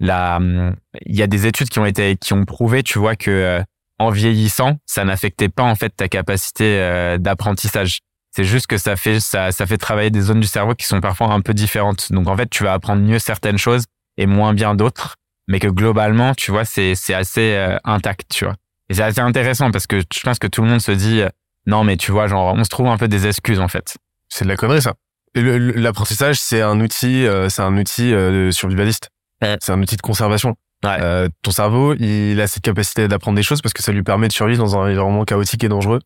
là, 0.00 0.36
hum, 0.36 0.74
il 1.06 1.16
y 1.16 1.22
a 1.22 1.26
des 1.26 1.46
études 1.46 1.68
qui 1.68 1.78
ont 1.78 1.86
été 1.86 2.16
qui 2.16 2.32
ont 2.32 2.44
prouvé, 2.44 2.82
tu 2.82 2.98
vois, 2.98 3.14
que 3.14 3.62
en 3.98 4.10
vieillissant, 4.10 4.78
ça 4.86 5.04
n'affectait 5.04 5.50
pas 5.50 5.62
en 5.62 5.74
fait 5.74 5.90
ta 5.90 6.08
capacité 6.08 7.16
d'apprentissage. 7.20 8.00
C'est 8.32 8.44
juste 8.44 8.66
que 8.66 8.78
ça 8.78 8.96
fait 8.96 9.20
ça, 9.20 9.52
ça 9.52 9.66
fait 9.66 9.76
travailler 9.76 10.10
des 10.10 10.22
zones 10.22 10.40
du 10.40 10.46
cerveau 10.46 10.74
qui 10.74 10.86
sont 10.86 11.00
parfois 11.00 11.28
un 11.28 11.40
peu 11.40 11.54
différentes. 11.54 12.10
Donc 12.10 12.26
en 12.28 12.36
fait, 12.36 12.48
tu 12.48 12.64
vas 12.64 12.72
apprendre 12.72 13.02
mieux 13.02 13.18
certaines 13.18 13.58
choses 13.58 13.84
et 14.16 14.26
moins 14.26 14.54
bien 14.54 14.74
d'autres, 14.74 15.16
mais 15.48 15.60
que 15.60 15.68
globalement, 15.68 16.34
tu 16.34 16.50
vois, 16.50 16.64
c'est 16.64 16.94
c'est 16.96 17.14
assez 17.14 17.76
intact, 17.84 18.32
tu 18.32 18.44
vois. 18.44 18.54
Et 18.88 18.94
c'est 18.94 19.02
assez 19.02 19.20
intéressant 19.20 19.70
parce 19.70 19.86
que 19.86 20.00
je 20.00 20.20
pense 20.24 20.40
que 20.40 20.48
tout 20.48 20.62
le 20.62 20.68
monde 20.68 20.80
se 20.80 20.92
dit 20.92 21.22
non, 21.70 21.84
mais 21.84 21.96
tu 21.96 22.12
vois, 22.12 22.26
genre, 22.26 22.54
on 22.54 22.64
se 22.64 22.68
trouve 22.68 22.88
un 22.88 22.98
peu 22.98 23.08
des 23.08 23.26
excuses 23.26 23.60
en 23.60 23.68
fait. 23.68 23.96
C'est 24.28 24.44
de 24.44 24.48
la 24.50 24.56
connerie 24.56 24.82
ça. 24.82 24.94
L'apprentissage, 25.34 26.38
c'est 26.38 26.60
un 26.60 26.80
outil, 26.80 27.26
euh, 27.26 27.48
c'est 27.48 27.62
un 27.62 27.76
outil 27.78 28.12
euh, 28.12 28.50
survivaliste. 28.50 29.08
C'est 29.40 29.70
un 29.72 29.80
outil 29.80 29.96
de 29.96 30.02
conservation. 30.02 30.56
Euh, 30.84 31.28
ton 31.42 31.50
cerveau, 31.50 31.94
il 31.94 32.40
a 32.40 32.46
cette 32.46 32.62
capacité 32.62 33.06
d'apprendre 33.08 33.36
des 33.36 33.42
choses 33.42 33.60
parce 33.60 33.72
que 33.72 33.82
ça 33.82 33.92
lui 33.92 34.02
permet 34.02 34.28
de 34.28 34.32
survivre 34.32 34.62
dans 34.62 34.76
un 34.76 34.86
environnement 34.86 35.24
chaotique 35.24 35.62
et 35.64 35.68
dangereux. 35.68 36.00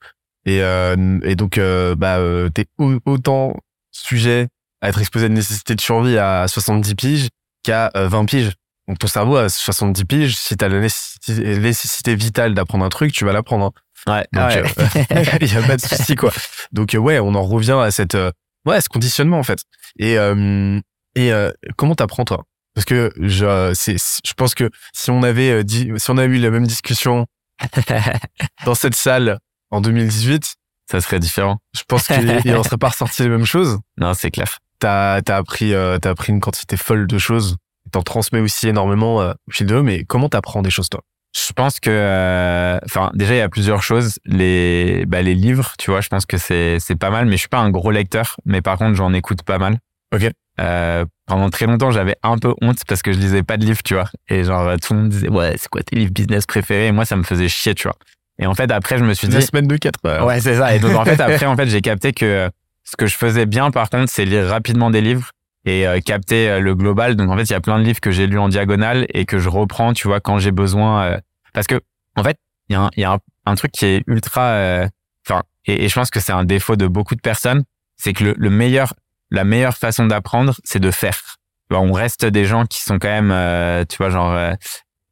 Et, 0.47 0.63
euh, 0.63 1.19
et 1.23 1.37
donc, 1.37 1.59
euh, 1.59 1.95
bah, 1.95 2.19
t'es 2.53 2.67
autant 3.07 3.55
sujet 3.91 4.49
à 4.81 4.89
être 4.89 5.01
exposé 5.01 5.25
à 5.25 5.29
une 5.29 5.35
nécessité 5.35 5.75
de 5.75 5.81
survie 5.81 6.19
à 6.19 6.47
70 6.49 6.95
piges 6.95 7.29
qu'à 7.63 7.91
20 7.95 8.27
piges. 8.27 8.53
Donc 8.87 8.99
ton 8.99 9.07
cerveau 9.07 9.37
à 9.37 9.49
70 9.49 10.05
piges, 10.05 10.37
si 10.37 10.57
t'as 10.57 10.69
la 10.69 10.81
nécessité, 10.81 11.59
nécessité 11.59 12.15
vitale 12.15 12.53
d'apprendre 12.53 12.85
un 12.85 12.91
truc, 12.91 13.13
tu 13.13 13.25
vas 13.25 13.33
l'apprendre. 13.33 13.73
Ouais. 14.07 14.27
Donc, 14.33 14.51
euh, 14.53 14.65
il 15.41 15.53
y 15.53 15.57
a 15.57 15.63
pas 15.63 15.77
de 15.77 15.81
souci 15.87 16.15
quoi. 16.15 16.33
Donc 16.73 16.95
euh, 16.95 16.99
ouais, 16.99 17.19
on 17.19 17.35
en 17.35 17.43
revient 17.43 17.79
à 17.81 17.91
cette 17.91 18.15
euh, 18.15 18.31
ouais, 18.67 18.81
ce 18.81 18.89
conditionnement 18.89 19.39
en 19.39 19.43
fait. 19.43 19.61
Et 19.99 20.17
et 21.17 21.33
comment 21.77 21.95
t'apprends 21.95 22.25
toi? 22.25 22.45
Parce 22.75 22.85
que 22.85 23.13
je 23.21 23.73
c'est 23.75 23.97
je 23.99 24.33
pense 24.35 24.55
que 24.55 24.71
si 24.93 25.11
on 25.11 25.23
avait 25.23 25.65
dit 25.65 25.91
si 25.97 26.11
on 26.11 26.19
avait 26.19 26.37
eu 26.37 26.41
la 26.41 26.51
même 26.51 26.67
discussion 26.67 27.27
dans 28.65 28.75
cette 28.75 28.97
salle 28.97 29.39
en 29.71 29.81
2018, 29.81 30.55
ça 30.91 31.01
serait 31.01 31.21
différent. 31.21 31.59
Je 31.77 31.83
pense 31.87 32.07
qu'il 32.09 32.57
en 32.57 32.63
serait 32.65 32.79
pas 32.79 32.89
ressorti 32.89 33.23
les 33.23 33.29
mêmes 33.29 33.45
choses. 33.45 33.79
Non, 33.97 34.13
c'est 34.15 34.31
clair. 34.31 34.59
T'as 34.81 35.21
as 35.27 35.37
appris 35.37 35.73
t'as 36.03 36.11
appris 36.11 36.33
une 36.33 36.41
quantité 36.41 36.77
folle 36.77 37.07
de 37.07 37.19
choses. 37.19 37.57
T'en 37.93 38.03
transmets 38.03 38.41
aussi 38.41 38.67
énormément 38.69 39.19
au 39.19 39.51
fil 39.53 39.67
de 39.67 39.81
mais 39.81 40.05
comment 40.05 40.29
t'apprends 40.29 40.63
des 40.63 40.71
choses 40.71 40.89
toi? 40.89 41.03
Je 41.37 41.53
pense 41.53 41.81
que, 41.81 41.91
euh, 41.91 42.79
enfin, 42.85 43.11
déjà 43.15 43.35
il 43.35 43.39
y 43.39 43.41
a 43.41 43.49
plusieurs 43.49 43.83
choses. 43.83 44.19
Les, 44.25 45.05
bah, 45.07 45.23
les 45.23 45.35
livres, 45.35 45.73
tu 45.79 45.91
vois, 45.91 46.01
je 46.01 46.09
pense 46.09 46.27
que 46.27 46.39
c'est 46.39 46.79
c'est 46.79 46.97
pas 46.97 47.11
mal, 47.11 47.27
mais 47.27 47.33
je 47.33 47.39
suis 47.39 47.49
pas 47.49 47.59
un 47.59 47.71
gros 47.71 47.91
lecteur. 47.91 48.37
Mais 48.45 48.63
par 48.63 48.79
contre, 48.79 48.95
j'en 48.95 49.13
écoute 49.13 49.43
pas 49.43 49.59
mal. 49.59 49.79
Ok. 50.15 50.31
Euh, 50.61 51.05
pendant 51.27 51.51
très 51.51 51.67
longtemps, 51.67 51.91
j'avais 51.91 52.15
un 52.23 52.39
peu 52.39 52.55
honte 52.63 52.79
parce 52.87 53.03
que 53.03 53.13
je 53.13 53.19
lisais 53.19 53.43
pas 53.43 53.57
de 53.57 53.65
livres, 53.65 53.83
tu 53.85 53.95
vois. 53.95 54.09
Et 54.29 54.45
genre 54.45 54.77
tout 54.81 54.95
le 54.95 55.01
monde 55.01 55.09
disait 55.09 55.29
ouais, 55.29 55.55
c'est 55.59 55.69
quoi 55.69 55.83
tes 55.83 55.97
livres 55.97 56.13
business 56.13 56.47
préférés? 56.47 56.87
Et 56.87 56.93
moi, 56.93 57.05
ça 57.05 57.17
me 57.17 57.25
faisait 57.25 57.49
chier, 57.49 57.75
tu 57.75 57.89
vois. 57.89 57.97
Et 58.39 58.47
en 58.47 58.55
fait, 58.55 58.71
après, 58.71 58.99
je 58.99 59.05
me 59.05 59.15
suis 59.15 59.27
dit. 59.29 59.35
La 59.35 59.41
semaine 59.41 59.67
de 59.67 59.77
4 59.77 59.99
heures. 60.07 60.27
Ouais, 60.27 60.41
c'est 60.41 60.57
ça. 60.57 60.75
Et 60.75 60.79
donc 60.79 60.95
en 60.95 61.05
fait, 61.05 61.21
après, 61.21 61.47
en 61.47 61.57
fait, 61.57 61.67
j'ai 61.67 61.81
capté 61.81 62.13
que 62.13 62.49
ce 62.85 62.97
que 62.97 63.07
je 63.07 63.17
faisais 63.17 63.47
bien, 63.47 63.71
par 63.73 63.91
contre, 63.91 64.11
c'est 64.11 64.25
lire 64.25 64.47
rapidement 64.47 64.91
des 64.91 65.01
livres 65.01 65.31
et 65.65 65.87
euh, 65.87 66.01
capter 66.01 66.49
euh, 66.49 66.61
le 66.61 66.75
global. 66.75 67.17
Donc 67.17 67.31
en 67.31 67.37
fait, 67.37 67.45
il 67.45 67.53
y 67.53 67.57
a 67.57 67.61
plein 67.61 67.79
de 67.79 67.85
livres 67.85 68.01
que 68.01 68.11
j'ai 68.11 68.27
lus 68.27 68.39
en 68.39 68.49
diagonale 68.49 69.07
et 69.13 69.25
que 69.25 69.39
je 69.39 69.49
reprends, 69.49 69.93
tu 69.93 70.09
vois, 70.09 70.21
quand 70.21 70.39
j'ai 70.39 70.53
besoin. 70.53 71.05
Euh, 71.05 71.19
parce 71.53 71.67
que 71.67 71.81
en 72.17 72.23
fait, 72.23 72.39
il 72.69 72.75
y 72.75 72.77
a 72.77 72.83
un, 72.83 72.91
y 72.97 73.05
a 73.05 73.19
un, 73.47 73.55
truc 73.55 73.73
qui 73.73 73.87
est 73.87 74.05
ultra. 74.07 74.87
Enfin, 75.27 75.43
et, 75.67 75.89
je 75.89 75.95
pense 75.95 76.11
que 76.11 76.21
c'est 76.21 76.33
un 76.33 76.45
défaut 76.45 76.77
de 76.77 76.87
beaucoup 76.87 77.15
de 77.15 77.21
personnes, 77.21 77.65
c'est 77.97 78.13
que 78.13 78.25
le, 78.25 78.35
le, 78.37 78.51
meilleur, 78.51 78.95
la 79.31 79.45
meilleure 79.45 79.77
façon 79.77 80.07
d'apprendre, 80.07 80.55
c'est 80.65 80.81
de 80.81 80.91
faire. 80.91 81.19
on 81.71 81.93
reste 81.93 82.25
des 82.25 82.45
gens 82.45 82.67
qui 82.67 82.81
sont 82.81 82.99
quand 82.99 83.09
même, 83.09 83.87
tu 83.87 83.97
vois, 83.97 84.11
genre 84.11 84.55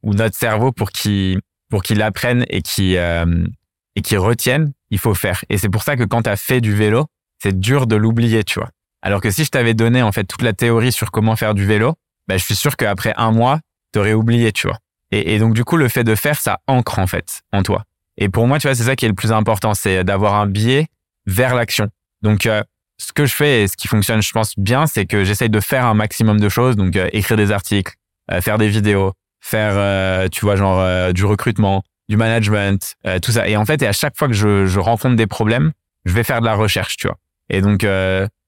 ou 0.03 0.15
notre 0.15 0.37
cerveau 0.37 0.73
pour 0.73 0.91
qu'il 0.91 1.41
pour 1.69 1.83
qu'il 1.83 2.03
apprenne 2.03 2.45
et 2.49 2.63
qui 2.63 2.95
et 2.95 4.03
qui 4.03 4.17
retiennent, 4.17 4.73
il 4.91 4.99
faut 4.99 5.15
faire. 5.15 5.45
Et 5.49 5.59
c'est 5.59 5.69
pour 5.69 5.83
ça 5.83 5.97
que 5.97 6.05
quand 6.05 6.23
tu 6.23 6.31
as 6.31 6.37
fait 6.37 6.61
du 6.61 6.75
vélo, 6.75 7.07
c'est 7.43 7.59
dur 7.59 7.87
de 7.87 7.97
l'oublier, 7.97 8.45
tu 8.45 8.61
vois. 8.61 8.71
Alors 9.03 9.21
que 9.21 9.31
si 9.31 9.45
je 9.45 9.51
t'avais 9.51 9.75
donné 9.75 10.03
en 10.03 10.13
fait 10.13 10.25
toute 10.25 10.43
la 10.43 10.53
théorie 10.53 10.93
sur 10.93 11.11
comment 11.11 11.37
faire 11.37 11.55
du 11.55 11.67
vélo, 11.67 11.95
ben, 12.29 12.39
je 12.39 12.45
suis 12.45 12.57
sûr 12.57 12.77
qu'après 12.77 13.13
un 13.17 13.33
mois, 13.33 13.61
t'aurais 13.93 14.15
oublié, 14.15 14.53
tu 14.53 14.69
vois. 14.69 14.79
Et, 15.11 15.35
et, 15.35 15.39
donc 15.39 15.55
du 15.55 15.65
coup, 15.65 15.77
le 15.77 15.89
fait 15.89 16.05
de 16.05 16.15
faire, 16.15 16.41
ça 16.41 16.61
ancre 16.67 16.99
en 16.99 17.07
fait 17.07 17.43
en 17.53 17.63
toi. 17.63 17.85
Et 18.17 18.29
pour 18.29 18.47
moi, 18.47 18.59
tu 18.59 18.69
vois, 18.69 18.75
c'est 18.75 18.85
ça 18.85 18.97
qui 18.97 19.05
est 19.05 19.09
le 19.09 19.15
plus 19.15 19.33
important, 19.33 19.75
c'est 19.75 20.05
d'avoir 20.05 20.35
un 20.35 20.47
biais 20.47 20.87
vers 21.27 21.55
l'action. 21.55 21.89
Donc 22.23 22.47
euh, 22.47 22.63
ce 22.99 23.13
que 23.13 23.27
je 23.27 23.35
fais 23.35 23.63
et 23.63 23.69
ce 23.69 23.77
qui 23.77 23.89
fonctionne, 23.89 24.23
je 24.23 24.33
pense 24.33 24.55
bien, 24.57 24.87
c'est 24.87 25.07
que 25.07 25.25
j'essaye 25.25 25.51
de 25.51 25.61
faire 25.61 25.85
un 25.87 25.95
maximum 25.95 26.39
de 26.41 26.49
choses, 26.49 26.77
donc 26.77 26.95
euh, 26.97 27.09
écrire 27.13 27.37
des 27.37 27.51
articles, 27.51 27.95
euh, 28.31 28.41
faire 28.41 28.59
des 28.59 28.69
vidéos, 28.69 29.13
faire, 29.41 30.31
tu 30.31 30.45
vois, 30.45 30.55
genre 30.55 31.13
du 31.13 31.25
recrutement, 31.25 31.83
du 32.09 32.17
management, 32.17 32.95
tout 33.21 33.33
ça. 33.33 33.49
Et 33.49 33.57
en 33.57 33.65
fait, 33.65 33.83
et 33.83 33.89
à 33.89 33.93
chaque 33.93 34.17
fois 34.17 34.29
que 34.29 34.35
je, 34.35 34.67
je 34.67 34.79
rencontre 34.79 35.17
des 35.17 35.27
problèmes, 35.27 35.73
je 36.05 36.13
vais 36.13 36.23
faire 36.23 36.41
de 36.41 36.47
la 36.47 36.55
recherche, 36.55 36.97
tu 36.97 37.09
vois. 37.09 37.17
Et 37.51 37.61
donc 37.61 37.85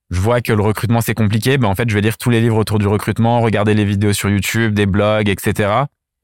je 0.09 0.19
vois 0.19 0.41
que 0.41 0.53
le 0.53 0.61
recrutement 0.61 1.01
c'est 1.01 1.13
compliqué, 1.13 1.57
ben 1.57 1.67
en 1.67 1.75
fait 1.75 1.89
je 1.89 1.95
vais 1.95 2.01
lire 2.01 2.17
tous 2.17 2.29
les 2.29 2.41
livres 2.41 2.57
autour 2.57 2.79
du 2.79 2.87
recrutement, 2.87 3.41
regarder 3.41 3.73
les 3.73 3.85
vidéos 3.85 4.13
sur 4.13 4.29
YouTube, 4.29 4.73
des 4.73 4.85
blogs, 4.85 5.29
etc. 5.29 5.69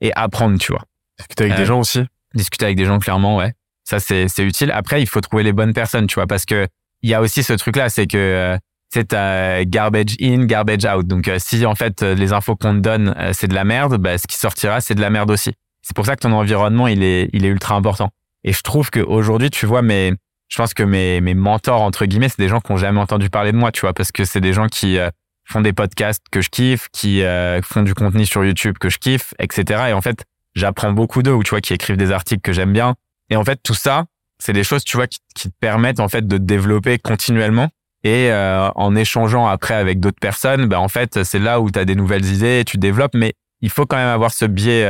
et 0.02 0.12
apprendre, 0.16 0.58
tu 0.60 0.72
vois. 0.72 0.84
Discuter 1.18 1.46
avec 1.46 1.56
des 1.58 1.64
euh, 1.64 1.66
gens 1.66 1.80
aussi. 1.80 2.02
Discuter 2.34 2.66
avec 2.66 2.78
des 2.78 2.86
gens, 2.86 3.00
clairement, 3.00 3.38
ouais. 3.38 3.54
Ça 3.84 4.00
c'est 4.00 4.28
c'est 4.28 4.44
utile. 4.44 4.72
Après 4.72 5.02
il 5.02 5.08
faut 5.08 5.22
trouver 5.22 5.44
les 5.44 5.54
bonnes 5.54 5.74
personnes, 5.74 6.08
tu 6.08 6.16
vois, 6.16 6.28
parce 6.28 6.46
que 6.46 6.68
il 7.02 7.10
y 7.10 7.14
a 7.14 7.22
aussi 7.22 7.44
ce 7.44 7.54
truc 7.54 7.76
là, 7.76 7.90
c'est 7.90 8.08
que 8.08 8.18
euh, 8.18 8.58
c'est 8.90 9.14
euh, 9.14 9.64
garbage 9.66 10.16
in, 10.22 10.46
garbage 10.46 10.86
out. 10.86 11.08
Donc 11.08 11.28
euh, 11.28 11.38
si 11.40 11.66
en 11.66 11.76
fait 11.76 12.02
les 12.04 12.34
infos 12.34 12.56
qu'on 12.56 12.76
te 12.76 12.80
donne 12.80 13.16
c'est 13.34 13.48
de 13.48 13.56
la 13.56 13.64
merde, 13.64 13.98
bah, 13.98 14.18
ce 14.18 14.28
qui 14.28 14.38
sortira 14.38 14.82
c'est 14.82 14.96
de 14.96 15.02
la 15.02 15.10
merde 15.10 15.32
aussi. 15.32 15.54
C'est 15.82 15.96
pour 15.96 16.06
ça 16.06 16.16
que 16.16 16.22
ton 16.22 16.32
environnement 16.32 16.88
il 16.88 17.04
est 17.04 17.30
il 17.34 17.46
est 17.46 17.50
ultra 17.50 17.76
important. 17.76 18.12
Et 18.44 18.54
je 18.54 18.62
trouve 18.62 18.90
qu'aujourd'hui, 18.90 19.50
tu 19.50 19.66
vois, 19.66 19.82
mais 19.82 20.14
je 20.52 20.58
pense 20.58 20.74
que 20.74 20.84
mes, 20.84 21.22
mes 21.22 21.34
mentors, 21.34 21.82
entre 21.82 22.06
guillemets, 22.06 22.28
c'est 22.28 22.40
des 22.40 22.50
gens 22.50 22.60
qui 22.60 22.72
n'ont 22.72 22.78
jamais 22.78 23.00
entendu 23.00 23.30
parler 23.30 23.54
de 23.54 23.58
moi, 23.58 23.72
tu 23.72 23.82
vois, 23.82 23.94
parce 23.94 24.12
que 24.12 24.26
c'est 24.26 24.42
des 24.42 24.52
gens 24.52 24.68
qui 24.68 24.98
euh, 24.98 25.10
font 25.46 25.62
des 25.62 25.72
podcasts 25.72 26.26
que 26.30 26.42
je 26.42 26.50
kiffe, 26.50 26.90
qui 26.92 27.24
euh, 27.24 27.62
font 27.62 27.84
du 27.84 27.94
contenu 27.94 28.26
sur 28.26 28.44
YouTube 28.44 28.78
que 28.78 28.90
je 28.90 28.98
kiffe, 28.98 29.34
etc. 29.40 29.84
Et 29.90 29.94
en 29.94 30.02
fait, 30.02 30.26
j'apprends 30.54 30.92
beaucoup 30.92 31.24
d'eux, 31.24 31.32
ou 31.32 31.42
tu 31.42 31.52
vois, 31.52 31.62
qui 31.62 31.74
écrivent 31.74 31.96
des 31.96 32.12
articles 32.12 32.42
que 32.42 32.52
j'aime 32.52 32.74
bien. 32.74 32.96
Et 33.30 33.38
en 33.38 33.46
fait, 33.46 33.62
tout 33.64 33.74
ça, 33.74 34.06
c'est 34.40 34.52
des 34.52 34.66
choses, 34.66 34.84
tu 34.84 34.98
vois, 34.98 35.08
qui, 35.08 35.20
qui, 35.36 35.50
te 35.50 35.56
permettent 35.58 36.02
en 36.02 36.10
fait 36.10 36.28
de 36.28 36.38
te 36.38 36.44
développer 36.44 37.00
continuellement. 37.00 37.70
Et 38.04 38.30
euh, 38.30 38.70
en 38.76 38.94
échangeant 38.94 39.48
après 39.48 39.76
avec 39.76 40.02
d'autres 40.02 40.20
personnes, 40.20 40.66
ben 40.66 40.80
en 40.80 40.90
fait, 40.90 41.24
c'est 41.24 41.40
là 41.40 41.62
où 41.62 41.72
tu 41.72 41.80
as 41.80 41.86
des 41.86 41.96
nouvelles 41.96 42.26
idées, 42.26 42.64
tu 42.66 42.78
développes, 42.78 43.14
mais 43.14 43.34
il 43.62 43.70
faut 43.70 43.86
quand 43.86 43.98
même 43.98 44.10
avoir 44.10 44.32
ce 44.32 44.44
biais 44.44 44.84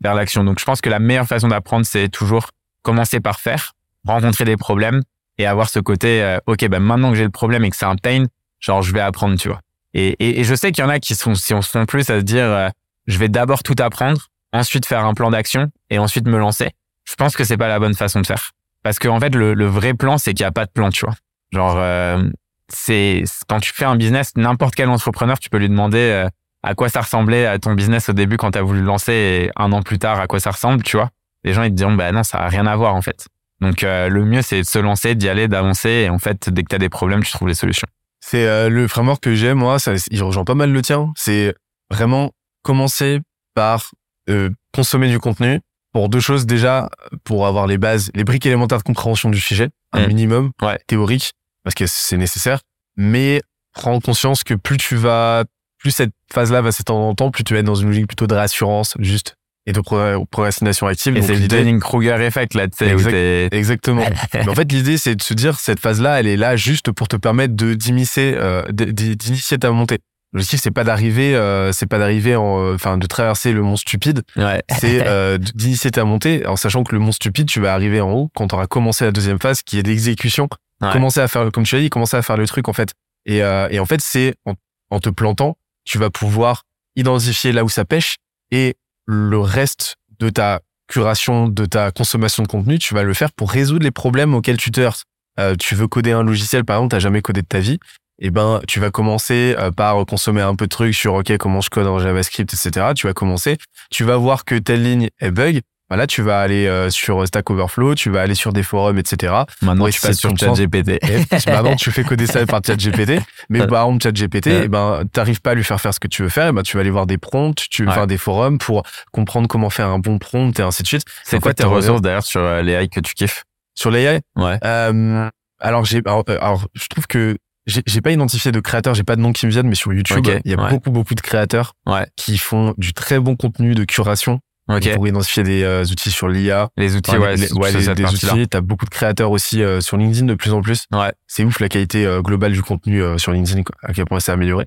vers 0.00 0.14
l'action. 0.14 0.44
Donc, 0.44 0.60
je 0.60 0.64
pense 0.64 0.80
que 0.80 0.90
la 0.90 0.98
meilleure 1.00 1.26
façon 1.26 1.48
d'apprendre, 1.48 1.86
c'est 1.86 2.08
toujours 2.08 2.50
commencer 2.82 3.18
par 3.18 3.40
faire 3.40 3.72
rencontrer 4.06 4.44
des 4.44 4.56
problèmes 4.56 5.02
et 5.38 5.46
avoir 5.46 5.68
ce 5.68 5.78
côté, 5.78 6.22
euh, 6.22 6.38
ok, 6.46 6.66
ben 6.68 6.80
maintenant 6.80 7.10
que 7.10 7.16
j'ai 7.16 7.24
le 7.24 7.30
problème 7.30 7.64
et 7.64 7.70
que 7.70 7.76
c'est 7.76 7.86
un 7.86 7.96
pain, 7.96 8.24
genre 8.60 8.82
je 8.82 8.92
vais 8.92 9.00
apprendre, 9.00 9.38
tu 9.38 9.48
vois. 9.48 9.60
Et, 9.94 10.40
et, 10.40 10.44
je 10.44 10.54
sais 10.54 10.72
qu'il 10.72 10.82
y 10.82 10.86
en 10.86 10.90
a 10.90 10.98
qui 11.00 11.14
sont, 11.14 11.34
si 11.34 11.52
on 11.52 11.60
se 11.60 11.70
font 11.70 11.84
plus 11.84 12.08
à 12.08 12.18
se 12.18 12.24
dire, 12.24 12.44
euh, 12.44 12.68
je 13.06 13.18
vais 13.18 13.28
d'abord 13.28 13.62
tout 13.62 13.76
apprendre, 13.78 14.28
ensuite 14.52 14.86
faire 14.86 15.04
un 15.04 15.12
plan 15.12 15.30
d'action 15.30 15.70
et 15.90 15.98
ensuite 15.98 16.26
me 16.26 16.38
lancer. 16.38 16.70
Je 17.04 17.14
pense 17.14 17.36
que 17.36 17.44
c'est 17.44 17.58
pas 17.58 17.68
la 17.68 17.78
bonne 17.78 17.94
façon 17.94 18.20
de 18.20 18.26
faire. 18.26 18.52
Parce 18.82 18.98
que 18.98 19.08
en 19.08 19.20
fait, 19.20 19.34
le, 19.34 19.52
le 19.52 19.66
vrai 19.66 19.92
plan, 19.92 20.16
c'est 20.16 20.32
qu'il 20.32 20.44
y 20.44 20.46
a 20.46 20.52
pas 20.52 20.64
de 20.64 20.70
plan, 20.70 20.90
tu 20.90 21.04
vois. 21.04 21.14
Genre, 21.52 21.74
euh, 21.76 22.22
c'est 22.68 23.24
quand 23.48 23.60
tu 23.60 23.72
fais 23.74 23.84
un 23.84 23.96
business, 23.96 24.32
n'importe 24.36 24.74
quel 24.74 24.88
entrepreneur, 24.88 25.38
tu 25.38 25.50
peux 25.50 25.58
lui 25.58 25.68
demander 25.68 26.26
à 26.62 26.74
quoi 26.74 26.88
ça 26.88 27.00
ressemblait 27.00 27.46
à 27.46 27.58
ton 27.58 27.74
business 27.74 28.08
au 28.08 28.12
début 28.12 28.36
quand 28.36 28.52
tu 28.52 28.58
as 28.58 28.62
voulu 28.62 28.80
le 28.80 28.86
lancer 28.86 29.12
et 29.12 29.50
un 29.56 29.72
an 29.72 29.82
plus 29.82 29.98
tard 29.98 30.20
à 30.20 30.26
quoi 30.26 30.40
ça 30.40 30.52
ressemble, 30.52 30.82
tu 30.82 30.96
vois. 30.96 31.10
Les 31.44 31.52
gens 31.52 31.64
ils 31.64 31.70
te 31.70 31.74
diront 31.74 31.94
bah 31.94 32.12
non, 32.12 32.22
ça 32.22 32.38
a 32.38 32.48
rien 32.48 32.66
à 32.66 32.76
voir 32.76 32.94
en 32.94 33.02
fait. 33.02 33.26
Donc 33.62 33.84
euh, 33.84 34.08
le 34.08 34.24
mieux 34.24 34.42
c'est 34.42 34.58
de 34.58 34.66
se 34.66 34.78
lancer, 34.78 35.14
d'y 35.14 35.28
aller, 35.28 35.48
d'avancer. 35.48 35.88
Et 35.88 36.10
en 36.10 36.18
fait 36.18 36.50
dès 36.50 36.64
que 36.64 36.68
tu 36.68 36.74
as 36.74 36.78
des 36.78 36.88
problèmes, 36.88 37.22
tu 37.22 37.30
trouves 37.30 37.48
les 37.48 37.54
solutions. 37.54 37.86
C'est 38.20 38.46
euh, 38.46 38.68
le 38.68 38.88
framework 38.88 39.22
que 39.22 39.34
j'ai 39.34 39.54
moi, 39.54 39.78
ça 39.78 39.92
il 40.10 40.22
rejoint 40.22 40.44
pas 40.44 40.54
mal 40.54 40.70
le 40.70 40.82
tien, 40.82 41.12
c'est 41.16 41.54
vraiment 41.90 42.32
commencer 42.62 43.20
par 43.54 43.90
euh, 44.28 44.50
consommer 44.74 45.08
du 45.08 45.18
contenu 45.18 45.60
pour 45.92 46.08
deux 46.08 46.20
choses. 46.20 46.44
Déjà 46.44 46.90
pour 47.24 47.46
avoir 47.46 47.66
les 47.66 47.78
bases, 47.78 48.10
les 48.14 48.24
briques 48.24 48.46
élémentaires 48.46 48.78
de 48.78 48.82
compréhension 48.82 49.30
du 49.30 49.40
sujet, 49.40 49.70
un 49.92 50.04
mm. 50.04 50.08
minimum 50.08 50.50
théorique 50.88 51.32
parce 51.62 51.74
que 51.74 51.84
c'est 51.86 52.16
nécessaire, 52.16 52.60
mais 52.96 53.40
prends 53.72 54.00
conscience 54.00 54.42
que 54.42 54.54
plus 54.54 54.76
tu 54.76 54.96
vas 54.96 55.44
plus 55.78 55.90
cette 55.90 56.12
phase-là 56.32 56.62
va 56.62 56.72
s'étendre 56.72 57.04
en 57.04 57.14
temps, 57.14 57.30
plus 57.30 57.44
tu 57.44 57.54
vas 57.54 57.60
être 57.60 57.66
dans 57.66 57.74
une 57.74 57.88
logique 57.88 58.06
plutôt 58.06 58.26
de 58.26 58.34
rassurance, 58.34 58.94
juste 59.00 59.36
et 59.66 59.72
de 59.72 59.80
procrastination 59.80 60.86
active. 60.86 61.16
Et 61.16 61.22
c'est 61.22 61.36
le 61.36 61.46
Dunning-Kruger 61.46 62.20
effect, 62.20 62.54
là, 62.54 62.66
tu 62.68 62.84
sais. 62.84 63.48
exactement. 63.52 64.04
Mais 64.34 64.48
en 64.48 64.54
fait, 64.54 64.70
l'idée, 64.72 64.96
c'est 64.96 65.14
de 65.14 65.22
se 65.22 65.34
dire, 65.34 65.58
cette 65.58 65.80
phase-là, 65.80 66.18
elle 66.18 66.26
est 66.26 66.36
là 66.36 66.56
juste 66.56 66.90
pour 66.90 67.08
te 67.08 67.16
permettre 67.16 67.54
de 67.54 67.74
d'initier, 67.74 68.34
euh, 68.36 68.62
d'initier 68.70 69.58
ta 69.58 69.70
montée. 69.70 69.98
L'objectif, 70.32 70.60
c'est 70.62 70.70
pas 70.70 70.84
d'arriver, 70.84 71.36
euh, 71.36 71.72
c'est 71.72 71.86
pas 71.86 71.98
d'arriver 71.98 72.36
en, 72.36 72.72
enfin, 72.74 72.96
de 72.96 73.06
traverser 73.06 73.52
le 73.52 73.62
mont 73.62 73.76
stupide. 73.76 74.22
Ouais. 74.36 74.62
C'est 74.80 75.02
euh, 75.06 75.36
d'initier 75.36 75.90
ta 75.90 76.04
montée, 76.04 76.46
en 76.46 76.56
sachant 76.56 76.84
que 76.84 76.94
le 76.94 77.00
mont 77.00 77.12
stupide, 77.12 77.46
tu 77.46 77.60
vas 77.60 77.74
arriver 77.74 78.00
en 78.00 78.10
haut 78.12 78.30
quand 78.34 78.48
tu 78.48 78.54
auras 78.54 78.66
commencé 78.66 79.04
la 79.04 79.12
deuxième 79.12 79.38
phase, 79.38 79.62
qui 79.62 79.78
est 79.78 79.86
l'exécution. 79.86 80.48
Commencer 80.92 81.20
à 81.20 81.28
faire, 81.28 81.52
comme 81.52 81.62
tu 81.62 81.76
as 81.76 81.78
dit, 81.80 81.90
commencer 81.90 82.16
à 82.16 82.22
faire 82.22 82.36
le 82.36 82.44
truc, 82.44 82.68
en 82.68 82.72
fait. 82.72 82.92
Et, 83.24 83.44
euh, 83.44 83.68
et 83.70 83.78
en 83.78 83.86
fait, 83.86 84.00
c'est 84.00 84.34
en, 84.46 84.54
en 84.90 84.98
te 84.98 85.10
plantant, 85.10 85.56
tu 85.84 85.98
vas 85.98 86.10
pouvoir 86.10 86.64
identifier 86.96 87.52
là 87.52 87.62
où 87.62 87.68
ça 87.68 87.84
pêche 87.84 88.16
et 88.50 88.74
le 89.06 89.38
reste 89.38 89.96
de 90.18 90.28
ta 90.28 90.60
curation, 90.88 91.48
de 91.48 91.64
ta 91.64 91.90
consommation 91.90 92.42
de 92.42 92.48
contenu, 92.48 92.78
tu 92.78 92.94
vas 92.94 93.02
le 93.02 93.14
faire 93.14 93.32
pour 93.32 93.50
résoudre 93.50 93.84
les 93.84 93.90
problèmes 93.90 94.34
auxquels 94.34 94.58
tu 94.58 94.70
te 94.70 94.80
heurtes. 94.80 95.04
Euh, 95.40 95.54
tu 95.58 95.74
veux 95.74 95.88
coder 95.88 96.12
un 96.12 96.22
logiciel, 96.22 96.64
par 96.64 96.76
exemple, 96.76 96.90
t'as 96.90 96.98
jamais 96.98 97.22
codé 97.22 97.40
de 97.40 97.46
ta 97.46 97.60
vie, 97.60 97.78
eh 98.18 98.30
ben 98.30 98.60
tu 98.68 98.78
vas 98.80 98.90
commencer 98.90 99.54
euh, 99.58 99.70
par 99.70 100.04
consommer 100.04 100.42
un 100.42 100.54
peu 100.54 100.66
de 100.66 100.70
trucs 100.70 100.94
sur 100.94 101.14
ok 101.14 101.36
comment 101.38 101.60
je 101.60 101.70
code 101.70 101.86
en 101.86 101.98
JavaScript, 101.98 102.52
etc. 102.52 102.88
Tu 102.94 103.06
vas 103.06 103.14
commencer, 103.14 103.56
tu 103.90 104.04
vas 104.04 104.16
voir 104.16 104.44
que 104.44 104.56
telle 104.56 104.82
ligne 104.82 105.08
est 105.20 105.30
bug, 105.30 105.60
Là, 105.96 106.06
tu 106.06 106.22
vas 106.22 106.40
aller 106.40 106.66
euh, 106.66 106.90
sur 106.90 107.26
Stack 107.26 107.50
Overflow, 107.50 107.94
tu 107.94 108.10
vas 108.10 108.22
aller 108.22 108.34
sur 108.34 108.52
des 108.52 108.62
forums, 108.62 108.98
etc. 108.98 109.34
Maintenant, 109.60 109.88
tu 109.88 110.00
passes 110.00 110.18
sur 110.18 110.36
ChatGPT. 110.36 111.00
Maintenant, 111.46 111.76
tu 111.76 111.90
fais 111.90 112.04
coder 112.04 112.26
ça 112.26 112.44
par 112.46 112.60
ChatGPT. 112.64 113.20
Mais 113.48 113.66
par 113.66 113.86
exemple, 113.86 114.02
ChatGPT, 114.02 114.46
eh 114.64 114.68
ben, 114.68 115.04
t'arrives 115.12 115.40
pas 115.40 115.52
à 115.52 115.54
lui 115.54 115.64
faire 115.64 115.80
faire 115.80 115.94
ce 115.94 116.00
que 116.00 116.08
tu 116.08 116.22
veux 116.22 116.28
faire. 116.28 116.46
Et 116.46 116.50
eh 116.50 116.52
ben, 116.52 116.62
tu 116.62 116.76
vas 116.76 116.80
aller 116.80 116.90
voir 116.90 117.06
des 117.06 117.18
prompts, 117.18 117.62
tu 117.70 117.84
vas 117.84 117.92
faire 117.92 118.06
des 118.06 118.18
forums 118.18 118.58
pour 118.58 118.82
comprendre 119.12 119.48
comment 119.48 119.70
faire 119.70 119.88
un 119.88 119.98
bon 119.98 120.18
prompt 120.18 120.58
et 120.58 120.62
ainsi 120.62 120.82
de 120.82 120.88
suite. 120.88 121.04
C'est 121.24 121.40
quoi 121.40 121.54
tes 121.54 121.64
ressources 121.64 122.00
d'ailleurs 122.00 122.24
sur 122.24 122.40
euh, 122.40 122.62
l'AI 122.62 122.88
que 122.88 123.00
tu 123.00 123.14
kiffes? 123.14 123.44
Sur 123.74 123.90
l'AI 123.90 124.20
Ouais. 124.36 124.58
Euh, 124.64 125.28
alors, 125.60 125.84
j'ai, 125.84 126.02
alors, 126.04 126.24
alors, 126.28 126.66
je 126.74 126.86
trouve 126.88 127.06
que 127.06 127.36
j'ai 127.66 128.00
pas 128.00 128.10
identifié 128.10 128.50
de 128.50 128.60
créateurs, 128.60 128.94
j'ai 128.94 129.04
pas 129.04 129.14
de 129.14 129.20
nom 129.20 129.32
qui 129.32 129.46
me 129.46 129.50
viennent, 129.50 129.68
mais 129.68 129.76
sur 129.76 129.92
YouTube, 129.92 130.26
il 130.44 130.50
y 130.50 130.54
a 130.54 130.68
beaucoup, 130.68 130.90
beaucoup 130.90 131.14
de 131.14 131.20
créateurs 131.20 131.74
ouais. 131.86 132.06
qui 132.16 132.36
font 132.36 132.74
du 132.76 132.92
très 132.92 133.20
bon 133.20 133.36
contenu 133.36 133.74
de 133.74 133.84
curation 133.84 134.40
Okay. 134.68 134.94
Pour 134.94 135.08
identifier 135.08 135.42
des 135.42 135.64
euh, 135.64 135.84
outils 135.84 136.10
sur 136.10 136.28
l'IA. 136.28 136.68
Les 136.76 136.94
outils, 136.94 137.16
ouais, 137.16 137.36
les, 137.36 137.52
ouais, 137.52 137.72
les, 137.72 137.94
des 137.94 138.04
outils. 138.04 138.48
T'as 138.48 138.60
beaucoup 138.60 138.84
de 138.84 138.90
créateurs 138.90 139.30
aussi 139.30 139.62
euh, 139.62 139.80
sur 139.80 139.96
LinkedIn 139.96 140.26
de 140.26 140.34
plus 140.34 140.52
en 140.52 140.62
plus. 140.62 140.86
Ouais. 140.92 141.12
C'est 141.26 141.44
ouf 141.44 141.58
la 141.58 141.68
qualité 141.68 142.06
euh, 142.06 142.22
globale 142.22 142.52
du 142.52 142.62
contenu 142.62 143.02
sur 143.18 143.32
LinkedIn, 143.32 143.62
à 143.82 143.92
quel 143.92 144.04
point 144.04 144.20
c'est 144.20 144.32
amélioré. 144.32 144.66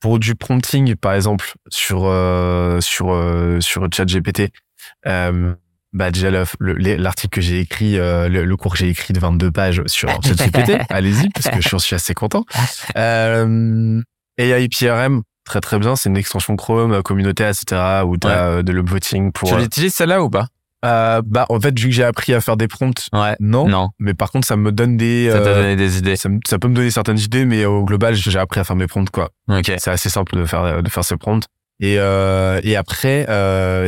pour 0.00 0.18
du 0.18 0.34
prompting, 0.34 0.94
par 0.96 1.12
exemple, 1.12 1.52
sur 1.68 2.00
sur 2.80 3.60
sur 3.60 3.88
ChatGPT, 3.92 4.50
bah 5.04 6.10
déjà 6.10 6.30
l'article 6.30 7.34
que 7.34 7.40
j'ai 7.40 7.60
écrit, 7.60 7.96
le, 7.96 8.54
cours 8.56 8.72
que 8.72 8.78
j'ai 8.78 8.88
écrit 8.88 9.12
de 9.12 9.20
22 9.20 9.50
pages 9.50 9.82
sur 9.86 10.08
ChatGPT, 10.22 10.78
allez-y 10.88 11.28
parce 11.30 11.48
que 11.54 11.60
je 11.60 11.76
suis 11.76 11.94
assez 11.94 12.14
content. 12.14 12.44
Euh, 12.96 14.00
AI 14.38 14.68
PRM, 14.68 15.22
très 15.48 15.60
très 15.60 15.78
bien. 15.78 15.96
C'est 15.96 16.08
une 16.08 16.16
extension 16.16 16.54
Chrome, 16.56 16.92
euh, 16.92 17.02
communauté, 17.02 17.44
etc. 17.44 18.02
où 18.04 18.16
tu 18.16 18.26
as 18.28 18.46
euh, 18.46 18.62
de 18.62 18.72
l'upvoting 18.72 19.32
pour. 19.32 19.48
Tu 19.48 19.54
euh, 19.54 19.58
l'utilises 19.58 19.94
celle-là 19.94 20.22
ou 20.22 20.30
pas? 20.30 20.46
Euh, 20.84 21.22
bah 21.26 21.44
en 21.48 21.58
fait 21.58 21.76
vu 21.76 21.88
que 21.88 21.94
j'ai 21.94 22.04
appris 22.04 22.32
à 22.32 22.40
faire 22.40 22.56
des 22.56 22.68
prompts 22.68 23.08
ouais. 23.12 23.34
non. 23.40 23.68
Non. 23.68 23.88
Mais 23.98 24.14
par 24.14 24.30
contre 24.30 24.46
ça 24.46 24.56
me 24.56 24.70
donne 24.70 24.96
des 24.96 25.28
ça 25.28 25.40
donné 25.40 25.74
des 25.74 25.98
idées. 25.98 26.14
ça, 26.14 26.28
ça, 26.46 26.60
peut 26.60 26.68
me 26.68 26.74
donner 26.74 26.92
certaines 26.92 27.18
idées 27.18 27.44
mais 27.46 27.64
au 27.64 27.84
global 27.84 28.14
j'ai 28.14 28.38
appris 28.38 28.60
à 28.60 28.64
faire 28.64 28.76
mes 28.76 28.86
prompts 28.86 29.10
quoi. 29.10 29.30
Ok. 29.48 29.72
C'est 29.78 29.90
assez 29.90 30.08
simple 30.08 30.36
de 30.36 30.44
faire 30.44 30.80
de 30.80 30.88
faire 30.88 31.04
ces 31.04 31.16
prompts. 31.16 31.46
Et 31.80 31.96
euh, 31.98 32.60
et 32.62 32.76
après 32.76 33.26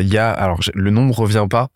il 0.01 0.09
y 0.09 0.18
a 0.18 0.32
alors 0.32 0.59
le 0.74 0.91
nom 0.91 1.05
me 1.05 1.12
revient 1.12 1.47
pas. 1.49 1.68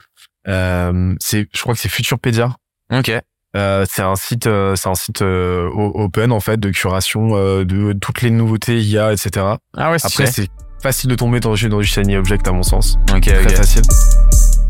C'est 0.45 1.47
je 1.53 1.61
crois 1.61 1.75
que 1.75 1.81
c'est 1.81 1.89
Futurpedia 1.89 2.57
ok 2.93 3.13
euh, 3.57 3.85
c'est 3.89 4.03
un 4.03 4.17
site, 4.17 4.47
euh, 4.47 4.75
c'est 4.77 4.89
un 4.89 4.95
site 4.95 5.23
euh, 5.23 5.69
open 5.75 6.33
en 6.33 6.41
fait 6.41 6.59
de 6.59 6.71
curation 6.71 7.29
de 7.65 7.93
toutes 7.93 8.23
les 8.23 8.31
nouveautés 8.31 8.81
IA, 8.81 9.13
etc. 9.13 9.47
Ah 9.77 9.91
ouais, 9.91 9.97
Après, 10.03 10.27
c'est 10.27 10.49
facile 10.83 11.11
de 11.11 11.15
tomber 11.15 11.41
dans, 11.41 11.55
dans 11.55 11.79
du 11.79 11.85
shiny 11.85 12.17
object 12.17 12.47
à 12.49 12.53
mon 12.53 12.63
sens. 12.63 12.97
Ok, 13.15 13.23
très 13.23 13.55
facile. 13.55 13.83